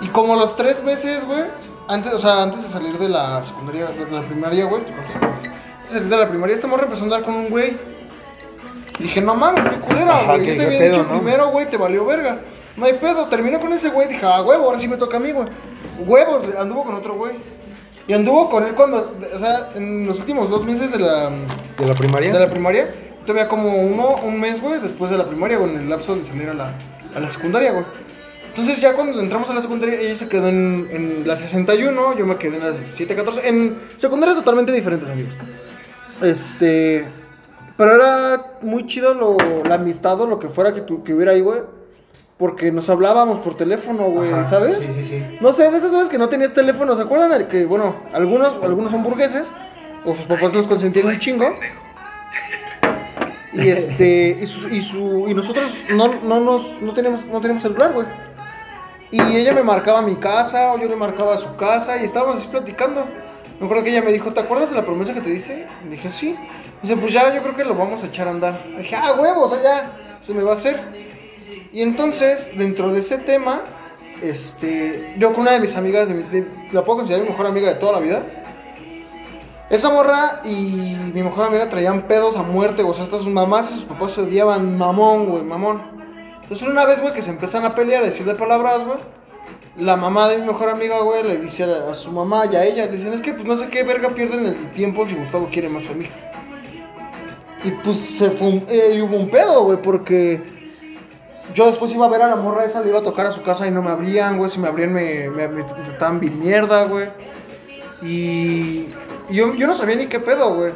Y 0.00 0.08
como 0.08 0.36
los 0.36 0.56
tres 0.56 0.82
meses, 0.82 1.26
güey. 1.26 1.44
Antes, 1.88 2.14
o 2.14 2.18
sea, 2.18 2.42
antes 2.42 2.62
de 2.62 2.68
salir 2.68 2.96
de 2.98 3.08
la 3.08 3.42
secundaria, 3.44 3.86
de 3.86 4.10
la 4.10 4.22
primaria, 4.22 4.64
güey. 4.64 4.82
Antes 5.92 6.08
de 6.08 6.16
la 6.16 6.28
primaria, 6.28 6.54
esta 6.54 6.68
morra 6.68 6.84
empezó 6.84 7.00
a 7.02 7.04
andar 7.04 7.22
con 7.24 7.34
un 7.34 7.50
güey. 7.50 7.76
Y 9.00 9.02
dije, 9.04 9.20
no 9.20 9.34
mames, 9.34 9.64
qué 9.68 9.80
culera, 9.80 10.18
Ajá, 10.18 10.36
güey. 10.36 10.46
Yo 10.46 10.56
te 10.56 10.66
había 10.66 10.78
pedo, 10.78 10.90
dicho 10.98 11.02
¿no? 11.04 11.18
primero, 11.18 11.48
güey, 11.48 11.68
te 11.68 11.76
valió 11.76 12.04
verga. 12.06 12.40
No 12.76 12.86
hay 12.86 12.94
pedo, 12.94 13.26
terminó 13.26 13.58
con 13.58 13.72
ese 13.72 13.88
güey. 13.88 14.06
Dije, 14.06 14.24
ah, 14.24 14.40
huevo, 14.42 14.66
ahora 14.66 14.78
sí 14.78 14.86
me 14.86 14.96
toca 14.96 15.16
a 15.16 15.20
mí, 15.20 15.32
güey. 15.32 15.48
Huevos, 16.06 16.44
anduvo 16.56 16.84
con 16.84 16.94
otro 16.94 17.14
güey. 17.14 17.34
Y 18.06 18.12
anduvo 18.12 18.48
con 18.50 18.64
él 18.64 18.74
cuando, 18.74 19.16
o 19.34 19.38
sea, 19.38 19.70
en 19.74 20.06
los 20.06 20.18
últimos 20.20 20.48
dos 20.48 20.64
meses 20.64 20.92
de 20.92 20.98
la, 21.00 21.30
¿De 21.78 21.86
la 21.86 21.94
primaria? 21.94 22.32
de 22.32 22.38
la 22.38 22.48
primaria, 22.48 22.94
todavía 23.26 23.48
como 23.48 23.74
uno, 23.82 24.16
un 24.22 24.38
mes, 24.40 24.60
güey, 24.60 24.80
después 24.80 25.10
de 25.10 25.18
la 25.18 25.26
primaria, 25.26 25.58
güey, 25.58 25.74
en 25.74 25.80
el 25.80 25.88
lapso 25.88 26.14
de 26.16 26.24
salir 26.24 26.48
a 26.48 26.54
la, 26.54 26.72
a 27.14 27.20
la 27.20 27.28
secundaria, 27.28 27.72
güey. 27.72 27.84
Entonces 28.48 28.80
ya 28.80 28.94
cuando 28.94 29.20
entramos 29.20 29.48
a 29.50 29.54
la 29.54 29.62
secundaria, 29.62 30.00
ella 30.00 30.16
se 30.16 30.28
quedó 30.28 30.48
en, 30.48 30.88
en 30.90 31.22
la 31.26 31.36
61, 31.36 32.18
yo 32.18 32.26
me 32.26 32.36
quedé 32.36 32.56
en 32.56 32.64
la 32.64 32.74
714, 32.74 33.48
en 33.48 33.78
secundarias 33.96 34.36
totalmente 34.36 34.72
diferentes, 34.72 35.08
amigos. 35.08 35.34
Este... 36.22 37.06
Pero 37.76 37.94
era 37.94 38.52
muy 38.60 38.86
chido 38.86 39.14
lo, 39.14 39.36
la 39.64 39.76
amistad 39.76 40.20
o 40.20 40.26
lo 40.26 40.38
que 40.38 40.48
fuera 40.50 40.74
que, 40.74 40.82
tu- 40.82 41.02
que 41.02 41.14
hubiera 41.14 41.32
ahí, 41.32 41.40
güey. 41.40 41.60
Porque 42.36 42.70
nos 42.72 42.90
hablábamos 42.90 43.38
por 43.40 43.56
teléfono, 43.56 44.04
güey, 44.10 44.32
Ajá, 44.32 44.44
¿sabes? 44.44 44.76
Sí, 44.78 44.92
sí, 44.92 45.04
sí. 45.04 45.38
No 45.40 45.52
sé, 45.52 45.70
de 45.70 45.76
esas 45.78 45.92
veces 45.92 46.08
que 46.10 46.18
no 46.18 46.28
tenías 46.28 46.52
teléfono, 46.52 46.94
¿se 46.96 47.02
acuerdan? 47.02 47.38
de 47.38 47.48
que, 47.48 47.64
bueno, 47.64 47.96
algunos, 48.12 48.62
algunos 48.62 48.90
son 48.90 49.02
burgueses, 49.02 49.52
o 50.04 50.14
sus 50.14 50.24
papás 50.26 50.52
los 50.54 50.66
consentían 50.66 51.06
un 51.06 51.18
chingo. 51.18 51.54
Y 53.52 53.68
este, 53.68 54.38
y, 54.40 54.46
su, 54.46 54.68
y, 54.68 54.80
su- 54.82 55.26
y 55.28 55.34
nosotros 55.34 55.84
no, 55.94 56.20
no 56.22 56.38
nos, 56.40 56.80
no 56.82 56.92
teníamos, 56.94 57.24
no 57.26 57.40
teníamos 57.40 57.62
celular, 57.62 57.92
güey. 57.92 58.06
Y 59.10 59.20
ella 59.36 59.52
me 59.52 59.62
marcaba 59.64 60.02
mi 60.02 60.16
casa, 60.16 60.72
o 60.72 60.78
yo 60.78 60.88
le 60.88 60.96
marcaba 60.96 61.36
su 61.36 61.56
casa, 61.56 62.00
y 62.00 62.04
estábamos 62.04 62.36
así 62.36 62.48
platicando. 62.48 63.06
Me 63.60 63.66
acuerdo 63.66 63.84
que 63.84 63.90
ella 63.90 64.02
me 64.02 64.10
dijo, 64.12 64.32
¿te 64.32 64.40
acuerdas 64.40 64.70
de 64.70 64.76
la 64.76 64.84
promesa 64.86 65.12
que 65.14 65.20
te 65.20 65.30
dice? 65.30 65.66
Y 65.84 65.88
dije, 65.90 66.08
sí. 66.10 66.34
Dice, 66.82 66.96
pues 66.96 67.12
ya, 67.12 67.32
yo 67.34 67.42
creo 67.42 67.54
que 67.54 67.64
lo 67.64 67.74
vamos 67.76 68.02
a 68.02 68.06
echar 68.06 68.26
a 68.26 68.30
andar. 68.30 68.64
Y 68.72 68.76
dije, 68.78 68.96
ah, 68.96 69.14
huevo, 69.18 69.42
o 69.42 69.48
sea, 69.48 69.62
ya, 69.62 70.16
se 70.20 70.32
me 70.34 70.42
va 70.42 70.52
a 70.52 70.54
hacer. 70.54 70.80
Y 71.72 71.82
entonces, 71.82 72.50
dentro 72.56 72.90
de 72.90 73.00
ese 73.00 73.18
tema, 73.18 73.60
este, 74.22 75.14
yo 75.18 75.32
con 75.32 75.42
una 75.42 75.52
de 75.52 75.60
mis 75.60 75.76
amigas, 75.76 76.08
de 76.08 76.22
de- 76.24 76.46
la 76.72 76.84
puedo 76.84 76.98
considerar 76.98 77.24
mi 77.24 77.30
mejor 77.30 77.46
amiga 77.46 77.68
de 77.68 77.74
toda 77.74 77.92
la 77.92 78.00
vida. 78.00 78.22
Esa 79.68 79.90
morra 79.90 80.40
y 80.42 80.96
mi 81.14 81.22
mejor 81.22 81.44
amiga 81.44 81.68
traían 81.68 82.08
pedos 82.08 82.36
a 82.36 82.42
muerte. 82.42 82.82
O 82.82 82.92
sea, 82.94 83.04
hasta 83.04 83.18
sus 83.18 83.28
mamás 83.28 83.70
y 83.70 83.74
sus 83.74 83.84
papás 83.84 84.12
se 84.12 84.22
odiaban, 84.22 84.76
mamón, 84.76 85.26
güey, 85.26 85.44
mamón. 85.44 85.82
Entonces, 86.42 86.66
una 86.66 86.84
vez, 86.86 87.00
güey, 87.00 87.12
que 87.12 87.22
se 87.22 87.30
empiezan 87.30 87.64
a 87.64 87.74
pelear, 87.74 88.02
a 88.02 88.06
decirle 88.06 88.34
palabras, 88.34 88.84
güey. 88.84 88.98
La 89.80 89.96
mamá 89.96 90.28
de 90.28 90.38
mi 90.38 90.46
mejor 90.46 90.68
amiga, 90.68 91.00
güey, 91.00 91.22
le 91.22 91.38
dice 91.38 91.64
a, 91.64 91.94
su 91.94 92.12
mamá 92.12 92.44
y 92.50 92.54
a 92.56 92.64
ella, 92.64 92.86
le 92.86 92.92
dicen, 92.98 93.12
es 93.14 93.22
que 93.22 93.32
pues 93.32 93.46
no 93.46 93.56
sé 93.56 93.68
qué 93.68 93.82
verga 93.82 94.10
pierden 94.10 94.44
el 94.46 94.72
tiempo 94.72 95.06
si 95.06 95.14
Gustavo 95.14 95.48
quiere 95.50 95.68
más 95.68 95.88
a 95.88 95.94
mi 95.94 96.04
hija. 96.04 96.14
Y 97.64 97.70
pues 97.72 97.96
se 97.96 98.30
fue 98.30 98.48
un- 98.48 98.66
eh, 98.68 98.94
y 98.96 99.00
hubo 99.00 99.16
un 99.16 99.30
pedo, 99.30 99.64
güey, 99.64 99.80
porque 99.80 100.42
yo 101.54 101.66
después 101.66 101.92
iba 101.92 102.06
a 102.06 102.08
ver 102.10 102.22
a 102.22 102.28
la 102.28 102.36
morra 102.36 102.64
esa, 102.64 102.82
le 102.82 102.90
iba 102.90 102.98
a 103.00 103.02
tocar 103.02 103.26
a 103.26 103.32
su 103.32 103.42
casa 103.42 103.66
y 103.66 103.70
no 103.70 103.82
me 103.82 103.90
abrían, 103.90 104.38
güey. 104.38 104.50
Si 104.50 104.58
me 104.58 104.68
abrían, 104.68 104.92
me, 104.92 105.28
me, 105.30 105.48
me 105.48 105.64
trataban 105.64 106.20
bien 106.20 106.38
mierda, 106.38 106.84
güey. 106.84 107.08
Y, 108.02 108.88
yo, 109.30 109.54
yo 109.54 109.66
no 109.66 109.74
sabía 109.74 109.96
ni 109.96 110.06
qué 110.06 110.20
pedo, 110.20 110.54
güey. 110.54 110.72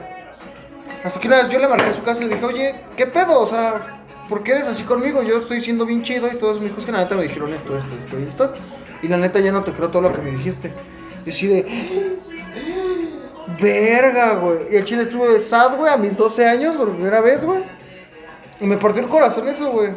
Hasta 1.03 1.21
que 1.21 1.29
una 1.29 1.37
vez 1.38 1.49
yo 1.51 1.59
le 1.59 1.69
marqué 1.69 1.87
a 1.90 1.93
su 1.93 2.03
casa 2.03 2.23
y 2.23 2.29
le 2.29 2.35
dije, 2.35 2.47
oye, 2.47 2.75
¿qué 2.97 3.07
pedo? 3.07 3.40
O 3.40 3.47
sea, 3.47 4.03
¿por 4.29 4.43
qué 4.43 4.53
eres 4.53 4.67
así 4.69 4.83
conmigo? 4.85 5.23
Yo 5.23 5.38
estoy 5.38 5.61
siendo 5.61 5.85
bien 5.87 6.03
chido 6.03 6.29
y 6.33 6.37
todos 6.37 6.61
mis 6.61 6.71
hijos 6.71 6.85
que 6.87 6.93
neta 6.93 7.14
me 7.14 7.25
dijeron 7.25 7.53
esto, 7.53 7.77
esto, 7.77 7.95
esto 7.99 8.17
esto. 8.19 8.55
Y 9.03 9.09
la 9.09 9.17
neta 9.17 9.39
ya 9.41 9.53
no 9.53 9.63
te 9.65 9.73
creo 9.73 9.91
todo 9.91 10.03
lo 10.03 10.13
que 10.13 10.23
me 10.23 10.31
dijiste. 10.33 10.73
Y 11.27 11.31
así 11.31 11.47
de... 11.47 12.15
Verga, 13.61 14.35
güey. 14.37 14.59
Y 14.71 14.77
el 14.77 14.85
chile 14.85 15.03
estuve 15.03 15.39
sad, 15.41 15.77
güey, 15.77 15.93
a 15.93 15.97
mis 15.97 16.17
12 16.17 16.47
años 16.47 16.77
por 16.77 16.91
primera 16.93 17.21
vez, 17.21 17.45
güey. 17.45 17.63
Y 18.61 18.65
me 18.67 18.77
partió 18.79 19.03
el 19.03 19.09
corazón 19.09 19.49
eso, 19.49 19.71
güey. 19.71 19.91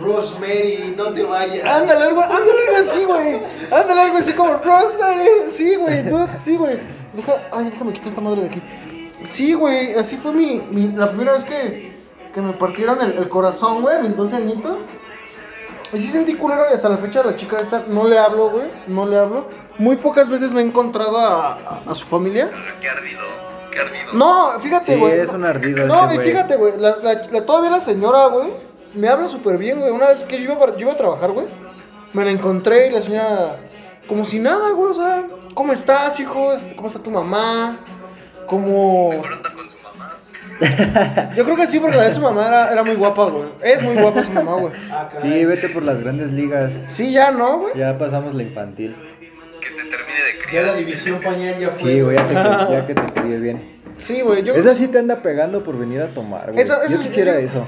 Rosemary, 0.00 0.94
no 0.96 1.12
te 1.12 1.22
vayas. 1.22 1.64
Ándale, 1.64 2.04
algo, 2.04 2.22
ándale, 2.22 2.50
algo 2.68 2.76
así, 2.80 3.04
güey. 3.04 3.40
Ándale, 3.70 4.00
algo 4.02 4.18
así 4.18 4.32
como 4.32 4.54
Rosemary. 4.54 5.24
Sí, 5.48 5.76
güey, 5.76 6.02
dude, 6.02 6.38
sí, 6.38 6.56
güey. 6.56 6.78
Deja, 7.14 7.34
ay, 7.52 7.70
déjame 7.70 7.92
quitar 7.92 8.08
esta 8.08 8.20
madre 8.20 8.42
de 8.42 8.46
aquí. 8.48 8.62
Sí, 9.22 9.54
güey, 9.54 9.94
así 9.94 10.16
fue 10.16 10.32
mi, 10.32 10.62
mi- 10.70 10.92
la 10.92 11.08
primera 11.08 11.32
vez 11.32 11.44
que, 11.44 11.92
que 12.34 12.40
me 12.40 12.52
partieron 12.52 13.00
el, 13.00 13.12
el 13.18 13.28
corazón, 13.28 13.82
güey, 13.82 13.96
a 13.96 14.02
mis 14.02 14.16
12 14.16 14.36
añitos. 14.36 14.80
Y 15.92 16.00
sí 16.00 16.08
sentí 16.08 16.34
culero 16.34 16.64
y 16.70 16.74
hasta 16.74 16.88
la 16.88 16.96
fecha 16.98 17.22
la 17.22 17.36
chica 17.36 17.58
esta 17.58 17.84
no 17.86 18.06
le 18.06 18.18
hablo, 18.18 18.50
güey, 18.50 18.66
no 18.88 19.06
le 19.06 19.16
hablo. 19.18 19.46
Muy 19.78 19.96
pocas 19.96 20.28
veces 20.28 20.52
me 20.52 20.60
he 20.60 20.64
encontrado 20.64 21.18
a, 21.18 21.52
a- 21.54 21.80
a 21.90 21.94
su 21.94 22.06
familia. 22.06 22.50
Qué 22.80 22.88
ardido, 22.88 23.20
qué 23.70 23.78
ardido. 23.80 24.12
No, 24.14 24.58
fíjate, 24.60 24.94
Sí, 24.94 24.98
güey. 25.00 25.20
es 25.20 25.30
un 25.30 25.44
ardido 25.44 25.86
No, 25.86 26.04
este 26.10 26.16
y 26.16 26.30
fíjate, 26.30 26.56
güey. 26.56 26.76
La, 26.78 26.96
la- 27.02 27.22
la- 27.30 27.46
todavía 27.46 27.70
la 27.70 27.80
señora, 27.80 28.26
güey, 28.26 28.48
me 28.94 29.08
habla 29.08 29.28
súper 29.28 29.58
bien, 29.58 29.78
güey. 29.80 29.90
Una 29.92 30.08
vez 30.08 30.24
que 30.24 30.42
yo 30.42 30.52
iba, 30.52 30.66
yo 30.72 30.78
iba 30.80 30.92
a 30.92 30.96
trabajar, 30.96 31.30
güey, 31.32 31.46
me 32.12 32.24
la 32.24 32.30
encontré 32.30 32.88
y 32.88 32.90
la 32.90 33.02
señora, 33.02 33.56
como 34.08 34.24
si 34.24 34.38
nada, 34.40 34.70
güey. 34.72 34.90
O 34.90 34.94
sea, 34.94 35.24
¿cómo 35.54 35.72
estás, 35.72 36.18
hijo? 36.18 36.52
Este, 36.52 36.74
¿Cómo 36.74 36.88
está 36.88 36.98
tu 37.00 37.10
mamá? 37.10 37.78
Como. 38.46 39.10
Yo 41.36 41.44
creo 41.44 41.56
que 41.56 41.66
sí, 41.66 41.80
porque 41.80 41.96
la 41.96 42.08
de 42.08 42.14
su 42.14 42.20
mamá 42.20 42.48
era, 42.48 42.72
era 42.72 42.82
muy 42.82 42.94
guapa, 42.94 43.24
güey. 43.26 43.48
Es 43.62 43.82
muy 43.82 43.94
guapa 43.96 44.22
su 44.22 44.32
mamá, 44.32 44.54
güey. 44.54 44.72
Ah. 44.90 45.08
Sí, 45.20 45.44
vete 45.44 45.68
por 45.68 45.82
las 45.82 46.00
grandes 46.00 46.32
ligas. 46.32 46.72
Sí, 46.86 47.12
ya, 47.12 47.30
¿no, 47.30 47.58
güey? 47.60 47.76
Ya 47.78 47.96
pasamos 47.98 48.34
la 48.34 48.42
infantil. 48.42 48.96
Que 49.60 49.68
te 49.68 49.74
termine 49.76 49.96
de 49.96 50.38
Ya 50.38 50.46
criar. 50.48 50.64
la 50.66 50.74
división 50.74 51.20
pañal 51.20 51.58
ya 51.58 51.68
fue. 51.70 51.92
Sí, 51.92 52.00
güey, 52.00 52.16
ya, 52.16 52.28
te 52.28 52.34
ya 52.34 52.86
que 52.86 52.94
te 52.94 53.20
crié 53.20 53.38
bien. 53.38 53.76
Sí, 53.98 54.20
güey. 54.20 54.42
Yo. 54.44 54.54
Esa 54.54 54.74
sí 54.74 54.88
te 54.88 54.98
anda 54.98 55.22
pegando 55.22 55.64
por 55.64 55.78
venir 55.78 56.02
a 56.02 56.08
tomar, 56.08 56.52
güey. 56.52 56.62
Esa- 56.62 56.82
esa 56.84 56.92
Yo 56.92 56.98
sí- 56.98 57.04
quisiera 57.04 57.38
eso. 57.38 57.66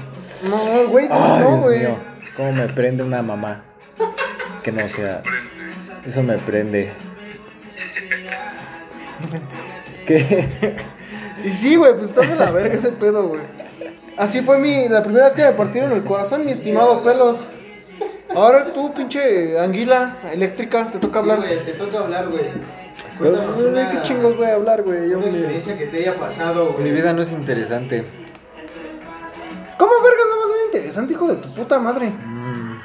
No, 0.49 0.87
güey, 0.89 1.07
Ay, 1.09 1.19
no, 1.19 1.37
Dios 1.37 1.59
güey. 1.63 1.79
mío. 1.79 1.95
Cómo 2.37 2.51
me 2.53 2.67
prende 2.69 3.03
una 3.03 3.21
mamá. 3.21 3.63
Que 4.63 4.71
no 4.71 4.83
sea. 4.83 5.21
Eso 6.07 6.23
me 6.23 6.37
prende. 6.37 6.91
¿Qué? 10.07 10.75
Y 11.43 11.51
sí, 11.51 11.75
güey, 11.75 11.93
pues 11.95 12.09
estás 12.09 12.29
de 12.29 12.35
la 12.35 12.51
verga 12.51 12.75
ese 12.75 12.91
pedo, 12.91 13.27
güey. 13.27 13.41
Así 14.17 14.41
fue 14.41 14.57
mi, 14.57 14.89
la 14.89 15.01
primera 15.03 15.25
vez 15.25 15.35
que 15.35 15.43
me 15.43 15.51
partieron 15.53 15.91
el 15.93 16.03
corazón, 16.03 16.45
mi 16.45 16.51
estimado 16.51 17.01
pelos. 17.03 17.47
Ahora 18.35 18.73
tú, 18.73 18.93
pinche 18.93 19.57
anguila 19.59 20.17
eléctrica, 20.31 20.91
te 20.91 20.99
toca 20.99 21.21
Sí, 21.23 21.29
hablar. 21.29 21.37
güey, 21.47 21.65
te 21.65 21.71
toca 21.73 21.99
hablar, 21.99 22.27
güey. 22.29 22.45
Cuéntanos 23.17 23.61
¿De 23.63 23.69
una, 23.69 23.91
qué 23.91 24.01
chingos 24.03 24.37
voy 24.37 24.45
a 24.47 24.55
hablar, 24.55 24.83
güey? 24.83 25.13
Una 25.13 25.25
mi, 25.25 25.25
experiencia 25.25 25.77
que 25.77 25.87
te 25.87 25.97
haya 25.99 26.15
pasado, 26.15 26.73
güey. 26.73 26.83
mi 26.83 26.91
vida 26.91 27.13
no 27.13 27.21
es 27.21 27.31
interesante. 27.31 28.03
¿Cómo 29.77 29.91
vergas 30.03 30.25
no 30.29 30.37
va 30.39 30.43
a 30.43 30.47
ser 30.47 30.65
interesante, 30.67 31.13
hijo 31.13 31.27
de 31.27 31.35
tu 31.37 31.53
puta 31.53 31.79
madre? 31.79 32.07
Mm, 32.09 32.79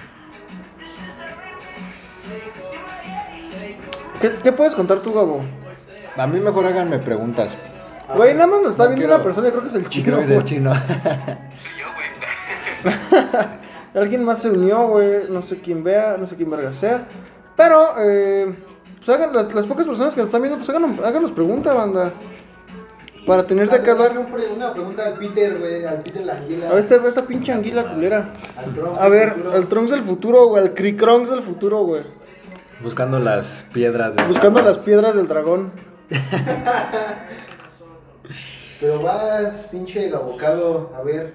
¿Qué, 4.21 4.31
qué 4.43 4.53
puedes 4.53 4.75
contar 4.75 5.01
tú, 5.01 5.13
Gabo? 5.13 5.43
A 6.17 6.27
mí 6.27 6.41
mejor 6.41 6.67
háganme 6.67 6.99
preguntas. 7.01 7.55
Güey, 8.17 8.35
nada 8.35 8.47
más 8.47 8.63
nos 8.63 8.73
está 8.73 8.85
No 8.85 8.91
viendo 8.91 9.07
quiero- 9.07 9.15
una 9.17 9.25
persona 9.25 9.49
y 9.49 9.51
creo 9.51 9.63
que 9.63 9.69
es 9.69 9.75
el 9.75 9.89
chino. 9.89 10.05
creo 10.05 10.19
que 10.19 10.25
es 10.25 10.31
el 10.31 10.35
güey. 10.37 10.47
chino. 10.47 10.73
Soy 10.75 10.83
yo, 11.81 11.87
güey. 11.95 12.95
Alguien 13.95 14.25
más 14.25 14.43
se 14.43 14.51
unió, 14.51 14.89
güey. 14.89 15.29
No 15.31 15.41
sé 15.43 15.59
quién 15.61 15.83
vea, 15.85 16.17
no 16.19 16.27
sé 16.27 16.37
quién 16.37 16.51
verga 16.51 16.73
sea. 16.73 17.07
Pero, 17.57 17.95
eh, 17.99 18.53
pues 18.97 19.09
hagan 19.09 19.35
las, 19.35 19.53
las 19.55 19.67
pocas 19.67 19.87
personas 19.87 20.13
que 20.15 20.21
nos 20.21 20.29
están 20.29 20.43
viendo, 20.43 20.59
pues 20.59 20.69
hagan, 20.71 20.99
háganos 21.05 21.33
preguntas, 21.33 21.75
banda. 21.75 22.13
Para 23.27 23.45
tener 23.47 23.71
de 23.71 23.81
qué 23.81 23.91
hablar. 23.91 24.19
Una 24.19 24.27
pre- 24.27 24.53
Una 24.53 24.73
pregunta 24.75 25.07
al 25.07 25.15
Peter, 25.15 25.57
güey, 25.59 25.85
al 25.87 26.03
Peter 26.03 26.25
la 26.27 26.35
anguila. 26.35 26.67
A 26.69 26.71
ver, 26.71 26.81
esta, 26.81 26.97
esta 27.09 27.23
pinche 27.23 27.53
anguila 27.53 27.91
culera. 27.95 28.35
A 28.99 29.03
del 29.05 29.11
ver, 29.11 29.33
futuro. 29.35 29.53
al 29.53 29.67
Trunks 29.69 29.91
del 29.93 30.03
futuro, 30.03 30.47
güey, 30.49 30.63
al 30.63 30.75
Cricronks 30.75 31.31
del 31.31 31.41
futuro, 31.43 31.85
güey. 31.85 32.03
Buscando 32.83 33.19
las 33.21 33.65
piedras. 33.73 34.15
de- 34.15 34.25
Buscando 34.25 34.61
las 34.61 34.77
piedras 34.79 35.15
del 35.15 35.27
dragón. 35.29 35.73
Pero 38.81 39.03
vas, 39.03 39.69
pinche 39.71 40.07
el 40.07 40.15
abocado, 40.15 40.93
a 40.97 41.03
ver. 41.03 41.35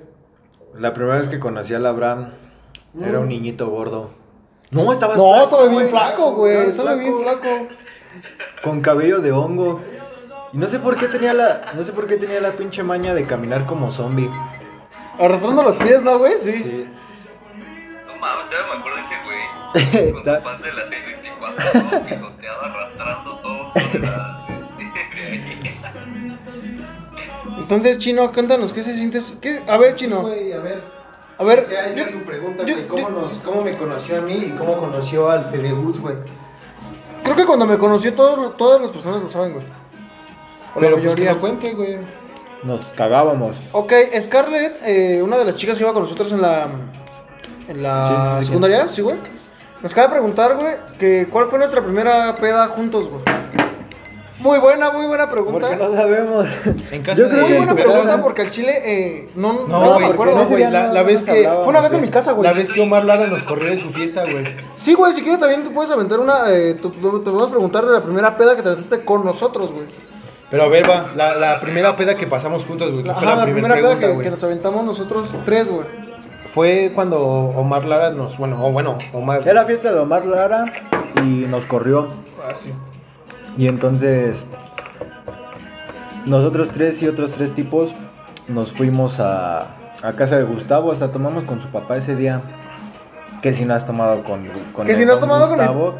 La 0.75 0.93
primera 0.93 1.17
vez 1.17 1.27
que 1.27 1.39
conocí 1.39 1.73
al 1.73 1.85
Abraham 1.85 2.29
era 3.01 3.19
un 3.19 3.27
niñito 3.29 3.67
gordo. 3.69 4.11
No, 4.71 4.91
estaba 4.93 5.15
No, 5.15 5.43
estaba 5.43 5.67
bien 5.67 5.89
flaco, 5.89 6.33
güey. 6.35 6.57
Estaba 6.67 6.93
bien 6.95 7.19
flaco. 7.21 7.67
con 8.63 8.81
cabello 8.81 9.19
de 9.19 9.31
hongo. 9.31 9.81
Y 10.53 10.57
no 10.57 10.67
sé 10.67 10.79
por 10.79 10.97
qué 10.97 11.07
tenía 11.07 11.33
la 11.33 11.61
no 11.75 11.83
sé 11.83 11.91
por 11.91 12.07
qué 12.07 12.17
tenía 12.17 12.39
la 12.41 12.51
pinche 12.51 12.83
maña 12.83 13.13
de 13.13 13.25
caminar 13.25 13.65
como 13.65 13.91
zombie. 13.91 14.29
Arrastrando 15.19 15.63
los 15.63 15.75
pies, 15.77 16.01
¿no, 16.03 16.17
güey? 16.19 16.33
Sí. 16.39 16.51
Sí. 16.53 16.87
No 18.07 18.15
mames, 18.19 18.45
ya 18.51 18.73
me 18.73 18.79
acuerdo 18.79 18.97
de 18.97 19.03
ese 19.03 19.15
güey. 19.25 20.13
Con 20.13 20.23
Ta- 20.23 20.37
su 20.37 20.43
paz 20.43 20.61
de 20.61 20.73
la 20.73 20.85
624, 20.85 21.89
todo 21.89 22.01
pisoteado, 22.05 22.61
arrastrando 22.61 23.37
todo. 23.41 23.73
por 23.73 23.99
la- 24.01 24.45
Entonces, 27.69 27.99
Chino, 27.99 28.31
cuéntanos, 28.31 28.73
¿qué 28.73 28.81
se 28.81 28.95
sientes? 28.95 29.37
¿Qué? 29.39 29.61
A 29.67 29.77
ver, 29.77 29.93
Chino. 29.93 30.21
Güey, 30.21 30.51
a 30.53 30.57
ver. 30.59 30.81
A 31.37 31.43
ver. 31.43 31.59
O 31.59 31.61
sea, 31.63 31.85
esa 31.85 31.99
yo- 31.99 32.05
es 32.05 32.11
su 32.13 32.19
pregunta, 32.23 32.63
yo- 32.65 32.73
güey. 32.73 32.87
¿Cómo, 32.87 33.01
yo- 33.01 33.09
nos, 33.21 33.33
¿Cómo 33.39 33.61
me 33.61 33.77
conoció 33.77 34.17
a 34.17 34.21
mí 34.21 34.33
y 34.33 34.55
cómo 34.57 34.75
conoció 34.77 35.29
al 35.29 35.45
Fedegus, 35.45 35.99
güey? 36.01 36.15
Creo 37.23 37.35
que 37.35 37.45
cuando 37.45 37.67
me 37.67 37.77
conoció, 37.77 38.11
todos, 38.15 38.57
todas 38.57 38.81
las 38.81 38.89
personas 38.89 39.21
lo 39.21 39.29
saben, 39.29 39.53
güey. 39.53 39.65
O 40.75 40.79
la 40.79 40.87
Pero 40.87 40.91
pues 40.93 41.01
que 41.03 41.21
mayoría. 41.21 41.33
lo 41.33 41.39
cuente, 41.39 41.73
güey. 41.73 41.97
Nos 42.63 42.81
cagábamos. 42.87 43.55
Ok, 43.71 43.93
Scarlett, 44.19 44.79
eh, 44.83 45.21
una 45.21 45.37
de 45.37 45.45
las 45.45 45.55
chicas 45.55 45.77
que 45.77 45.83
iba 45.83 45.93
con 45.93 46.01
nosotros 46.03 46.31
en 46.31 46.41
la, 46.41 46.65
en 47.67 47.83
la 47.83 48.07
Sí, 48.07 48.15
sí, 48.15 48.39
sí. 48.39 48.45
secundaria, 48.47 48.89
sí, 48.89 49.01
güey. 49.01 49.15
Nos 49.83 49.91
acaba 49.91 50.07
de 50.07 50.13
preguntar, 50.13 50.55
güey, 50.57 50.73
que 50.97 51.27
cuál 51.31 51.45
fue 51.49 51.59
nuestra 51.59 51.83
primera 51.83 52.35
peda 52.35 52.67
juntos, 52.69 53.07
güey. 53.09 53.21
Muy 54.39 54.57
buena, 54.59 54.89
muy 54.91 55.05
buena 55.05 55.29
pregunta. 55.29 55.67
Porque 55.69 55.75
no 55.83 55.93
sabemos. 55.93 56.47
En 56.91 57.01
casa 57.01 57.17
Yo 57.17 57.27
de 57.27 57.29
creo 57.31 57.41
Muy 57.41 57.51
que 57.51 57.57
buena 57.57 57.71
en 57.71 57.77
tu 57.77 57.83
pregunta 57.83 58.21
porque 58.21 58.41
al 58.43 58.51
chile 58.51 58.73
eh, 58.85 59.29
no, 59.35 59.53
no, 59.53 59.67
No, 59.67 59.81
me 59.81 59.87
güey, 59.95 60.05
acuerdo, 60.05 60.35
no, 60.35 60.41
ese 60.43 60.51
güey. 60.51 60.71
La, 60.71 60.87
no 60.87 60.93
la 60.93 61.03
vez 61.03 61.23
que. 61.23 61.43
Fue 61.43 61.67
una 61.67 61.81
vez 61.81 61.93
en 61.93 62.01
mi 62.01 62.09
casa, 62.09 62.31
güey. 62.31 62.47
La 62.47 62.53
vez 62.53 62.69
que 62.71 62.79
Omar 62.79 63.03
Lara 63.03 63.27
nos 63.27 63.43
corrió 63.43 63.69
de 63.69 63.77
su 63.77 63.89
fiesta, 63.89 64.23
güey. 64.23 64.45
Sí, 64.75 64.93
güey, 64.93 65.13
si 65.13 65.21
quieres 65.21 65.39
también 65.39 65.63
tú 65.63 65.73
puedes 65.73 65.91
aventar 65.91 66.19
una. 66.19 66.49
Eh, 66.51 66.75
te 66.75 66.87
podemos 66.89 67.49
preguntar 67.49 67.85
de 67.85 67.91
la 67.91 68.03
primera 68.03 68.37
peda 68.37 68.55
que 68.55 68.61
te 68.61 68.69
aventaste 68.69 69.03
con 69.03 69.25
nosotros, 69.25 69.73
güey. 69.73 69.85
Pero 70.49 70.63
a 70.63 70.67
ver, 70.67 70.89
va, 70.89 71.11
la, 71.15 71.35
la 71.35 71.59
primera 71.59 71.95
peda 71.95 72.15
que 72.15 72.25
pasamos 72.25 72.65
juntos, 72.65 72.91
güey. 72.91 73.07
Ajá, 73.09 73.35
la, 73.35 73.43
primera 73.43 73.53
primera 73.53 73.75
peda 73.75 73.81
pregunta, 73.89 74.07
que, 74.07 74.13
güey. 74.13 74.23
que 74.25 74.31
nos 74.31 74.43
aventamos 74.43 74.85
nosotros 74.85 75.29
tres, 75.45 75.69
güey. 75.69 75.85
Fue 76.47 76.91
cuando 76.95 77.19
Omar 77.19 77.83
Lara 77.85 78.09
nos. 78.11 78.37
Bueno, 78.37 78.65
o 78.65 78.71
bueno, 78.71 78.97
Omar. 79.13 79.47
Era 79.47 79.65
fiesta 79.65 79.91
de 79.91 79.99
Omar 79.99 80.25
Lara 80.25 80.65
y 81.23 81.45
nos 81.45 81.65
corrió. 81.65 82.07
Ah, 82.41 82.55
sí. 82.55 82.73
Y 83.59 83.67
entonces 83.67 84.37
nosotros 86.25 86.69
tres 86.71 87.01
y 87.03 87.07
otros 87.09 87.31
tres 87.31 87.53
tipos 87.53 87.91
nos 88.47 88.71
fuimos 88.71 89.19
a, 89.19 89.75
a 90.01 90.13
casa 90.15 90.37
de 90.37 90.43
Gustavo, 90.43 90.93
hasta 90.93 91.11
tomamos 91.11 91.43
con 91.43 91.61
su 91.61 91.67
papá 91.67 91.97
ese 91.97 92.15
día. 92.15 92.41
Que 93.41 93.51
si 93.51 93.65
no 93.65 93.73
has 93.73 93.85
tomado 93.85 94.23
con, 94.23 94.47
con 94.73 94.85
Que 94.85 94.93
el 94.93 94.97
si 94.97 95.05
no 95.05 95.11
has 95.13 95.19
don 95.19 95.27
tomado 95.29 95.49
con 95.49 95.59
el- 95.59 95.67
Gustavo, 95.67 95.95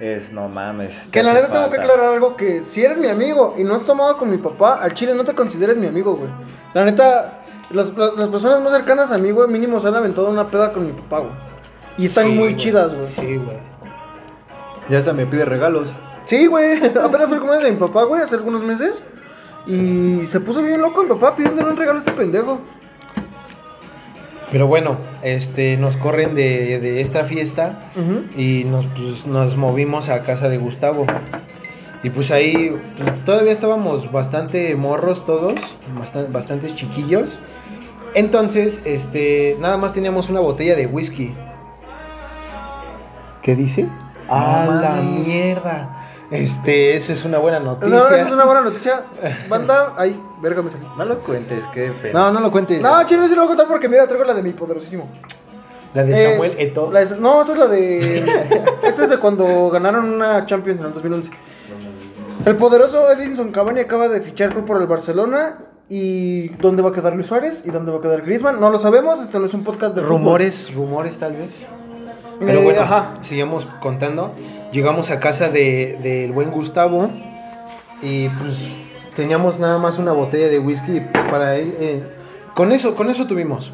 es 0.00 0.32
no 0.32 0.48
mames. 0.48 1.04
Que 1.12 1.20
te 1.20 1.22
la 1.22 1.30
hace 1.30 1.42
neta 1.42 1.52
tengo 1.52 1.70
que 1.70 1.76
falta. 1.76 1.92
aclarar 1.92 2.14
algo, 2.14 2.36
que 2.36 2.64
si 2.64 2.84
eres 2.84 2.98
mi 2.98 3.06
amigo 3.06 3.54
y 3.56 3.62
no 3.62 3.74
has 3.76 3.84
tomado 3.84 4.16
con 4.16 4.28
mi 4.30 4.38
papá, 4.38 4.80
al 4.82 4.92
chile 4.94 5.14
no 5.14 5.24
te 5.24 5.34
consideres 5.34 5.76
mi 5.76 5.86
amigo, 5.86 6.16
güey. 6.16 6.30
La 6.74 6.84
neta, 6.84 7.42
las, 7.70 7.96
las- 7.96 8.14
las 8.16 8.28
personas 8.28 8.60
más 8.60 8.72
cercanas 8.72 9.12
a 9.12 9.18
mí, 9.18 9.30
güey, 9.30 9.48
mínimo 9.48 9.78
se 9.78 9.86
han 9.86 9.94
aventado 9.94 10.30
una 10.30 10.48
peda 10.50 10.72
con 10.72 10.84
mi 10.86 10.92
papá, 10.92 11.20
güey. 11.20 11.32
Y 11.96 12.06
están 12.06 12.24
Sí, 12.24 12.30
muy 12.30 12.38
güey. 12.48 12.56
chidas, 12.56 12.92
güey. 12.94 13.06
Sí, 13.06 13.36
güey. 13.36 13.56
Ya 14.88 14.98
hasta 14.98 15.12
me 15.12 15.26
pide 15.26 15.44
regalos. 15.44 15.88
Sí, 16.26 16.46
güey. 16.46 16.76
Apenas 16.86 17.28
fue 17.28 17.36
el 17.36 17.40
cumpleaños 17.40 17.64
de 17.64 17.70
mi 17.72 17.76
papá, 17.78 18.04
güey, 18.04 18.22
hace 18.22 18.34
algunos 18.36 18.62
meses. 18.62 19.04
Y 19.66 20.26
se 20.30 20.40
puso 20.40 20.62
bien 20.62 20.80
loco 20.80 21.02
mi 21.02 21.08
papá 21.08 21.34
pidiéndole 21.36 21.70
un 21.70 21.76
regalo 21.76 21.98
a 21.98 22.00
este 22.00 22.12
pendejo. 22.12 22.60
Pero 24.50 24.66
bueno, 24.68 24.96
este, 25.22 25.76
nos 25.76 25.96
corren 25.96 26.34
de, 26.34 26.78
de 26.78 27.00
esta 27.00 27.24
fiesta 27.24 27.80
y 28.36 28.64
nos, 28.64 28.86
pues, 28.86 29.26
nos 29.26 29.56
movimos 29.56 30.08
a 30.08 30.22
casa 30.22 30.48
de 30.48 30.58
Gustavo. 30.58 31.06
Y 32.04 32.10
pues 32.10 32.30
ahí 32.30 32.78
pues, 32.98 33.24
todavía 33.24 33.52
estábamos 33.52 34.12
bastante 34.12 34.74
morros 34.76 35.24
todos, 35.24 35.54
bastan- 35.98 36.30
bastantes 36.30 36.74
chiquillos. 36.76 37.38
Entonces, 38.14 38.82
este, 38.84 39.56
nada 39.60 39.76
más 39.78 39.92
teníamos 39.94 40.28
una 40.28 40.40
botella 40.40 40.76
de 40.76 40.86
whisky. 40.86 41.34
¿Qué 43.42 43.56
dice? 43.56 43.88
¡Ah, 44.28 44.78
la 44.80 45.00
mierda! 45.02 45.96
Este, 46.34 46.96
eso 46.96 47.12
es 47.12 47.24
una 47.24 47.38
buena 47.38 47.60
noticia. 47.60 47.96
esa 47.98 48.20
es 48.22 48.30
una 48.32 48.44
buena 48.44 48.60
noticia. 48.62 49.02
Banda, 49.48 49.94
ay, 49.96 50.20
verga 50.42 50.62
me 50.62 50.70
salí. 50.70 50.86
No 50.98 51.04
lo 51.04 51.20
cuentes, 51.20 51.64
qué 51.72 51.92
pena. 52.02 52.18
No, 52.20 52.32
no 52.32 52.40
lo 52.40 52.50
cuentes. 52.50 52.80
No, 52.80 53.04
chile, 53.06 53.28
sí 53.28 53.34
lo 53.34 53.42
voy 53.42 53.46
a 53.46 53.48
contar 53.48 53.68
porque 53.68 53.88
mira, 53.88 54.06
traigo 54.06 54.24
la 54.24 54.34
de 54.34 54.42
mi 54.42 54.52
poderosísimo. 54.52 55.08
La 55.94 56.02
de 56.04 56.12
Eh, 56.12 56.32
Samuel 56.32 56.54
Eto. 56.58 56.90
la 56.92 57.04
de- 57.04 57.16
no, 57.18 57.40
esta 57.42 57.52
es 57.52 57.58
la 57.58 57.66
de. 57.68 58.18
esta 58.82 59.04
es 59.04 59.10
de 59.10 59.18
cuando 59.18 59.70
ganaron 59.70 60.12
una 60.12 60.44
Champions 60.46 60.80
en 60.80 60.86
el 60.86 60.92
2011. 60.94 61.30
El 62.44 62.56
poderoso 62.56 63.10
Edinson 63.12 63.52
Cavani 63.52 63.80
acaba 63.80 64.08
de 64.08 64.20
fichar 64.20 64.52
por 64.64 64.80
el 64.80 64.86
Barcelona. 64.86 65.58
¿Y 65.88 66.48
dónde 66.56 66.82
va 66.82 66.88
a 66.88 66.92
quedar 66.92 67.14
Luis 67.14 67.26
Suárez? 67.26 67.62
¿Y 67.66 67.70
dónde 67.70 67.92
va 67.92 67.98
a 67.98 68.00
quedar 68.00 68.22
Griezmann? 68.22 68.58
No 68.58 68.70
lo 68.70 68.78
sabemos, 68.78 69.20
este 69.20 69.38
no 69.38 69.44
es 69.44 69.52
un 69.54 69.62
podcast 69.64 69.94
de 69.94 70.00
fútbol. 70.00 70.16
Rumores, 70.18 70.74
rumores 70.74 71.16
tal 71.18 71.36
vez. 71.36 71.66
Pero 72.40 72.60
Eh, 72.60 72.64
bueno, 72.64 72.80
ajá. 72.82 73.08
sigamos 73.20 73.66
contando. 73.80 74.32
Llegamos 74.74 75.10
a 75.10 75.20
casa 75.20 75.48
de- 75.48 75.98
del 76.02 76.32
buen 76.32 76.50
Gustavo 76.50 77.08
y 78.02 78.28
pues 78.28 78.66
teníamos 79.14 79.58
nada 79.60 79.78
más 79.78 79.98
una 79.98 80.10
botella 80.12 80.48
de 80.48 80.58
whisky 80.58 81.00
pues, 81.00 81.24
para 81.30 81.56
él, 81.56 81.72
eh, 81.78 82.02
con 82.54 82.72
eso, 82.72 82.94
con 82.96 83.08
eso 83.08 83.26
tuvimos. 83.28 83.72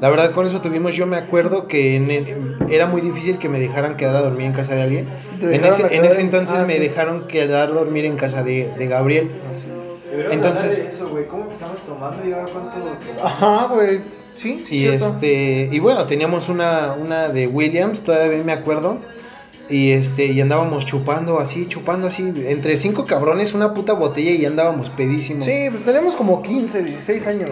La 0.00 0.10
verdad, 0.10 0.32
con 0.32 0.44
eso 0.46 0.60
tuvimos. 0.60 0.94
Yo 0.94 1.06
me 1.06 1.16
acuerdo 1.16 1.68
que 1.68 1.94
en 1.96 2.10
el- 2.10 2.56
era 2.68 2.86
muy 2.86 3.00
difícil 3.00 3.38
que 3.38 3.48
me 3.48 3.58
dejaran 3.60 3.96
quedar 3.96 4.16
a 4.16 4.20
dormir 4.20 4.46
en 4.46 4.52
casa 4.52 4.74
de 4.74 4.82
alguien. 4.82 5.08
En 5.40 5.64
ese, 5.64 5.94
en 5.96 6.04
ese 6.04 6.20
entonces 6.20 6.56
ah, 6.58 6.64
me 6.66 6.74
sí. 6.74 6.80
dejaron 6.80 7.28
quedar 7.28 7.68
a 7.68 7.72
dormir 7.72 8.04
en 8.04 8.16
casa 8.16 8.42
de, 8.42 8.68
de 8.76 8.86
Gabriel. 8.88 9.30
Entonces- 10.30 10.78
eso, 10.94 11.08
güey. 11.08 11.26
¿Cómo 11.28 11.44
empezamos 11.44 11.78
tomando 11.86 12.28
y 12.28 12.32
ahora 12.32 12.46
cuánto? 12.52 12.76
Ajá, 13.24 13.68
güey. 13.72 14.00
Sí, 14.34 14.64
sí, 14.66 14.76
Y 14.76 14.80
cierto. 14.80 15.06
este, 15.06 15.68
y 15.72 15.78
bueno, 15.78 16.04
teníamos 16.06 16.48
una, 16.50 16.92
una 16.92 17.28
de 17.28 17.46
Williams, 17.46 18.00
todavía 18.02 18.42
me 18.44 18.52
acuerdo. 18.52 18.98
Y 19.68 19.90
este, 19.92 20.26
y 20.26 20.40
andábamos 20.40 20.86
chupando 20.86 21.40
así, 21.40 21.66
chupando 21.66 22.06
así, 22.08 22.32
entre 22.46 22.76
cinco 22.76 23.04
cabrones, 23.04 23.52
una 23.52 23.74
puta 23.74 23.92
botella 23.94 24.30
y 24.30 24.44
andábamos 24.46 24.90
pedísimos. 24.90 25.44
Sí, 25.44 25.66
pues 25.70 25.84
tenemos 25.84 26.14
como 26.14 26.40
15, 26.42 26.82
16 26.84 27.26
años. 27.26 27.50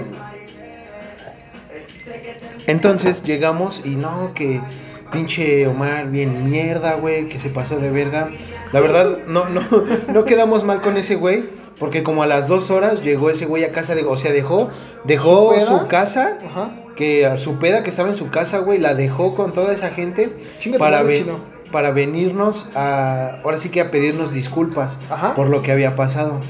Entonces 2.67 3.23
llegamos 3.25 3.83
y 3.85 3.91
no, 3.97 4.33
que 4.35 4.61
pinche 5.13 5.67
Omar 5.67 6.11
bien 6.11 6.49
mierda, 6.51 6.95
güey, 6.95 7.29
que 7.29 7.39
se 7.41 7.51
pasó 7.51 7.79
de 7.79 7.91
verga. 7.91 8.29
La 8.73 8.81
verdad, 8.81 9.19
no, 9.27 9.49
no, 9.49 9.63
no 10.13 10.25
quedamos 10.25 10.65
mal 10.65 10.81
con 10.81 10.97
ese 10.97 11.17
güey, 11.17 11.45
porque 11.79 12.03
como 12.03 12.23
a 12.23 12.27
las 12.27 12.49
dos 12.49 12.71
horas 12.71 13.03
llegó 13.03 13.31
ese 13.31 13.47
güey 13.47 13.65
a 13.65 13.73
casa 13.73 13.95
de, 13.95 14.05
o 14.05 14.17
sea, 14.17 14.33
dejó, 14.33 14.71
dejó 15.05 15.55
¿Su 15.61 15.87
casa, 15.89 16.39
Ajá. 16.47 16.71
que 16.97 17.27
a 17.27 17.39
su 17.39 17.59
peda 17.59 17.83
que 17.83 17.91
estaba 17.91 18.09
en 18.09 18.17
su 18.17 18.31
casa, 18.31 18.59
güey, 18.59 18.79
la 18.79 18.95
dejó 18.95 19.35
con 19.35 19.53
toda 19.53 19.73
esa 19.75 19.91
gente 19.91 20.33
Chinga 20.59 20.79
para, 20.79 20.99
madre, 20.99 21.13
ve- 21.13 21.19
chino. 21.19 21.54
Para 21.75 21.91
venirnos 21.91 22.69
a, 22.77 23.41
ahora 23.43 23.59
sí 23.59 23.69
que 23.69 23.81
a 23.81 23.91
pedirnos 23.91 24.33
disculpas 24.33 25.01
Ajá. 25.11 25.35
por 25.35 25.49
lo 25.49 25.61
que 25.61 25.73
había 25.73 25.97
pasado. 25.97 26.41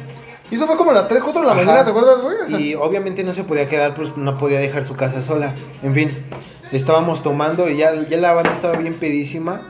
Y 0.51 0.57
eso 0.57 0.67
fue 0.67 0.77
como 0.77 0.91
a 0.91 0.95
las 0.95 1.09
3, 1.09 1.23
4 1.23 1.41
de 1.41 1.47
la 1.47 1.55
Ajá. 1.55 1.63
mañana, 1.63 1.83
¿te 1.83 1.91
acuerdas, 1.93 2.21
güey? 2.21 2.63
Y 2.63 2.75
obviamente 2.75 3.25
no 3.25 3.33
se 3.33 3.43
podía 3.43 3.67
quedar, 3.67 3.95
pues 3.95 4.19
no 4.19 4.37
podía 4.37 4.59
dejar 4.59 4.85
su 4.85 4.97
casa 4.97 5.23
sola. 5.23 5.55
En 5.83 5.95
fin, 5.95 6.11
estábamos 6.73 7.23
tomando 7.23 7.71
y 7.71 7.79
ya, 7.79 7.95
ya 8.07 8.19
la 8.19 8.35
banda 8.35 8.53
estaba 8.53 8.77
bien 8.77 8.97
pedísima. 8.97 9.63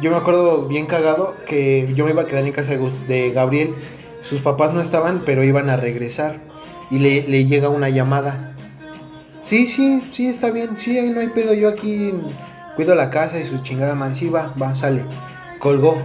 Yo 0.00 0.12
me 0.12 0.16
acuerdo 0.18 0.68
bien 0.68 0.86
cagado 0.86 1.34
que 1.46 1.92
yo 1.96 2.04
me 2.04 2.12
iba 2.12 2.22
a 2.22 2.26
quedar 2.26 2.46
en 2.46 2.52
casa 2.52 2.70
de 3.08 3.32
Gabriel. 3.32 3.74
Sus 4.20 4.40
papás 4.40 4.72
no 4.72 4.80
estaban, 4.80 5.24
pero 5.26 5.42
iban 5.42 5.68
a 5.68 5.76
regresar. 5.76 6.38
Y 6.92 7.00
le, 7.00 7.26
le 7.26 7.44
llega 7.44 7.70
una 7.70 7.88
llamada. 7.88 8.54
Sí, 9.40 9.66
sí, 9.66 10.00
sí, 10.12 10.28
está 10.28 10.52
bien. 10.52 10.78
Sí, 10.78 10.96
ahí 10.96 11.10
no 11.10 11.18
hay 11.18 11.28
pedo. 11.30 11.54
Yo 11.54 11.70
aquí 11.70 12.12
cuido 12.76 12.94
la 12.94 13.10
casa 13.10 13.38
y 13.38 13.44
su 13.44 13.58
chingada 13.58 13.94
man. 13.94 14.14
Sí, 14.16 14.28
va, 14.28 14.52
sale. 14.74 15.04
Colgó. 15.58 15.98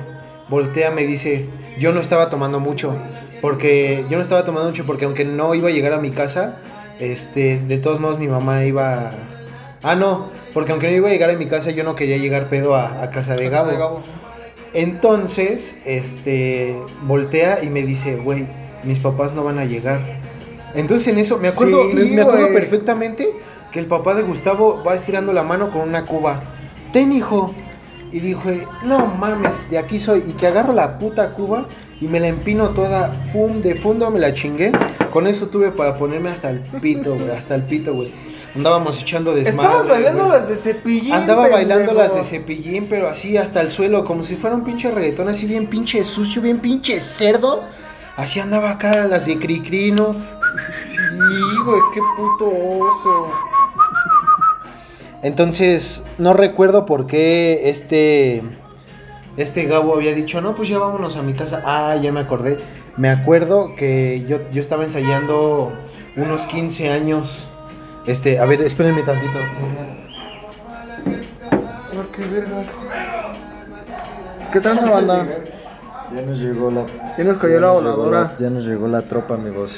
Voltea, 0.50 0.92
me 0.92 1.06
dice, 1.06 1.50
yo 1.78 1.92
no 1.92 2.00
estaba 2.00 2.30
tomando 2.30 2.60
mucho. 2.60 2.96
Porque 3.42 4.06
yo 4.10 4.18
no 4.18 4.24
estaba 4.24 4.46
tomando 4.46 4.70
mucho 4.70 4.86
porque 4.86 5.06
aunque 5.06 5.24
no 5.26 5.54
iba 5.54 5.70
a 5.70 5.72
llegar 5.72 5.94
a 5.94 6.00
mi 6.00 6.12
casa, 6.12 6.58
este, 7.00 7.60
de 7.60 7.78
todos 7.78 8.00
modos 8.00 8.20
mi 8.20 8.28
mamá 8.28 8.64
iba... 8.64 9.12
Ah, 9.84 9.96
no, 9.96 10.32
porque 10.54 10.72
aunque 10.72 10.90
no 10.90 10.96
iba 10.96 11.10
a 11.10 11.12
llegar 11.12 11.30
a 11.30 11.34
mi 11.34 11.46
casa, 11.46 11.70
yo 11.72 11.84
no 11.84 11.96
quería 11.96 12.18
llegar 12.18 12.50
pedo 12.50 12.76
a, 12.76 13.04
a 13.04 13.10
casa 13.12 13.36
de 13.36 13.50
Gabo. 13.50 13.70
De 13.70 13.78
Gabo. 13.78 14.04
Entonces, 14.74 15.80
este, 15.86 16.76
voltea 17.04 17.64
y 17.64 17.70
me 17.70 17.84
dice, 17.84 18.16
güey, 18.16 18.48
mis 18.84 19.00
papás 19.00 19.34
no 19.34 19.44
van 19.44 19.60
a 19.60 19.66
llegar. 19.66 20.20
Entonces 20.76 21.08
en 21.08 21.20
eso, 21.20 21.38
me 21.38 21.48
acuerdo, 21.48 21.90
Sí, 21.90 21.96
me, 21.96 22.06
me 22.06 22.22
acuerdo 22.22 22.48
perfectamente 22.54 23.30
que 23.72 23.80
el 23.80 23.86
papá 23.86 24.16
de 24.16 24.24
Gustavo 24.24 24.84
va 24.84 24.96
estirando 24.96 25.34
la 25.34 25.44
mano 25.44 25.72
con 25.72 25.82
una 25.82 26.06
cuba. 26.06 26.42
Ten, 26.92 27.14
hijo. 27.14 27.54
Y 28.12 28.20
dije, 28.22 28.68
no 28.84 29.06
mames, 29.06 29.70
de 29.70 29.78
aquí 29.78 30.00
soy. 30.00 30.24
Y 30.28 30.34
que 30.34 30.48
agarro 30.48 30.74
la 30.74 30.98
puta 30.98 31.34
cuba 31.34 31.66
y 32.00 32.08
me 32.08 32.20
la 32.20 32.28
empino 32.28 32.70
toda, 32.70 33.12
fum, 33.32 33.62
de 33.62 33.76
fondo 33.76 34.10
me 34.10 34.20
la 34.20 34.34
chingué. 34.34 34.72
Con 35.12 35.28
eso 35.28 35.48
tuve 35.48 35.72
para 35.72 35.98
ponerme 35.98 36.30
hasta 36.30 36.50
el 36.50 36.62
pito, 36.62 37.16
güey, 37.16 37.32
hasta 37.32 37.56
el 37.56 37.64
pito, 37.64 37.94
güey. 37.94 38.14
Andábamos 38.56 39.02
echando 39.02 39.36
desmadre. 39.36 39.70
Estabas 39.70 39.88
bailando 39.88 40.28
las 40.30 40.48
de 40.48 40.58
cepillín. 40.58 41.14
Andaba 41.14 41.48
bailando 41.48 41.94
las 41.94 42.16
de 42.16 42.24
cepillín, 42.24 42.88
pero 42.90 43.10
así 43.10 43.38
hasta 43.38 43.62
el 43.62 43.70
suelo, 43.70 44.06
como 44.06 44.24
si 44.24 44.36
fuera 44.36 44.56
un 44.56 44.64
pinche 44.64 44.90
reggaetón, 44.90 45.28
así 45.28 45.46
bien 45.46 45.68
pinche 45.68 46.04
sucio, 46.06 46.42
bien 46.42 46.60
pinche 46.60 47.00
cerdo. 47.00 47.62
Así 48.16 48.40
andaba 48.40 48.72
acá 48.72 49.06
las 49.06 49.28
de 49.28 49.38
Cricrino. 49.38 50.16
Sí, 50.82 50.98
güey, 51.66 51.82
qué 51.94 52.00
puto 52.16 52.46
oso. 52.80 53.32
Entonces, 55.28 56.04
no 56.18 56.34
recuerdo 56.34 56.86
por 56.86 57.06
qué 57.06 57.70
este. 57.70 58.44
Este 59.36 59.66
Gabo 59.66 59.94
había 59.94 60.14
dicho, 60.14 60.40
no, 60.40 60.56
pues 60.56 60.70
ya 60.70 60.78
vámonos 60.80 61.18
a 61.18 61.22
mi 61.22 61.34
casa. 61.34 61.62
Ah, 61.66 61.98
ya 62.02 62.14
me 62.14 62.22
acordé. 62.22 62.60
Me 62.96 63.10
acuerdo 63.10 63.76
que 63.76 64.24
yo, 64.26 64.38
yo 64.54 64.62
estaba 64.62 64.86
ensayando 64.86 65.74
unos 66.16 66.46
15 66.46 66.92
años. 66.92 67.46
Este, 68.06 68.40
a 68.40 68.46
ver, 68.46 68.62
espérenme 68.62 69.04
tantito. 69.04 69.38
¿Por 71.94 72.08
qué 74.52 74.60
tranza 74.62 74.90
banda? 74.90 75.28
Ya 76.16 76.22
nos 76.22 76.40
llegó 76.40 76.72
la. 76.72 76.86
Ya 77.18 77.24
nos 77.26 77.38
cayó 77.38 77.56
ya 77.56 77.60
la 77.60 77.68
llegó 77.68 77.82
voladora. 77.82 78.22
la- 78.22 78.36
Ya 78.38 78.50
nos 78.50 78.66
llegó 78.66 78.88
la 78.88 79.02
tropa, 79.02 79.34
amigos. 79.34 79.72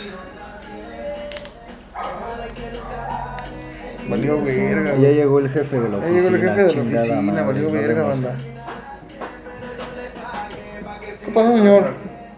Valió 4.10 4.42
verga. 4.42 4.96
Ya 4.96 5.10
llegó 5.12 5.40
el 5.40 5.50
jefe 5.50 5.80
de 5.80 5.90
la 5.90 5.98
Ya 6.00 6.06
oficina. 6.06 6.22
llegó 6.22 6.36
el 6.36 6.42
jefe 6.42 6.64
de 6.64 6.76
la 6.76 6.82
oficina, 7.00 7.44
valió 7.44 7.72
verga, 7.72 8.04
banda. 8.04 8.36
¿Qué 11.26 11.32
pasa, 11.32 11.54
señor? 11.54 11.84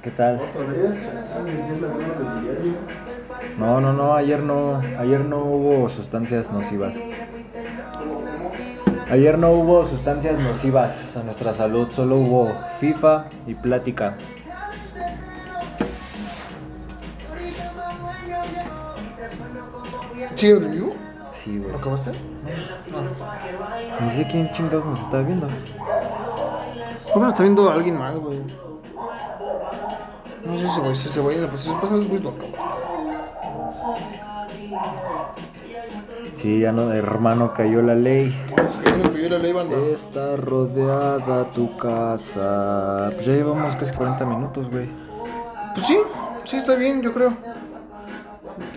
¿Qué 0.01 0.11
tal? 0.11 0.41
No, 3.57 3.79
no, 3.79 3.93
no, 3.93 4.15
ayer 4.15 4.39
no, 4.41 4.81
ayer 4.99 5.19
no 5.21 5.39
hubo 5.45 5.89
sustancias 5.89 6.51
nocivas. 6.51 6.95
Ayer 9.09 9.37
no 9.37 9.51
hubo 9.51 9.85
sustancias 9.85 10.39
nocivas 10.39 11.17
a 11.17 11.23
nuestra 11.23 11.53
salud, 11.53 11.89
solo 11.91 12.17
hubo 12.17 12.53
FIFA 12.79 13.25
y 13.45 13.55
plática. 13.55 14.15
¿Sí, 20.35 20.47
en 20.49 20.71
vivo? 20.71 20.93
Sí, 21.43 21.57
güey. 21.57 21.71
¿Lo 21.71 21.77
acabaste? 21.77 22.11
Ni 24.01 24.09
sé 24.11 24.27
quién 24.27 24.51
chingados 24.51 24.85
nos 24.85 24.99
está 24.99 25.19
viendo. 25.19 25.47
Que 25.47 27.19
lo 27.19 27.27
está 27.27 27.43
viendo 27.43 27.69
alguien 27.69 27.97
más, 27.97 28.15
güey. 28.15 28.39
No 30.45 30.57
sé 30.57 30.67
si 30.67 30.79
güey, 30.79 30.95
si 30.95 31.07
ese 31.07 31.21
güey, 31.21 31.47
pues 31.47 31.61
si 31.61 31.71
pasa 31.71 31.93
los 31.93 32.07
güeyes 32.07 32.23
lo 32.23 32.29
acaba. 32.31 32.77
Sí, 36.35 36.59
ya 36.59 36.71
no, 36.71 36.91
hermano, 36.91 37.53
cayó 37.53 37.81
la 37.81 37.95
ley. 37.95 38.35
Es 38.57 38.75
la 39.29 39.53
banda. 39.53 39.77
Está 39.77 40.37
rodeada 40.37 41.45
tu 41.51 41.75
casa. 41.77 43.09
Pues 43.13 43.25
ya 43.25 43.33
llevamos 43.33 43.75
casi 43.75 43.93
40 43.93 44.25
minutos, 44.25 44.69
güey. 44.69 44.89
Pues 45.73 45.85
sí, 45.87 45.97
sí 46.43 46.57
está 46.57 46.75
bien, 46.75 47.01
yo 47.01 47.13
creo. 47.13 47.33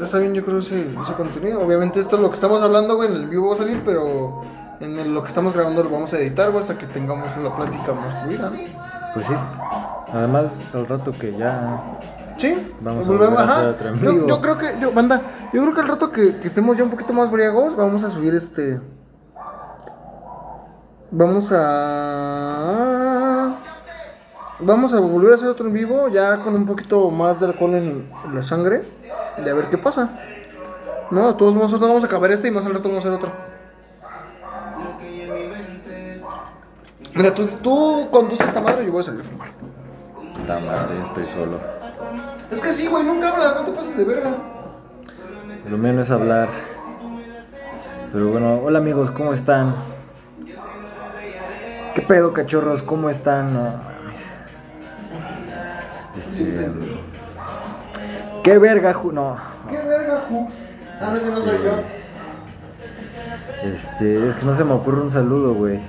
Está 0.02 0.18
bien, 0.18 0.34
yo 0.34 0.44
creo, 0.44 0.58
ese, 0.58 0.80
ese 1.02 1.12
contenido. 1.14 1.60
Obviamente 1.60 2.00
esto 2.00 2.16
es 2.16 2.22
lo 2.22 2.28
que 2.28 2.34
estamos 2.34 2.60
hablando, 2.62 2.96
güey, 2.96 3.08
en 3.10 3.16
el 3.16 3.28
vivo 3.28 3.48
va 3.48 3.54
a 3.54 3.58
salir, 3.58 3.82
pero 3.84 4.42
en 4.80 4.98
el- 4.98 5.14
lo 5.14 5.22
que 5.22 5.28
estamos 5.28 5.52
grabando 5.52 5.82
lo 5.84 5.90
vamos 5.90 6.12
a 6.12 6.18
editar, 6.18 6.50
güey, 6.50 6.60
hasta 6.62 6.76
que 6.78 6.86
tengamos 6.86 7.36
la 7.36 7.54
plática 7.54 7.92
más 7.94 8.16
fluida, 8.22 8.50
¿no? 8.50 8.56
Pues 9.14 9.26
sí. 9.26 9.34
Además, 10.12 10.74
al 10.74 10.86
rato 10.86 11.12
que 11.12 11.36
ya. 11.36 11.98
Sí, 12.36 12.74
Vamos 12.80 13.04
a 13.04 13.08
volvemos, 13.08 13.36
volver 13.36 13.48
a 13.50 13.56
hacer 13.58 13.68
otro 13.68 13.94
Yo, 13.94 14.26
yo 14.26 14.40
creo 14.40 14.58
que, 14.58 14.74
yo, 14.80 14.92
banda, 14.92 15.20
yo 15.52 15.62
creo 15.62 15.74
que 15.74 15.80
al 15.80 15.88
rato 15.88 16.10
que, 16.10 16.36
que 16.36 16.48
estemos 16.48 16.76
ya 16.76 16.82
un 16.84 16.90
poquito 16.90 17.12
más 17.12 17.30
briagos, 17.30 17.76
vamos 17.76 18.02
a 18.02 18.10
subir 18.10 18.34
este. 18.34 18.80
Vamos 21.10 21.52
a. 21.52 23.03
Vamos 24.66 24.94
a 24.94 25.00
volver 25.00 25.32
a 25.32 25.34
hacer 25.34 25.48
otro 25.50 25.66
en 25.66 25.74
vivo, 25.74 26.08
ya 26.08 26.38
con 26.38 26.54
un 26.54 26.64
poquito 26.64 27.10
más 27.10 27.38
de 27.38 27.46
alcohol 27.46 27.74
en, 27.74 28.10
en 28.24 28.34
la 28.34 28.42
sangre, 28.42 28.82
de 29.36 29.50
a 29.50 29.52
ver 29.52 29.66
qué 29.66 29.76
pasa. 29.76 30.18
No, 31.10 31.28
de 31.28 31.34
todos 31.34 31.54
modos, 31.54 31.72
nosotros 31.72 31.90
vamos 31.90 32.02
a 32.02 32.06
acabar 32.06 32.32
este 32.32 32.48
y 32.48 32.50
más 32.50 32.64
al 32.64 32.72
rato 32.72 32.88
vamos 32.88 33.04
a 33.04 33.08
hacer 33.08 33.18
otro. 33.18 33.32
Mira, 37.14 37.34
tú, 37.34 37.46
tú 37.62 38.08
conduces 38.10 38.46
esta 38.48 38.62
madre 38.62 38.84
y 38.84 38.86
yo 38.86 38.92
voy 38.92 39.00
a 39.00 39.04
salir 39.04 39.20
a 39.20 39.24
fumar. 39.24 39.48
Puta 40.34 40.60
madre, 40.60 41.02
estoy 41.04 41.26
solo. 41.26 41.60
Es 42.50 42.60
que 42.60 42.70
sí, 42.72 42.86
güey, 42.86 43.04
nunca 43.04 43.34
hablas, 43.34 43.56
no 43.56 43.62
te 43.66 43.72
pases 43.72 43.96
de 43.98 44.04
verga. 44.06 44.34
Lo 45.70 45.76
mío 45.76 45.92
no 45.92 46.00
es 46.00 46.10
hablar. 46.10 46.48
Pero 48.14 48.28
bueno, 48.28 48.62
hola 48.64 48.78
amigos, 48.78 49.10
¿cómo 49.10 49.34
están? 49.34 49.74
¿Qué 51.94 52.00
pedo, 52.00 52.32
cachorros? 52.32 52.82
¿Cómo 52.82 53.10
están? 53.10 53.92
Este, 56.36 56.68
¿Qué 58.42 58.58
verga, 58.58 58.92
Ju- 58.92 59.12
No. 59.12 59.36
¿Qué 59.70 59.76
verga, 59.76 60.24
Hux? 60.28 60.54
A 61.00 61.10
ver 61.10 61.20
si 61.20 61.30
no 61.30 61.40
soy 61.40 61.58
yo. 61.64 61.72
Este, 63.62 64.26
es 64.26 64.34
que 64.34 64.44
no 64.44 64.52
se 64.54 64.64
me 64.64 64.72
ocurre 64.72 65.00
un 65.02 65.10
saludo, 65.10 65.54
güey. 65.54 65.80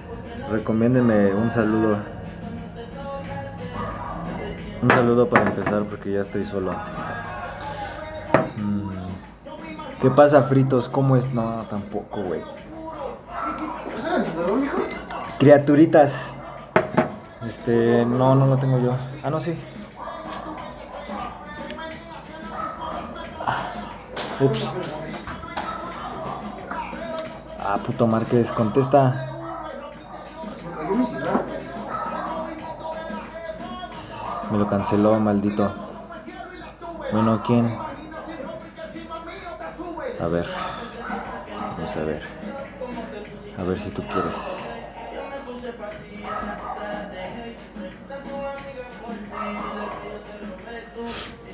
Recomiéndeme 0.51 1.33
un 1.33 1.49
saludo. 1.49 1.97
Un 4.83 4.89
saludo 4.91 5.27
para 5.29 5.47
empezar 5.47 5.83
porque 5.85 6.11
ya 6.13 6.21
estoy 6.21 6.45
solo. 6.45 6.73
Mm. 8.57 8.89
¿Qué 10.01 10.11
pasa, 10.11 10.43
fritos? 10.43 10.87
¿Cómo 10.87 11.15
es? 11.17 11.33
No, 11.33 11.65
tampoco, 11.69 12.21
güey. 12.21 12.41
Criaturitas. 15.39 16.33
Este, 17.45 18.05
no, 18.05 18.35
no 18.35 18.45
lo 18.47 18.57
tengo 18.57 18.79
yo. 18.79 18.93
Ah, 19.23 19.29
no, 19.31 19.39
sí. 19.39 19.57
Ups. 24.41 24.65
Ah, 27.59 27.77
puto 27.85 28.05
Márquez, 28.05 28.51
contesta. 28.51 29.31
Me 34.51 34.57
lo 34.57 34.67
canceló, 34.67 35.19
maldito. 35.19 35.73
Bueno, 37.11 37.41
¿quién? 37.45 37.65
A 40.19 40.27
ver. 40.27 40.45
Vamos 41.77 41.95
a 41.95 42.03
ver. 42.03 42.21
A 43.57 43.63
ver 43.63 43.79
si 43.79 43.89
tú 43.89 44.03
quieres. 44.07 44.57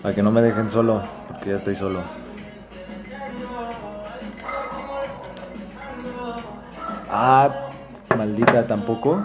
Para 0.01 0.15
que 0.15 0.23
no 0.23 0.31
me 0.31 0.41
dejen 0.41 0.71
solo, 0.71 1.03
porque 1.27 1.51
ya 1.51 1.57
estoy 1.57 1.75
solo. 1.75 2.01
Ah, 7.13 7.71
maldita, 8.15 8.65
tampoco. 8.67 9.21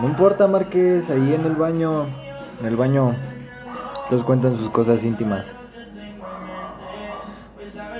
No 0.00 0.08
importa, 0.08 0.46
Márquez, 0.46 1.10
ahí 1.10 1.34
en 1.34 1.44
el 1.44 1.54
baño. 1.54 2.06
En 2.58 2.66
el 2.66 2.76
baño. 2.76 3.14
Todos 4.08 4.24
cuentan 4.24 4.56
sus 4.56 4.70
cosas 4.70 5.04
íntimas. 5.04 5.52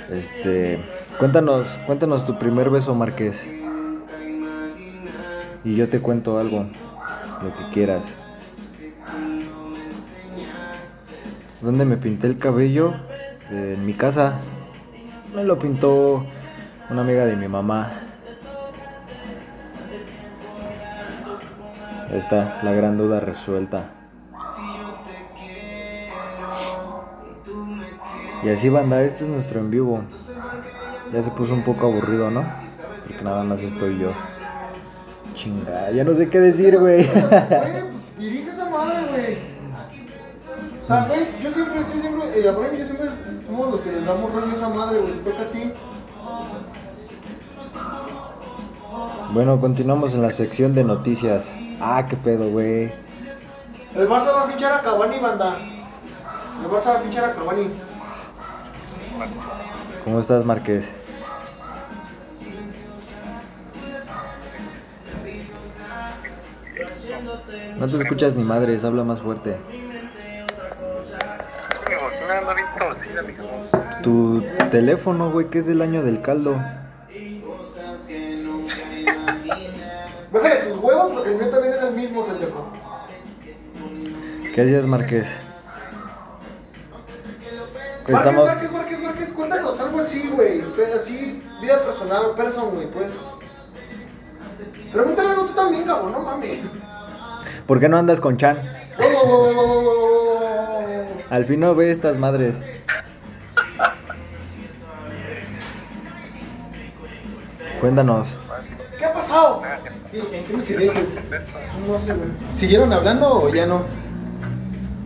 Este. 0.09 0.83
Cuéntanos, 1.19 1.79
cuéntanos 1.85 2.25
tu 2.25 2.39
primer 2.39 2.71
beso, 2.71 2.95
Márquez. 2.95 3.45
Y 5.63 5.75
yo 5.75 5.87
te 5.87 5.99
cuento 5.99 6.39
algo. 6.39 6.65
Lo 7.43 7.55
que 7.55 7.69
quieras. 7.71 8.15
¿Dónde 11.61 11.85
me 11.85 11.97
pinté 11.97 12.25
el 12.25 12.39
cabello? 12.39 12.95
En 13.51 13.85
mi 13.85 13.93
casa. 13.93 14.39
Me 15.35 15.43
lo 15.43 15.59
pintó 15.59 16.25
una 16.89 17.01
amiga 17.01 17.27
de 17.27 17.35
mi 17.35 17.47
mamá. 17.47 18.10
Está, 22.17 22.59
la 22.63 22.71
gran 22.71 22.97
duda 22.97 23.19
resuelta. 23.19 23.91
Y 28.43 28.49
así 28.49 28.69
banda, 28.69 29.03
este 29.03 29.23
es 29.23 29.29
nuestro 29.29 29.59
en 29.59 29.69
vivo. 29.69 30.01
Ya 31.13 31.21
se 31.21 31.29
puso 31.31 31.53
un 31.53 31.63
poco 31.63 31.85
aburrido, 31.85 32.31
¿no? 32.31 32.43
Porque 33.07 33.23
nada 33.23 33.43
más 33.43 33.61
estoy 33.61 33.99
yo. 33.99 34.11
Chinga, 35.35 35.91
ya 35.91 36.03
no 36.03 36.13
sé 36.15 36.29
qué 36.29 36.39
decir, 36.39 36.77
güey. 36.79 37.05
Güey, 37.05 37.23
pues 37.23 38.17
dirige 38.17 38.49
esa 38.49 38.69
madre, 38.69 39.07
güey. 39.09 39.37
O 40.81 40.85
sea, 40.85 41.05
güey, 41.05 41.19
yo 41.41 41.51
siempre, 41.51 41.79
yo 41.93 42.01
siempre, 42.01 42.39
eh, 42.39 42.77
yo 42.79 42.85
siempre 42.85 43.07
somos 43.45 43.71
los 43.71 43.81
que 43.81 43.91
le 43.91 44.01
damos 44.01 44.33
rollo 44.33 44.51
a 44.51 44.55
esa 44.55 44.69
madre, 44.69 44.99
güey. 44.99 45.13
Toca 45.23 45.43
a 45.43 45.51
ti. 45.51 45.73
Bueno, 49.33 49.61
continuamos 49.61 50.13
en 50.13 50.21
la 50.21 50.29
sección 50.29 50.75
de 50.75 50.83
noticias. 50.83 51.53
Ah, 51.79 52.05
qué 52.09 52.17
pedo, 52.17 52.49
güey. 52.49 52.91
El 53.95 54.09
Barça 54.09 54.33
va 54.33 54.43
a 54.43 54.51
fichar 54.51 54.73
a 54.73 54.81
Cavani, 54.81 55.19
banda. 55.19 55.57
El 56.61 56.69
Barça 56.69 56.87
va 56.87 56.99
a 56.99 57.01
fichar 57.01 57.23
a 57.23 57.33
Cavani. 57.33 57.69
¿Cómo 60.03 60.19
estás, 60.19 60.43
Márquez? 60.43 60.91
No 67.77 67.87
te 67.87 67.97
escuchas 67.97 68.35
ni 68.35 68.43
madres, 68.43 68.83
habla 68.83 69.05
más 69.05 69.21
fuerte. 69.21 69.57
Mi 71.87 71.95
bocina 72.03 72.37
anda 72.37 72.53
bien 72.53 72.67
torcida, 72.77 73.21
mijo. 73.21 73.43
Tu 74.03 74.43
teléfono, 74.71 75.31
güey, 75.31 75.47
que 75.49 75.59
es 75.59 75.67
del 75.67 75.81
año 75.81 76.03
del 76.03 76.21
caldo. 76.21 76.59
Bájale 80.31 80.55
tus 80.61 80.77
huevos 80.77 81.11
porque 81.13 81.29
el 81.29 81.35
mío 81.35 81.49
también 81.49 81.73
es 81.73 81.81
el 81.81 81.91
mismo, 81.93 82.25
pendejo. 82.25 82.71
¿Qué 84.55 84.61
hacías, 84.61 84.85
Márquez? 84.85 85.35
Pues 88.03 88.13
Márquez, 88.13 88.31
estamos... 88.31 88.71
Márquez, 88.71 89.01
Márquez, 89.01 89.33
cuéntanos 89.33 89.79
algo 89.81 89.99
así, 89.99 90.29
güey. 90.29 90.63
Así, 90.95 91.43
vida 91.61 91.83
personal 91.83 92.25
o 92.25 92.35
person, 92.35 92.71
güey, 92.71 92.89
pues. 92.89 93.17
Pregúntale 94.91 95.29
algo 95.29 95.45
tú 95.45 95.53
también, 95.53 95.85
cabrón, 95.85 96.11
no 96.11 96.19
mames. 96.19 96.59
¿Por 97.65 97.79
qué 97.79 97.89
no 97.89 97.97
andas 97.97 98.19
con 98.19 98.37
Chan? 98.37 98.57
Al 101.29 101.45
fin 101.45 101.59
no 101.59 101.75
ve 101.75 101.91
estas 101.91 102.17
madres. 102.17 102.57
Cuéntanos. 107.79 108.27
¿Qué 108.97 109.05
ha 109.05 109.13
pasado? 109.13 109.61
Sí, 110.11 110.19
¿en 110.33 110.43
qué 110.45 110.57
me 110.57 110.63
quedé, 110.63 110.85
güey? 110.87 111.05
No 111.87 111.97
sé, 111.99 112.13
güey. 112.13 112.29
¿Siguieron 112.55 112.91
hablando 112.93 113.43
o 113.43 113.49
ya 113.53 113.65
no? 113.65 113.83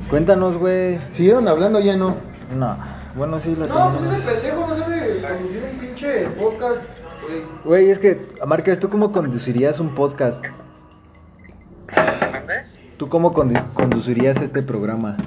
Cuéntanos, 0.10 0.58
güey. 0.58 1.00
¿Siguieron 1.12 1.48
hablando 1.48 1.80
ya 1.80 1.96
no? 1.96 2.16
No. 2.56 2.78
Bueno, 3.16 3.40
sí, 3.40 3.56
la 3.56 3.68
No, 3.68 3.92
pues 3.96 4.12
ese 4.12 4.22
pendejo 4.32 4.68
no 4.68 4.76
sabe 4.76 5.22
conducir 5.22 5.64
un 5.72 5.80
pinche 5.80 6.26
podcast, 6.40 6.78
güey. 7.24 7.44
Güey, 7.64 7.90
es 7.92 8.00
que, 8.00 8.28
Márquez, 8.46 8.80
¿tú 8.80 8.90
cómo 8.90 9.12
conducirías 9.12 9.80
un 9.80 9.96
podcast? 9.96 10.44
¿Dónde? 11.96 12.54
¿Tú 12.98 13.10
cómo 13.10 13.34
condu- 13.34 13.74
conducirías 13.74 14.42
este 14.42 14.62
programa? 14.62 15.18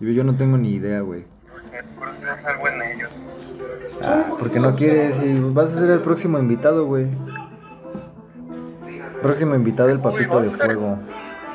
Yo, 0.00 0.10
yo 0.10 0.24
no 0.24 0.36
tengo 0.36 0.56
ni 0.58 0.70
idea, 0.74 1.00
güey. 1.00 1.24
Pues 1.52 1.72
por 1.98 2.14
si 2.14 2.22
no 2.22 2.36
salgo 2.36 2.68
en 2.68 2.82
ello. 2.82 3.08
Ah, 4.04 4.24
porque 4.38 4.60
no 4.60 4.74
quieres 4.76 5.22
y 5.22 5.38
vas 5.40 5.74
a 5.74 5.78
ser 5.80 5.90
el 5.90 6.00
próximo 6.00 6.38
invitado, 6.38 6.84
güey. 6.86 7.06
Próximo 9.22 9.54
invitado, 9.54 9.90
el 9.90 10.00
papito 10.00 10.40
de 10.40 10.50
fuego. 10.50 10.98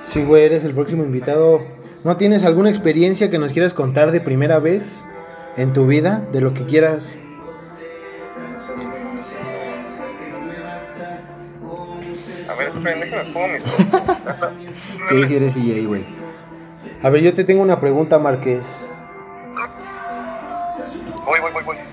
Sí, 0.05 0.23
güey, 0.23 0.43
eres 0.43 0.63
el 0.65 0.73
próximo 0.73 1.03
invitado. 1.03 1.61
¿No 2.03 2.17
tienes 2.17 2.43
alguna 2.43 2.69
experiencia 2.69 3.29
que 3.29 3.37
nos 3.37 3.51
quieras 3.51 3.73
contar 3.73 4.11
de 4.11 4.19
primera 4.19 4.59
vez 4.59 5.05
en 5.57 5.73
tu 5.73 5.85
vida? 5.85 6.25
De 6.31 6.41
lo 6.41 6.53
que 6.53 6.65
quieras. 6.65 7.15
A 12.49 12.55
ver, 12.55 12.67
esperen, 12.67 12.99
déjame 12.99 13.31
pongo 13.31 13.47
mis 13.49 13.63
Sí, 15.09 15.27
sí 15.27 15.35
eres 15.35 15.53
CJ, 15.53 15.87
güey. 15.87 16.03
A 17.03 17.09
ver, 17.09 17.21
yo 17.21 17.33
te 17.33 17.43
tengo 17.43 17.61
una 17.61 17.79
pregunta, 17.79 18.19
Márquez. 18.19 18.63
Voy, 21.25 21.39
voy, 21.39 21.51
voy, 21.51 21.63
voy. 21.63 21.90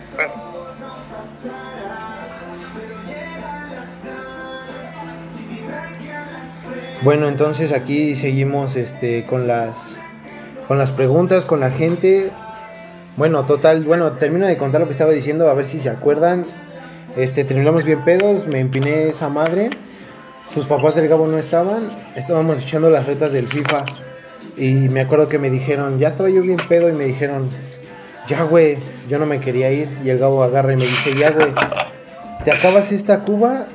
Bueno, 7.03 7.29
entonces 7.29 7.73
aquí 7.73 8.17
seguimos 8.17 8.75
este 8.75 9.25
con 9.25 9.47
las 9.47 10.01
con 10.67 10.79
las 10.79 10.91
preguntas 10.91 11.45
con 11.45 11.61
la 11.61 11.71
gente. 11.71 12.31
Bueno, 13.17 13.45
total, 13.45 13.85
bueno, 13.85 14.13
termino 14.13 14.49
de 14.49 14.57
contar 14.57 14.81
lo 14.81 14.89
que 14.89 14.93
estaba 14.93 15.13
diciendo, 15.13 15.49
a 15.49 15.55
ver 15.55 15.65
si 15.65 15.79
se 15.79 15.91
acuerdan. 15.91 16.47
Este, 17.17 17.45
terminamos 17.45 17.85
bien 17.85 18.05
pedos, 18.05 18.49
me 18.49 18.59
empiné 18.59 19.09
esa 19.09 19.29
madre. 19.29 19.71
Sus 20.53 20.67
papás 20.67 20.97
del 20.97 21.07
Gabo 21.07 21.29
no 21.29 21.39
estaban, 21.39 21.89
estábamos 22.17 22.65
echando 22.65 22.91
las 22.91 23.07
retas 23.07 23.33
del 23.33 23.47
FIFA. 23.47 23.85
Y 24.57 24.89
me 24.89 25.01
acuerdo 25.01 25.29
que 25.29 25.39
me 25.39 25.51
dijeron, 25.51 26.01
ya 26.01 26.09
estaba 26.09 26.31
yo 26.31 26.43
bien 26.43 26.59
pedo 26.69 26.89
y 26.89 26.93
me 26.93 27.05
dijeron, 27.05 27.49
ya 28.27 28.43
güey, 28.43 28.79
yo 29.09 29.21
no 29.21 29.27
me 29.27 29.39
quería 29.39 29.71
ir. 29.71 29.89
Y 30.05 30.11
el 30.11 30.19
Gabo 30.19 30.43
agarra 30.43 30.73
y 30.73 30.77
me 30.77 30.87
dice, 30.87 31.13
ya 31.17 31.31
güey, 31.31 31.55
te 32.45 32.51
acabas 32.51 32.91
esta 32.91 33.21
cuba 33.21 33.67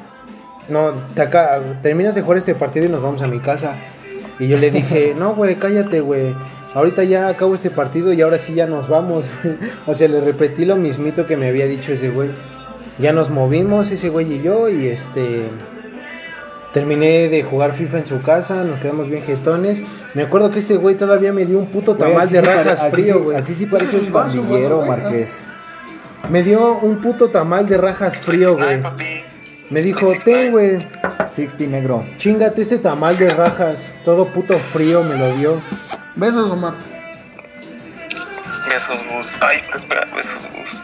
no, 0.70 0.91
te 1.14 1.22
acá, 1.22 1.59
terminas 1.82 2.16
de 2.16 2.22
jugar 2.22 2.38
este 2.38 2.55
partido 2.55 2.86
y 2.86 2.89
nos 2.89 3.01
vamos 3.01 3.22
a 3.22 3.28
mi 3.28 3.39
casa. 3.39 3.76
Y 4.39 4.47
yo 4.47 4.57
le 4.57 4.72
dije, 4.72 5.14
no, 5.20 5.36
güey, 5.36 5.55
cállate, 5.55 6.01
güey. 6.01 6.36
Ahorita 6.74 7.03
ya 7.03 7.28
acabo 7.28 7.53
este 7.53 7.70
partido 7.70 8.14
y 8.14 8.22
ahora 8.22 8.39
sí 8.39 8.55
ya 8.55 8.66
nos 8.66 8.88
vamos. 8.88 9.30
o 9.88 9.93
sea, 9.93 10.07
le 10.07 10.22
repetí 10.22 10.66
lo 10.66 10.76
mismito 10.76 11.28
que 11.28 11.38
me 11.38 11.47
había 11.47 11.68
dicho 11.68 11.91
ese 11.93 12.09
güey. 12.09 12.30
Ya 12.99 13.11
nos 13.14 13.30
movimos, 13.30 13.91
ese 13.91 14.09
güey 14.09 14.34
y 14.34 14.41
yo, 14.41 14.70
y 14.70 14.88
este... 14.88 15.49
Terminé 16.74 17.30
de 17.30 17.43
jugar 17.43 17.74
FIFA 17.74 17.99
en 17.99 18.05
su 18.07 18.22
casa, 18.24 18.64
nos 18.64 18.80
quedamos 18.80 19.07
bien 19.07 19.22
jetones. 19.22 19.84
Me 20.16 20.24
acuerdo 20.24 20.49
que 20.49 20.57
este 20.57 20.76
güey 20.76 20.95
todavía 20.95 21.32
me 21.32 21.45
dio 21.45 21.59
un 21.59 21.68
puto 21.68 21.95
tamal 21.95 22.28
de 22.32 22.41
pare- 22.41 22.64
rajas 22.64 22.91
frío, 22.91 23.24
güey. 23.24 23.38
Así 23.38 23.53
sí 23.53 23.66
es 23.66 23.70
vaso, 24.11 24.41
pandillero. 24.41 24.82
Márquez. 24.82 25.38
Me 26.32 26.41
dio 26.41 26.80
un 26.80 26.99
puto 26.99 27.30
tamal 27.30 27.68
de 27.68 27.78
rajas 27.78 28.18
frío, 28.18 28.55
güey. 28.55 28.82
Me 29.74 29.82
dijo, 29.82 30.13
ten, 30.24 30.51
güey. 30.51 30.78
60 31.28 31.63
negro. 31.63 32.05
Chingate 32.17 32.61
este 32.61 32.78
tamal 32.78 33.17
de 33.17 33.34
rajas. 33.34 33.91
Todo 34.05 34.28
puto 34.28 34.53
frío 34.53 35.01
me 35.01 35.17
lo 35.17 35.34
dio. 35.34 35.49
Besos, 36.15 36.51
Omar. 36.51 36.76
Besos, 38.69 38.99
Gus. 39.09 39.28
Ay, 39.41 39.57
espera, 39.74 40.07
besos, 40.15 40.47
Gus. 40.55 40.84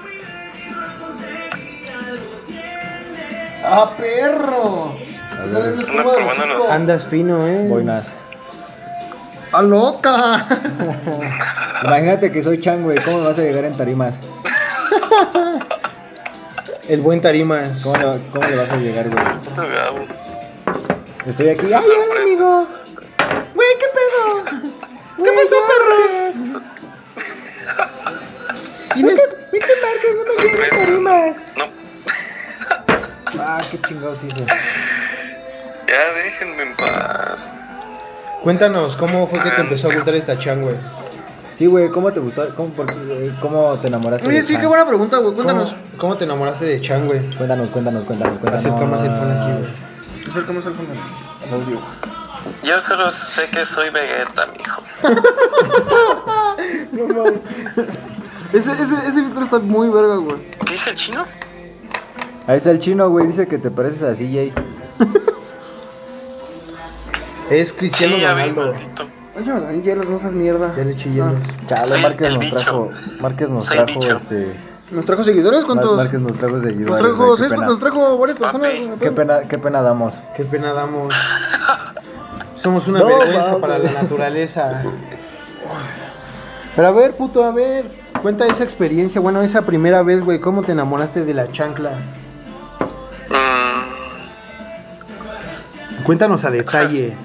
¡Ah, 3.64 3.96
perro! 3.96 4.96
Sale 5.48 5.74
una 5.74 5.82
espuma. 5.84 6.74
Andas 6.74 7.06
fino, 7.06 7.48
eh. 7.48 7.68
Boinas. 7.68 8.08
¡Ah, 9.52 9.62
loca! 9.62 10.48
Imagínate 11.84 12.32
que 12.32 12.42
soy 12.42 12.60
Chan, 12.60 12.82
güey. 12.82 12.98
¿Cómo 13.06 13.20
me 13.20 13.26
vas 13.26 13.38
a 13.38 13.44
llegar 13.44 13.66
en 13.66 13.78
tarimas? 13.78 14.20
El 16.90 17.02
buen 17.02 17.22
Tarimas. 17.22 17.84
¿Cómo 17.84 17.98
le, 17.98 18.22
cómo 18.32 18.48
le 18.48 18.56
vas 18.56 18.72
a 18.72 18.78
llegar, 18.78 19.10
güey? 19.10 19.24
Gabo. 19.74 20.06
Estoy 21.26 21.50
aquí. 21.50 21.66
¡Ay, 21.68 21.74
hola, 21.74 22.22
amigo! 22.22 22.66
Güey, 23.54 23.68
¿qué 23.80 23.86
pedo? 23.94 24.44
¿Qué 25.24 25.32
pasó, 25.32 25.56
perros? 25.70 26.60
Sorpresa. 30.36 31.44
No, 31.56 31.70
Ah, 33.42 33.62
qué 33.72 33.80
chingados 33.88 34.24
hice. 34.24 34.46
ya 34.46 36.14
déjenme 36.16 36.64
en 36.64 36.76
paz. 36.76 37.52
Cuéntanos, 38.44 38.96
¿cómo 38.96 39.28
fue 39.28 39.40
que 39.44 39.50
te 39.52 39.62
empezó 39.62 39.90
a 39.90 39.94
gustar 39.96 40.16
esta 40.16 40.38
chan, 40.38 40.62
güey? 40.62 40.76
Sí, 41.60 41.66
güey, 41.66 41.90
¿cómo 41.90 42.10
te 42.14 42.22
gustó? 42.22 42.48
¿Cómo, 42.56 42.70
por 42.70 42.86
qué- 42.86 43.34
cómo 43.42 43.78
te 43.82 43.88
enamoraste 43.90 44.26
Oye, 44.30 44.38
de 44.38 44.44
sí, 44.44 44.54
Chan? 44.54 44.62
qué 44.62 44.68
buena 44.68 44.88
pregunta, 44.88 45.18
güey. 45.18 45.32
¿Cómo, 45.34 45.44
Cuéntanos. 45.44 45.76
cómo 45.98 46.16
te 46.16 46.24
enamoraste 46.24 46.64
de 46.64 46.80
Chan, 46.80 47.06
güey? 47.06 47.20
Cuéntanos, 47.36 47.70
cuéntanos, 47.70 48.06
cuéntanos, 48.06 48.40
cuéntanos. 48.40 48.66
Acerca 48.66 48.86
más 48.86 49.02
el 49.04 49.12
phone 49.12 49.32
aquí, 49.32 49.52
güey. 49.52 49.66
Acércame 50.30 50.58
al 50.58 50.64
fondo. 50.64 50.94
Yo 52.64 52.80
solo 52.80 53.10
sé 53.10 53.50
que 53.52 53.66
soy 53.66 53.90
Vegeta, 53.90 54.48
mijo. 54.58 54.82
Ese, 58.54 58.72
ese, 58.72 58.96
ese 58.96 59.22
filtro 59.24 59.44
está 59.44 59.60
muy 59.60 59.90
verga, 59.90 60.16
güey. 60.16 60.38
¿Qué 60.66 60.72
dice 60.74 60.92
el 60.92 60.96
chino? 60.96 61.26
Ahí 62.48 62.56
está 62.58 62.72
el 62.72 62.80
chino, 62.80 63.10
güey. 63.10 63.28
Dice 63.28 63.48
que 63.50 63.58
te 63.58 63.70
pareces 63.70 64.02
a 64.04 64.14
CJ. 64.16 64.54
Es 67.50 67.74
Cristiano 67.74 68.16
Sí, 68.16 68.22
ya 68.22 68.34
vi, 68.34 68.44
Ronaldo. 68.52 68.72
maldito. 68.74 69.08
Ahí 69.68 69.82
hielos, 69.82 70.08
no 70.08 70.20
seas 70.20 70.34
mierda. 70.34 70.74
Ya 70.76 70.84
le 70.84 70.92
eché 70.92 71.10
hielos. 71.12 71.36
Chale, 71.68 71.86
Soy 71.86 72.02
Márquez 72.02 72.28
el 72.28 72.34
nos 72.36 72.44
bicho. 72.44 72.56
trajo. 72.56 72.92
Márquez 73.22 73.50
nos 73.50 73.66
Soy 73.66 73.78
trajo 73.78 74.00
bicho. 74.00 74.18
este. 74.18 74.56
¿Nos 74.92 75.06
trajo 75.06 75.24
seguidores? 75.24 75.66
¿Cuántos? 75.66 75.98
Márquez 75.98 76.20
nos 76.20 76.36
trajo 76.38 76.60
seguidores. 76.60 76.90
Nos 76.90 76.98
trajo, 76.98 77.38
seis, 77.38 77.50
qué, 77.50 77.56
pena. 77.56 77.68
nos 77.68 77.80
trajo 77.80 78.18
varias 78.18 78.40
personas. 78.40 78.72
güey. 78.76 79.00
Qué 79.00 79.12
pena, 79.12 79.42
qué 79.42 79.58
pena 79.60 79.82
damos. 79.82 80.16
Qué 80.36 80.46
pena 80.46 80.74
damos. 80.74 81.14
Somos 82.56 82.88
una 82.88 83.00
No, 83.00 83.06
vergüenza 83.06 83.58
para 83.60 83.78
la 83.78 83.92
naturaleza. 83.92 84.84
Pero 86.76 86.88
a 86.88 86.92
ver, 86.92 87.16
puto, 87.16 87.44
a 87.44 87.52
ver. 87.52 87.86
Cuenta 88.22 88.46
esa 88.48 88.64
experiencia, 88.66 89.22
bueno, 89.22 89.42
esa 89.42 89.62
primera 89.62 90.02
vez, 90.04 90.24
güey. 90.26 90.40
¿Cómo 90.40 90.62
te 90.64 90.74
enamoraste 90.74 91.24
de 91.24 91.34
la 91.34 91.50
chancla? 91.52 91.92
Mm, 93.30 93.80
Cuéntanos 96.04 96.44
a 96.46 96.52
detalle. 96.52 97.16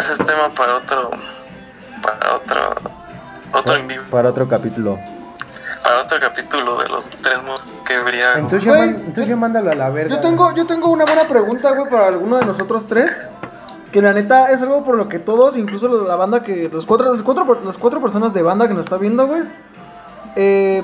ese 0.00 0.12
es 0.12 0.18
tema 0.18 0.52
para 0.56 0.76
otro. 0.78 1.10
Para 2.04 2.36
otro. 2.36 2.90
Otro 3.52 3.76
en 3.76 3.88
vivo. 3.88 4.04
Para 4.10 4.30
otro 4.30 4.48
capítulo. 4.48 4.98
Para 5.82 6.02
otro 6.02 6.18
capítulo 6.20 6.78
de 6.78 6.88
los 6.88 7.08
tres 7.10 7.42
mosquebriagos. 7.42 8.38
Entonces 8.38 8.64
ya, 8.64 8.76
Güey, 8.76 8.90
man- 8.90 9.00
entonces 9.06 9.28
ya 9.28 9.36
mándalo 9.36 9.70
a 9.70 9.74
la 9.74 9.90
verga. 9.90 10.14
Yo 10.16 10.20
tengo, 10.20 10.54
yo 10.54 10.66
tengo 10.66 10.88
una 10.88 11.04
buena 11.04 11.24
pregunta, 11.28 11.70
güey, 11.74 11.90
para 11.90 12.08
alguno 12.08 12.38
de 12.38 12.46
nosotros 12.46 12.86
tres. 12.88 13.10
Que 13.92 14.02
la 14.02 14.12
neta 14.12 14.50
es 14.50 14.60
algo 14.60 14.84
por 14.84 14.96
lo 14.96 15.08
que 15.08 15.18
todos, 15.20 15.56
incluso 15.56 15.86
la 16.04 16.16
banda 16.16 16.42
que. 16.42 16.68
Los 16.68 16.84
cuatro, 16.84 17.12
las 17.12 17.22
cuatro, 17.22 17.60
las 17.64 17.78
cuatro 17.78 18.00
personas 18.00 18.34
de 18.34 18.42
banda 18.42 18.66
que 18.66 18.74
nos 18.74 18.84
está 18.86 18.96
viendo, 18.96 19.26
güey. 19.26 19.42
Eh, 20.36 20.82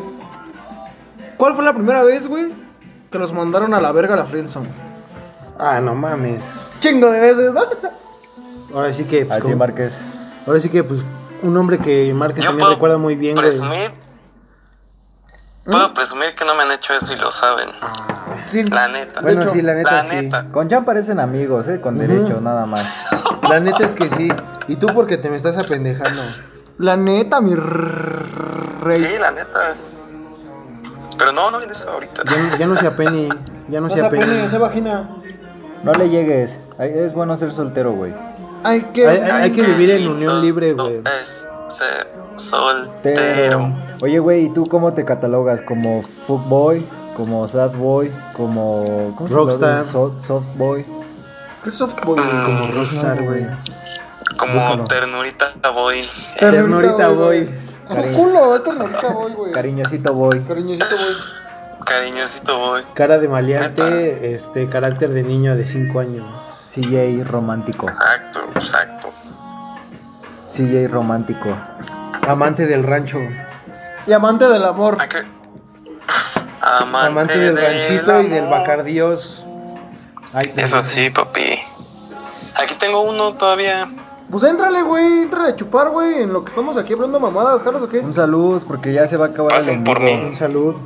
¿Cuál 1.36 1.54
fue 1.54 1.64
la 1.64 1.72
primera 1.72 2.04
vez, 2.04 2.28
güey? 2.28 2.52
Que 3.10 3.18
los 3.18 3.32
mandaron 3.32 3.74
a 3.74 3.80
la 3.80 3.90
verga 3.92 4.14
a 4.14 4.16
la 4.18 4.26
friendzone. 4.26 4.68
Ah, 5.58 5.80
no 5.80 5.94
mames. 5.94 6.44
Chingo 6.80 7.10
de 7.10 7.20
veces, 7.20 7.52
¿no? 7.52 7.62
Ahora 8.74 8.92
sí 8.92 9.02
que. 9.04 9.24
pues, 9.26 9.32
Aquí 9.38 9.42
como- 9.42 9.56
Márquez. 9.56 9.98
Ahora 10.46 10.60
sí 10.60 10.68
que, 10.68 10.84
pues, 10.84 11.00
un 11.42 11.56
hombre 11.56 11.78
que 11.78 12.12
Márquez 12.14 12.44
también 12.44 12.60
puedo 12.60 12.74
recuerda 12.74 12.98
muy 12.98 13.16
bien, 13.16 13.34
presumir. 13.34 13.92
Puedo 15.64 15.94
presumir 15.94 16.34
que 16.34 16.44
no 16.44 16.54
me 16.54 16.62
han 16.62 16.72
hecho 16.72 16.94
eso 16.94 17.12
y 17.12 17.16
lo 17.16 17.30
saben. 17.30 17.68
Sí. 18.50 18.64
La 18.64 18.88
neta. 18.88 19.20
Bueno, 19.20 19.42
hecho, 19.42 19.50
sí, 19.52 19.62
la 19.62 19.74
neta 19.74 19.92
la 19.92 20.02
sí. 20.02 20.16
neta. 20.16 20.46
Con 20.50 20.68
Chan 20.68 20.84
parecen 20.84 21.20
amigos, 21.20 21.68
¿eh? 21.68 21.80
Con 21.80 21.98
derecho, 21.98 22.40
nada 22.40 22.66
más. 22.66 23.06
La 23.48 23.58
neta 23.58 23.84
es 23.84 23.94
que 23.94 24.08
sí. 24.10 24.28
Y 24.68 24.76
tú 24.76 24.86
porque 24.94 25.16
te 25.16 25.28
me 25.28 25.36
estás 25.36 25.58
apendejando. 25.58 26.22
La 26.78 26.96
neta, 26.96 27.40
mi 27.40 27.54
rey. 27.56 29.02
Sí, 29.02 29.18
la 29.18 29.32
neta. 29.32 29.74
Pero 31.18 31.32
no, 31.32 31.50
no 31.50 31.58
viene 31.58 31.72
eso 31.72 31.90
ahorita. 31.90 32.22
Ya, 32.24 32.58
ya 32.58 32.66
no 32.66 32.76
se 32.76 32.86
apene. 32.86 33.28
Ya 33.68 33.80
no, 33.80 33.88
No 33.88 33.94
se 33.94 34.00
se 34.00 34.06
apene, 34.06 34.48
se 34.48 34.58
vagina. 34.58 35.08
No 35.82 35.92
le 35.92 36.08
llegues. 36.10 36.58
Es 36.78 37.12
bueno 37.12 37.36
ser 37.36 37.52
soltero, 37.52 37.92
güey. 37.92 38.14
Hay 38.64 38.82
que. 38.92 39.06
Hay- 39.06 39.18
hay- 39.18 39.30
hay 39.30 39.50
que 39.52 39.62
vivir 39.62 39.90
en 39.90 40.08
unión 40.08 40.42
libre, 40.42 40.72
güey. 40.74 40.98
Es 41.22 41.46
ser 41.68 42.06
soltero. 42.36 43.20
Pero, 43.20 43.72
oye, 44.02 44.18
güey, 44.18 44.46
¿y 44.46 44.50
tú 44.50 44.64
cómo 44.66 44.92
te 44.92 45.04
catalogas? 45.04 45.62
¿Como 45.62 46.02
fuckboy? 46.02 46.84
¿Como 47.16 47.46
sad 47.48 47.72
boy? 47.74 48.10
¿Como. 48.36 49.14
¿Cómo 49.16 49.28
se 49.28 49.34
Rockstar. 49.34 49.70
llama? 49.80 49.84
So- 49.84 50.16
soft 50.22 50.48
boy. 50.56 50.84
¿Qué 51.64 51.70
softboy, 51.70 52.18
Mm, 52.18 52.22
güey? 52.22 52.44
Como 52.44 52.74
Rockstar, 52.74 53.22
güey. 53.22 53.46
Como 54.38 54.54
Búscalo. 54.54 54.84
ternurita 54.84 55.52
voy. 55.74 56.04
Ternurita 56.38 57.08
voy. 57.10 57.50
¡Oh, 57.88 57.94
culo! 58.16 58.54
Es 58.56 58.64
ternurita 58.64 59.08
voy, 59.12 59.32
güey. 59.32 59.52
Cariñosito 59.52 60.14
voy. 60.14 60.40
Cariñosito 60.40 60.96
voy. 60.96 61.84
Cariñosito 61.84 62.58
voy. 62.58 62.82
Cara 62.94 63.18
de 63.18 63.28
maleante, 63.28 64.34
este, 64.34 64.68
carácter 64.68 65.10
de 65.10 65.22
niño 65.22 65.56
de 65.56 65.66
5 65.66 66.00
años. 66.00 66.24
CJ 66.72 67.24
romántico. 67.24 67.86
Exacto, 67.86 68.42
exacto. 68.54 69.10
CJ 70.52 70.86
romántico. 70.88 71.48
Amante 72.28 72.64
del 72.66 72.84
rancho. 72.84 73.18
Y 74.06 74.12
amante 74.12 74.48
del 74.48 74.64
amor. 74.64 74.96
Amante, 76.60 77.06
Amante 77.08 77.38
del 77.38 77.56
ranchito 77.56 78.22
y 78.22 78.28
del 78.28 78.46
bacardíos. 78.46 79.44
Ay, 80.32 80.52
Eso 80.56 80.80
sí, 80.80 81.10
papi. 81.10 81.58
Aquí 82.54 82.76
tengo 82.76 83.00
uno 83.00 83.34
todavía. 83.34 83.88
Pues 84.30 84.44
éntrale, 84.44 84.82
güey. 84.82 85.22
Entrale 85.22 85.50
a 85.50 85.56
chupar, 85.56 85.88
güey. 85.88 86.22
En 86.22 86.32
lo 86.32 86.44
que 86.44 86.50
estamos 86.50 86.76
aquí 86.76 86.92
hablando 86.92 87.18
mamadas, 87.18 87.62
Carlos, 87.62 87.82
¿o 87.82 87.88
qué? 87.88 87.98
Un 87.98 88.14
salud, 88.14 88.62
porque 88.64 88.92
ya 88.92 89.08
se 89.08 89.16
va 89.16 89.26
a 89.26 89.28
acabar 89.30 89.54
el 89.54 89.58
Pasen 89.58 89.74
en 89.78 89.84
por 89.84 89.98
mí. 89.98 90.12
Un 90.12 90.36
salud. 90.36 90.76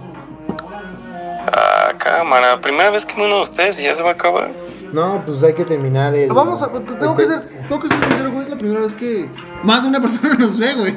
Ah, 1.52 1.92
cámara. 1.98 2.58
Primera 2.62 2.88
vez 2.88 3.04
que 3.04 3.14
me 3.16 3.26
uno 3.26 3.36
de 3.36 3.42
ustedes 3.42 3.78
y 3.80 3.84
ya 3.84 3.94
se 3.94 4.02
va 4.02 4.10
a 4.10 4.14
acabar. 4.14 4.63
No, 4.94 5.22
pues 5.26 5.42
hay 5.42 5.52
que 5.54 5.64
terminar 5.64 6.14
el. 6.14 6.32
Vamos 6.32 6.62
a. 6.62 6.68
Tengo 6.70 7.16
que 7.16 7.26
ser, 7.26 7.42
tengo 7.68 7.80
que 7.82 7.88
ser 7.88 7.98
sincero, 8.00 8.30
güey. 8.30 8.44
Es 8.44 8.50
la 8.50 8.56
primera 8.58 8.80
vez 8.80 8.92
que 8.94 9.28
más 9.62 9.84
una 9.84 10.00
persona 10.02 10.34
nos 10.34 10.58
ve, 10.58 10.74
güey. 10.74 10.94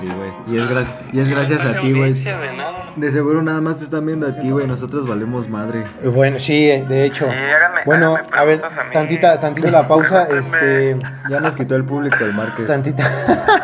Sí, 0.00 0.08
güey. 0.08 0.32
Y 0.48 0.56
es, 0.60 0.68
gracias 0.68 0.94
y 1.12 1.20
es 1.20 1.28
gracias 1.30 1.62
No 1.64 1.70
a 1.70 1.80
ti, 1.80 1.92
güey. 1.92 2.12
de 2.14 2.24
nada. 2.56 2.92
De 2.96 3.10
seguro 3.12 3.42
nada 3.42 3.60
más 3.60 3.78
te 3.78 3.84
están 3.84 4.04
viendo 4.06 4.26
a 4.26 4.36
ti, 4.38 4.50
güey. 4.50 4.66
Nosotros 4.66 5.06
valemos 5.06 5.48
madre. 5.48 5.84
Eh, 6.02 6.08
Bueno, 6.08 6.38
sí, 6.40 6.68
eh, 6.68 6.84
de 6.88 7.04
hecho. 7.04 7.26
Sí, 7.26 7.30
háganme- 7.30 7.84
bueno, 7.86 8.14
háganme 8.16 8.36
a 8.36 8.44
ver, 8.44 8.60
a 8.64 8.92
tantita, 8.92 9.38
tantita 9.38 9.70
la 9.70 9.86
pausa, 9.86 10.26
este, 10.36 10.96
Ya 11.30 11.38
nos 11.40 11.54
quitó 11.54 11.76
el 11.76 11.84
público 11.84 12.16
el 12.24 12.34
Márquez. 12.34 12.66
tantita, 12.66 13.04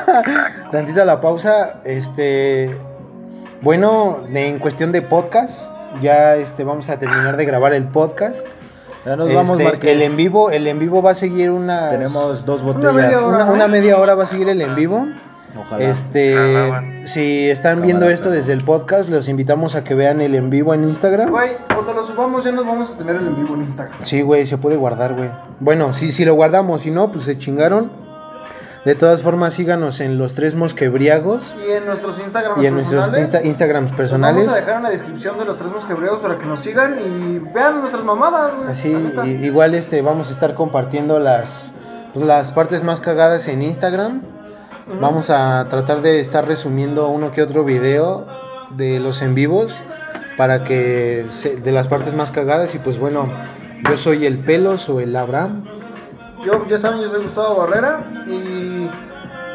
tantita 0.70 1.04
la 1.04 1.20
pausa, 1.20 1.80
este, 1.84 2.70
bueno, 3.62 4.24
en 4.32 4.58
cuestión 4.60 4.92
de 4.92 5.02
podcast, 5.02 5.68
ya, 6.00 6.36
este, 6.36 6.62
vamos 6.64 6.88
a 6.90 6.98
terminar 6.98 7.36
de 7.36 7.44
grabar 7.44 7.72
el 7.74 7.84
podcast. 7.88 8.46
Ya 9.06 9.16
nos 9.16 9.32
vamos, 9.32 9.52
Este, 9.52 9.64
Márquez. 9.64 9.90
el 9.92 10.02
en 10.02 10.16
vivo, 10.16 10.50
el 10.50 10.66
en 10.66 10.78
vivo 10.78 11.00
va 11.02 11.12
a 11.12 11.14
seguir 11.14 11.50
una, 11.50 11.90
Tenemos 11.90 12.44
dos 12.44 12.62
Una 12.62 12.72
botellas. 12.72 12.94
media 12.94 13.24
hora. 13.26 13.44
una, 13.44 13.52
una 13.52 13.68
media 13.68 13.98
hora 13.98 14.14
va 14.14 14.24
a 14.24 14.26
seguir 14.26 14.48
el 14.48 14.60
en 14.60 14.74
vivo. 14.74 15.06
Ojalá. 15.58 15.82
Este, 15.84 16.36
si 17.06 17.48
están 17.50 17.82
viendo 17.82 18.08
esto 18.08 18.30
desde 18.30 18.52
el 18.52 18.62
podcast, 18.62 19.08
los 19.10 19.28
invitamos 19.28 19.74
a 19.74 19.82
que 19.82 19.94
vean 19.96 20.20
el 20.20 20.34
en 20.36 20.48
vivo 20.48 20.74
en 20.74 20.84
Instagram. 20.84 21.28
Güey, 21.30 21.50
cuando 21.74 21.92
lo 21.92 22.04
subamos 22.04 22.44
ya 22.44 22.52
nos 22.52 22.64
vamos 22.66 22.92
a 22.92 22.98
tener 22.98 23.16
el 23.16 23.26
en 23.26 23.36
vivo 23.36 23.54
en 23.54 23.62
Instagram. 23.62 23.98
Sí, 24.02 24.22
güey, 24.22 24.46
se 24.46 24.58
puede 24.58 24.76
guardar, 24.76 25.14
güey. 25.14 25.30
Bueno, 25.58 25.92
sí, 25.92 26.12
si 26.12 26.24
lo 26.24 26.34
guardamos, 26.34 26.82
si 26.82 26.90
no, 26.92 27.10
pues 27.10 27.24
se 27.24 27.36
chingaron. 27.36 27.90
De 28.84 28.94
todas 28.94 29.20
formas, 29.22 29.52
síganos 29.52 30.00
en 30.00 30.16
los 30.16 30.34
tres 30.34 30.54
mosquebriagos 30.54 31.54
Y 31.68 31.72
en 31.72 31.84
nuestros 31.84 32.18
Instagram 32.18 32.62
y 32.62 32.66
en 32.66 32.74
nuestros 32.74 33.08
insta- 33.10 33.44
Instagrams 33.44 33.92
personales. 33.92 34.46
Vamos 34.46 34.54
a 34.56 34.60
dejar 34.60 34.76
en 34.78 34.82
la 34.84 34.90
descripción 34.90 35.38
de 35.38 35.44
los 35.44 35.58
tres 35.58 35.70
mosquebriegos 35.70 36.20
para 36.20 36.38
que 36.38 36.46
nos 36.46 36.60
sigan 36.60 36.96
y 36.98 37.38
vean 37.52 37.80
nuestras 37.80 38.04
mamadas. 38.04 38.52
Así, 38.68 38.90
i- 39.26 39.44
igual 39.44 39.74
este, 39.74 40.00
vamos 40.00 40.30
a 40.30 40.32
estar 40.32 40.54
compartiendo 40.54 41.18
las, 41.18 41.72
pues, 42.14 42.24
las 42.24 42.52
partes 42.52 42.82
más 42.82 43.02
cagadas 43.02 43.48
en 43.48 43.60
Instagram. 43.62 44.22
Vamos 45.00 45.28
a 45.30 45.66
tratar 45.68 46.00
de 46.00 46.20
estar 46.20 46.46
resumiendo 46.48 47.08
uno 47.10 47.30
que 47.32 47.42
otro 47.42 47.64
video 47.64 48.26
de 48.70 48.98
los 48.98 49.20
en 49.20 49.34
vivos 49.34 49.82
para 50.38 50.64
que 50.64 51.26
se- 51.28 51.56
de 51.56 51.70
las 51.72 51.86
partes 51.86 52.14
más 52.14 52.30
cagadas 52.30 52.74
y 52.74 52.78
pues 52.78 52.98
bueno, 52.98 53.28
yo 53.88 53.96
soy 53.98 54.24
el 54.24 54.38
Pelos 54.38 54.88
o 54.88 55.00
el 55.00 55.14
Abraham. 55.14 55.64
Yo, 56.44 56.66
ya 56.66 56.78
saben, 56.78 57.02
yo 57.02 57.10
soy 57.10 57.22
Gustavo 57.24 57.54
Barrera 57.56 58.02
y 58.26 58.69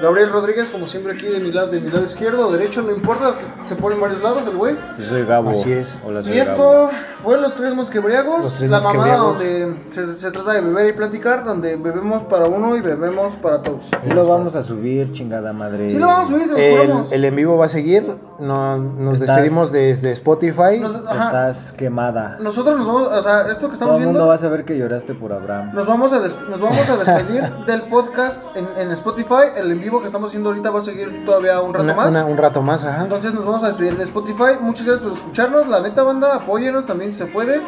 Gabriel 0.05 0.31
Rodríguez, 0.31 0.69
como 0.69 0.87
siempre 0.87 1.13
aquí 1.13 1.25
de 1.25 1.39
mi 1.39 1.51
lado, 1.51 1.67
de 1.69 1.79
mi 1.81 1.89
lado 1.89 2.05
izquierdo 2.05 2.47
o 2.47 2.51
derecho, 2.51 2.81
no 2.81 2.91
importa, 2.91 3.33
se 3.65 3.75
pone 3.75 3.95
en 3.95 4.01
varios 4.01 4.21
lados 4.21 4.45
el 4.47 4.55
güey. 4.55 4.75
Yo 4.99 5.05
soy 5.05 5.25
Gabo. 5.25 5.49
Así 5.49 5.71
es. 5.71 5.99
Hola, 6.05 6.21
soy 6.21 6.33
Y 6.33 6.37
Gabo. 6.37 6.51
esto 6.51 6.89
fue 7.23 7.37
Los 7.41 7.55
Tres 7.55 7.73
Mosquebriagos, 7.73 8.43
Los 8.43 8.53
Tres 8.55 8.69
la 8.69 8.81
mamada 8.81 9.17
Mosquebriagos. 9.23 9.39
donde 9.39 9.75
se, 10.13 10.19
se 10.19 10.31
trata 10.31 10.53
de 10.53 10.61
beber 10.61 10.87
y 10.89 10.93
platicar, 10.93 11.43
donde 11.43 11.75
bebemos 11.75 12.23
para 12.23 12.45
uno 12.45 12.75
y 12.77 12.81
bebemos 12.81 13.33
para 13.37 13.61
todos. 13.61 13.85
Sí 14.01 14.09
lo 14.11 14.25
vamos 14.27 14.55
a 14.55 14.61
subir, 14.63 15.11
chingada 15.11 15.53
madre. 15.53 15.89
Sí 15.89 15.97
lo 15.97 16.07
vamos 16.07 16.25
a 16.25 16.27
subir, 16.45 16.55
se 16.55 16.87
los 16.87 17.07
El, 17.07 17.13
el 17.13 17.25
en 17.25 17.35
vivo 17.35 17.57
va 17.57 17.65
a 17.65 17.69
seguir. 17.69 18.03
No- 18.39 18.77
nos 18.77 19.13
Estás- 19.19 19.35
despedimos 19.37 19.71
desde 19.71 20.11
Spotify. 20.11 20.79
Nos- 20.81 21.05
ajá. 21.07 21.25
Estás 21.25 21.71
quemada. 21.71 22.37
Nosotros 22.39 22.77
nos 22.77 22.85
vamos, 22.85 23.07
o 23.07 23.21
sea, 23.23 23.41
esto 23.49 23.53
que 23.53 23.59
Todo 23.59 23.73
estamos 23.73 23.95
el 23.99 24.05
mundo 24.05 24.19
viendo, 24.19 24.27
va 24.27 24.35
a 24.35 24.37
saber 24.37 24.65
que 24.65 24.77
lloraste 24.77 25.13
por 25.13 25.33
Abraham. 25.33 25.71
nos 25.73 25.87
vamos 25.87 26.11
a, 26.13 26.19
des- 26.19 26.35
nos 26.49 26.59
vamos 26.61 26.89
a 26.89 26.97
despedir 26.97 27.41
del 27.65 27.81
podcast 27.83 28.41
en, 28.55 28.67
en 28.77 28.91
Spotify. 28.91 29.15
El 29.55 29.71
en 29.71 29.79
vivo 29.95 30.01
que 30.01 30.07
estamos 30.07 30.27
haciendo 30.29 30.49
ahorita 30.49 30.69
va 30.71 30.79
a 30.79 30.81
seguir 30.81 31.25
todavía 31.25 31.59
un 31.61 31.73
rato 31.73 31.83
Una- 31.83 31.93
más. 31.95 32.09
una- 32.09 32.25
un 32.25 32.37
rato 32.37 32.61
más, 32.61 32.83
ajá. 32.83 33.03
Entonces 33.03 33.33
nos 33.33 33.45
vamos 33.45 33.63
a 33.63 33.67
despedir 33.67 33.97
de 33.97 34.03
Spotify. 34.03 34.57
Muchas 34.59 34.85
gracias 34.85 35.07
por 35.07 35.17
escucharnos. 35.17 35.67
La 35.67 35.79
neta 35.81 36.03
banda, 36.03 36.35
apóyenos 36.35 36.85
también 36.85 37.11
si 37.13 37.19
se 37.19 37.25
puede. 37.27 37.61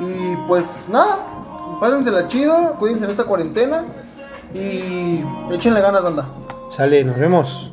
Y 0.00 0.36
pues 0.46 0.88
nada, 0.90 1.18
pásensela 1.80 2.28
chido, 2.28 2.76
cuídense 2.78 3.04
en 3.06 3.10
esta 3.10 3.24
cuarentena. 3.24 3.84
Y 4.54 5.24
échenle 5.50 5.80
ganas, 5.80 6.02
banda. 6.02 6.26
Sale, 6.70 7.04
nos 7.04 7.16
vemos. 7.18 7.72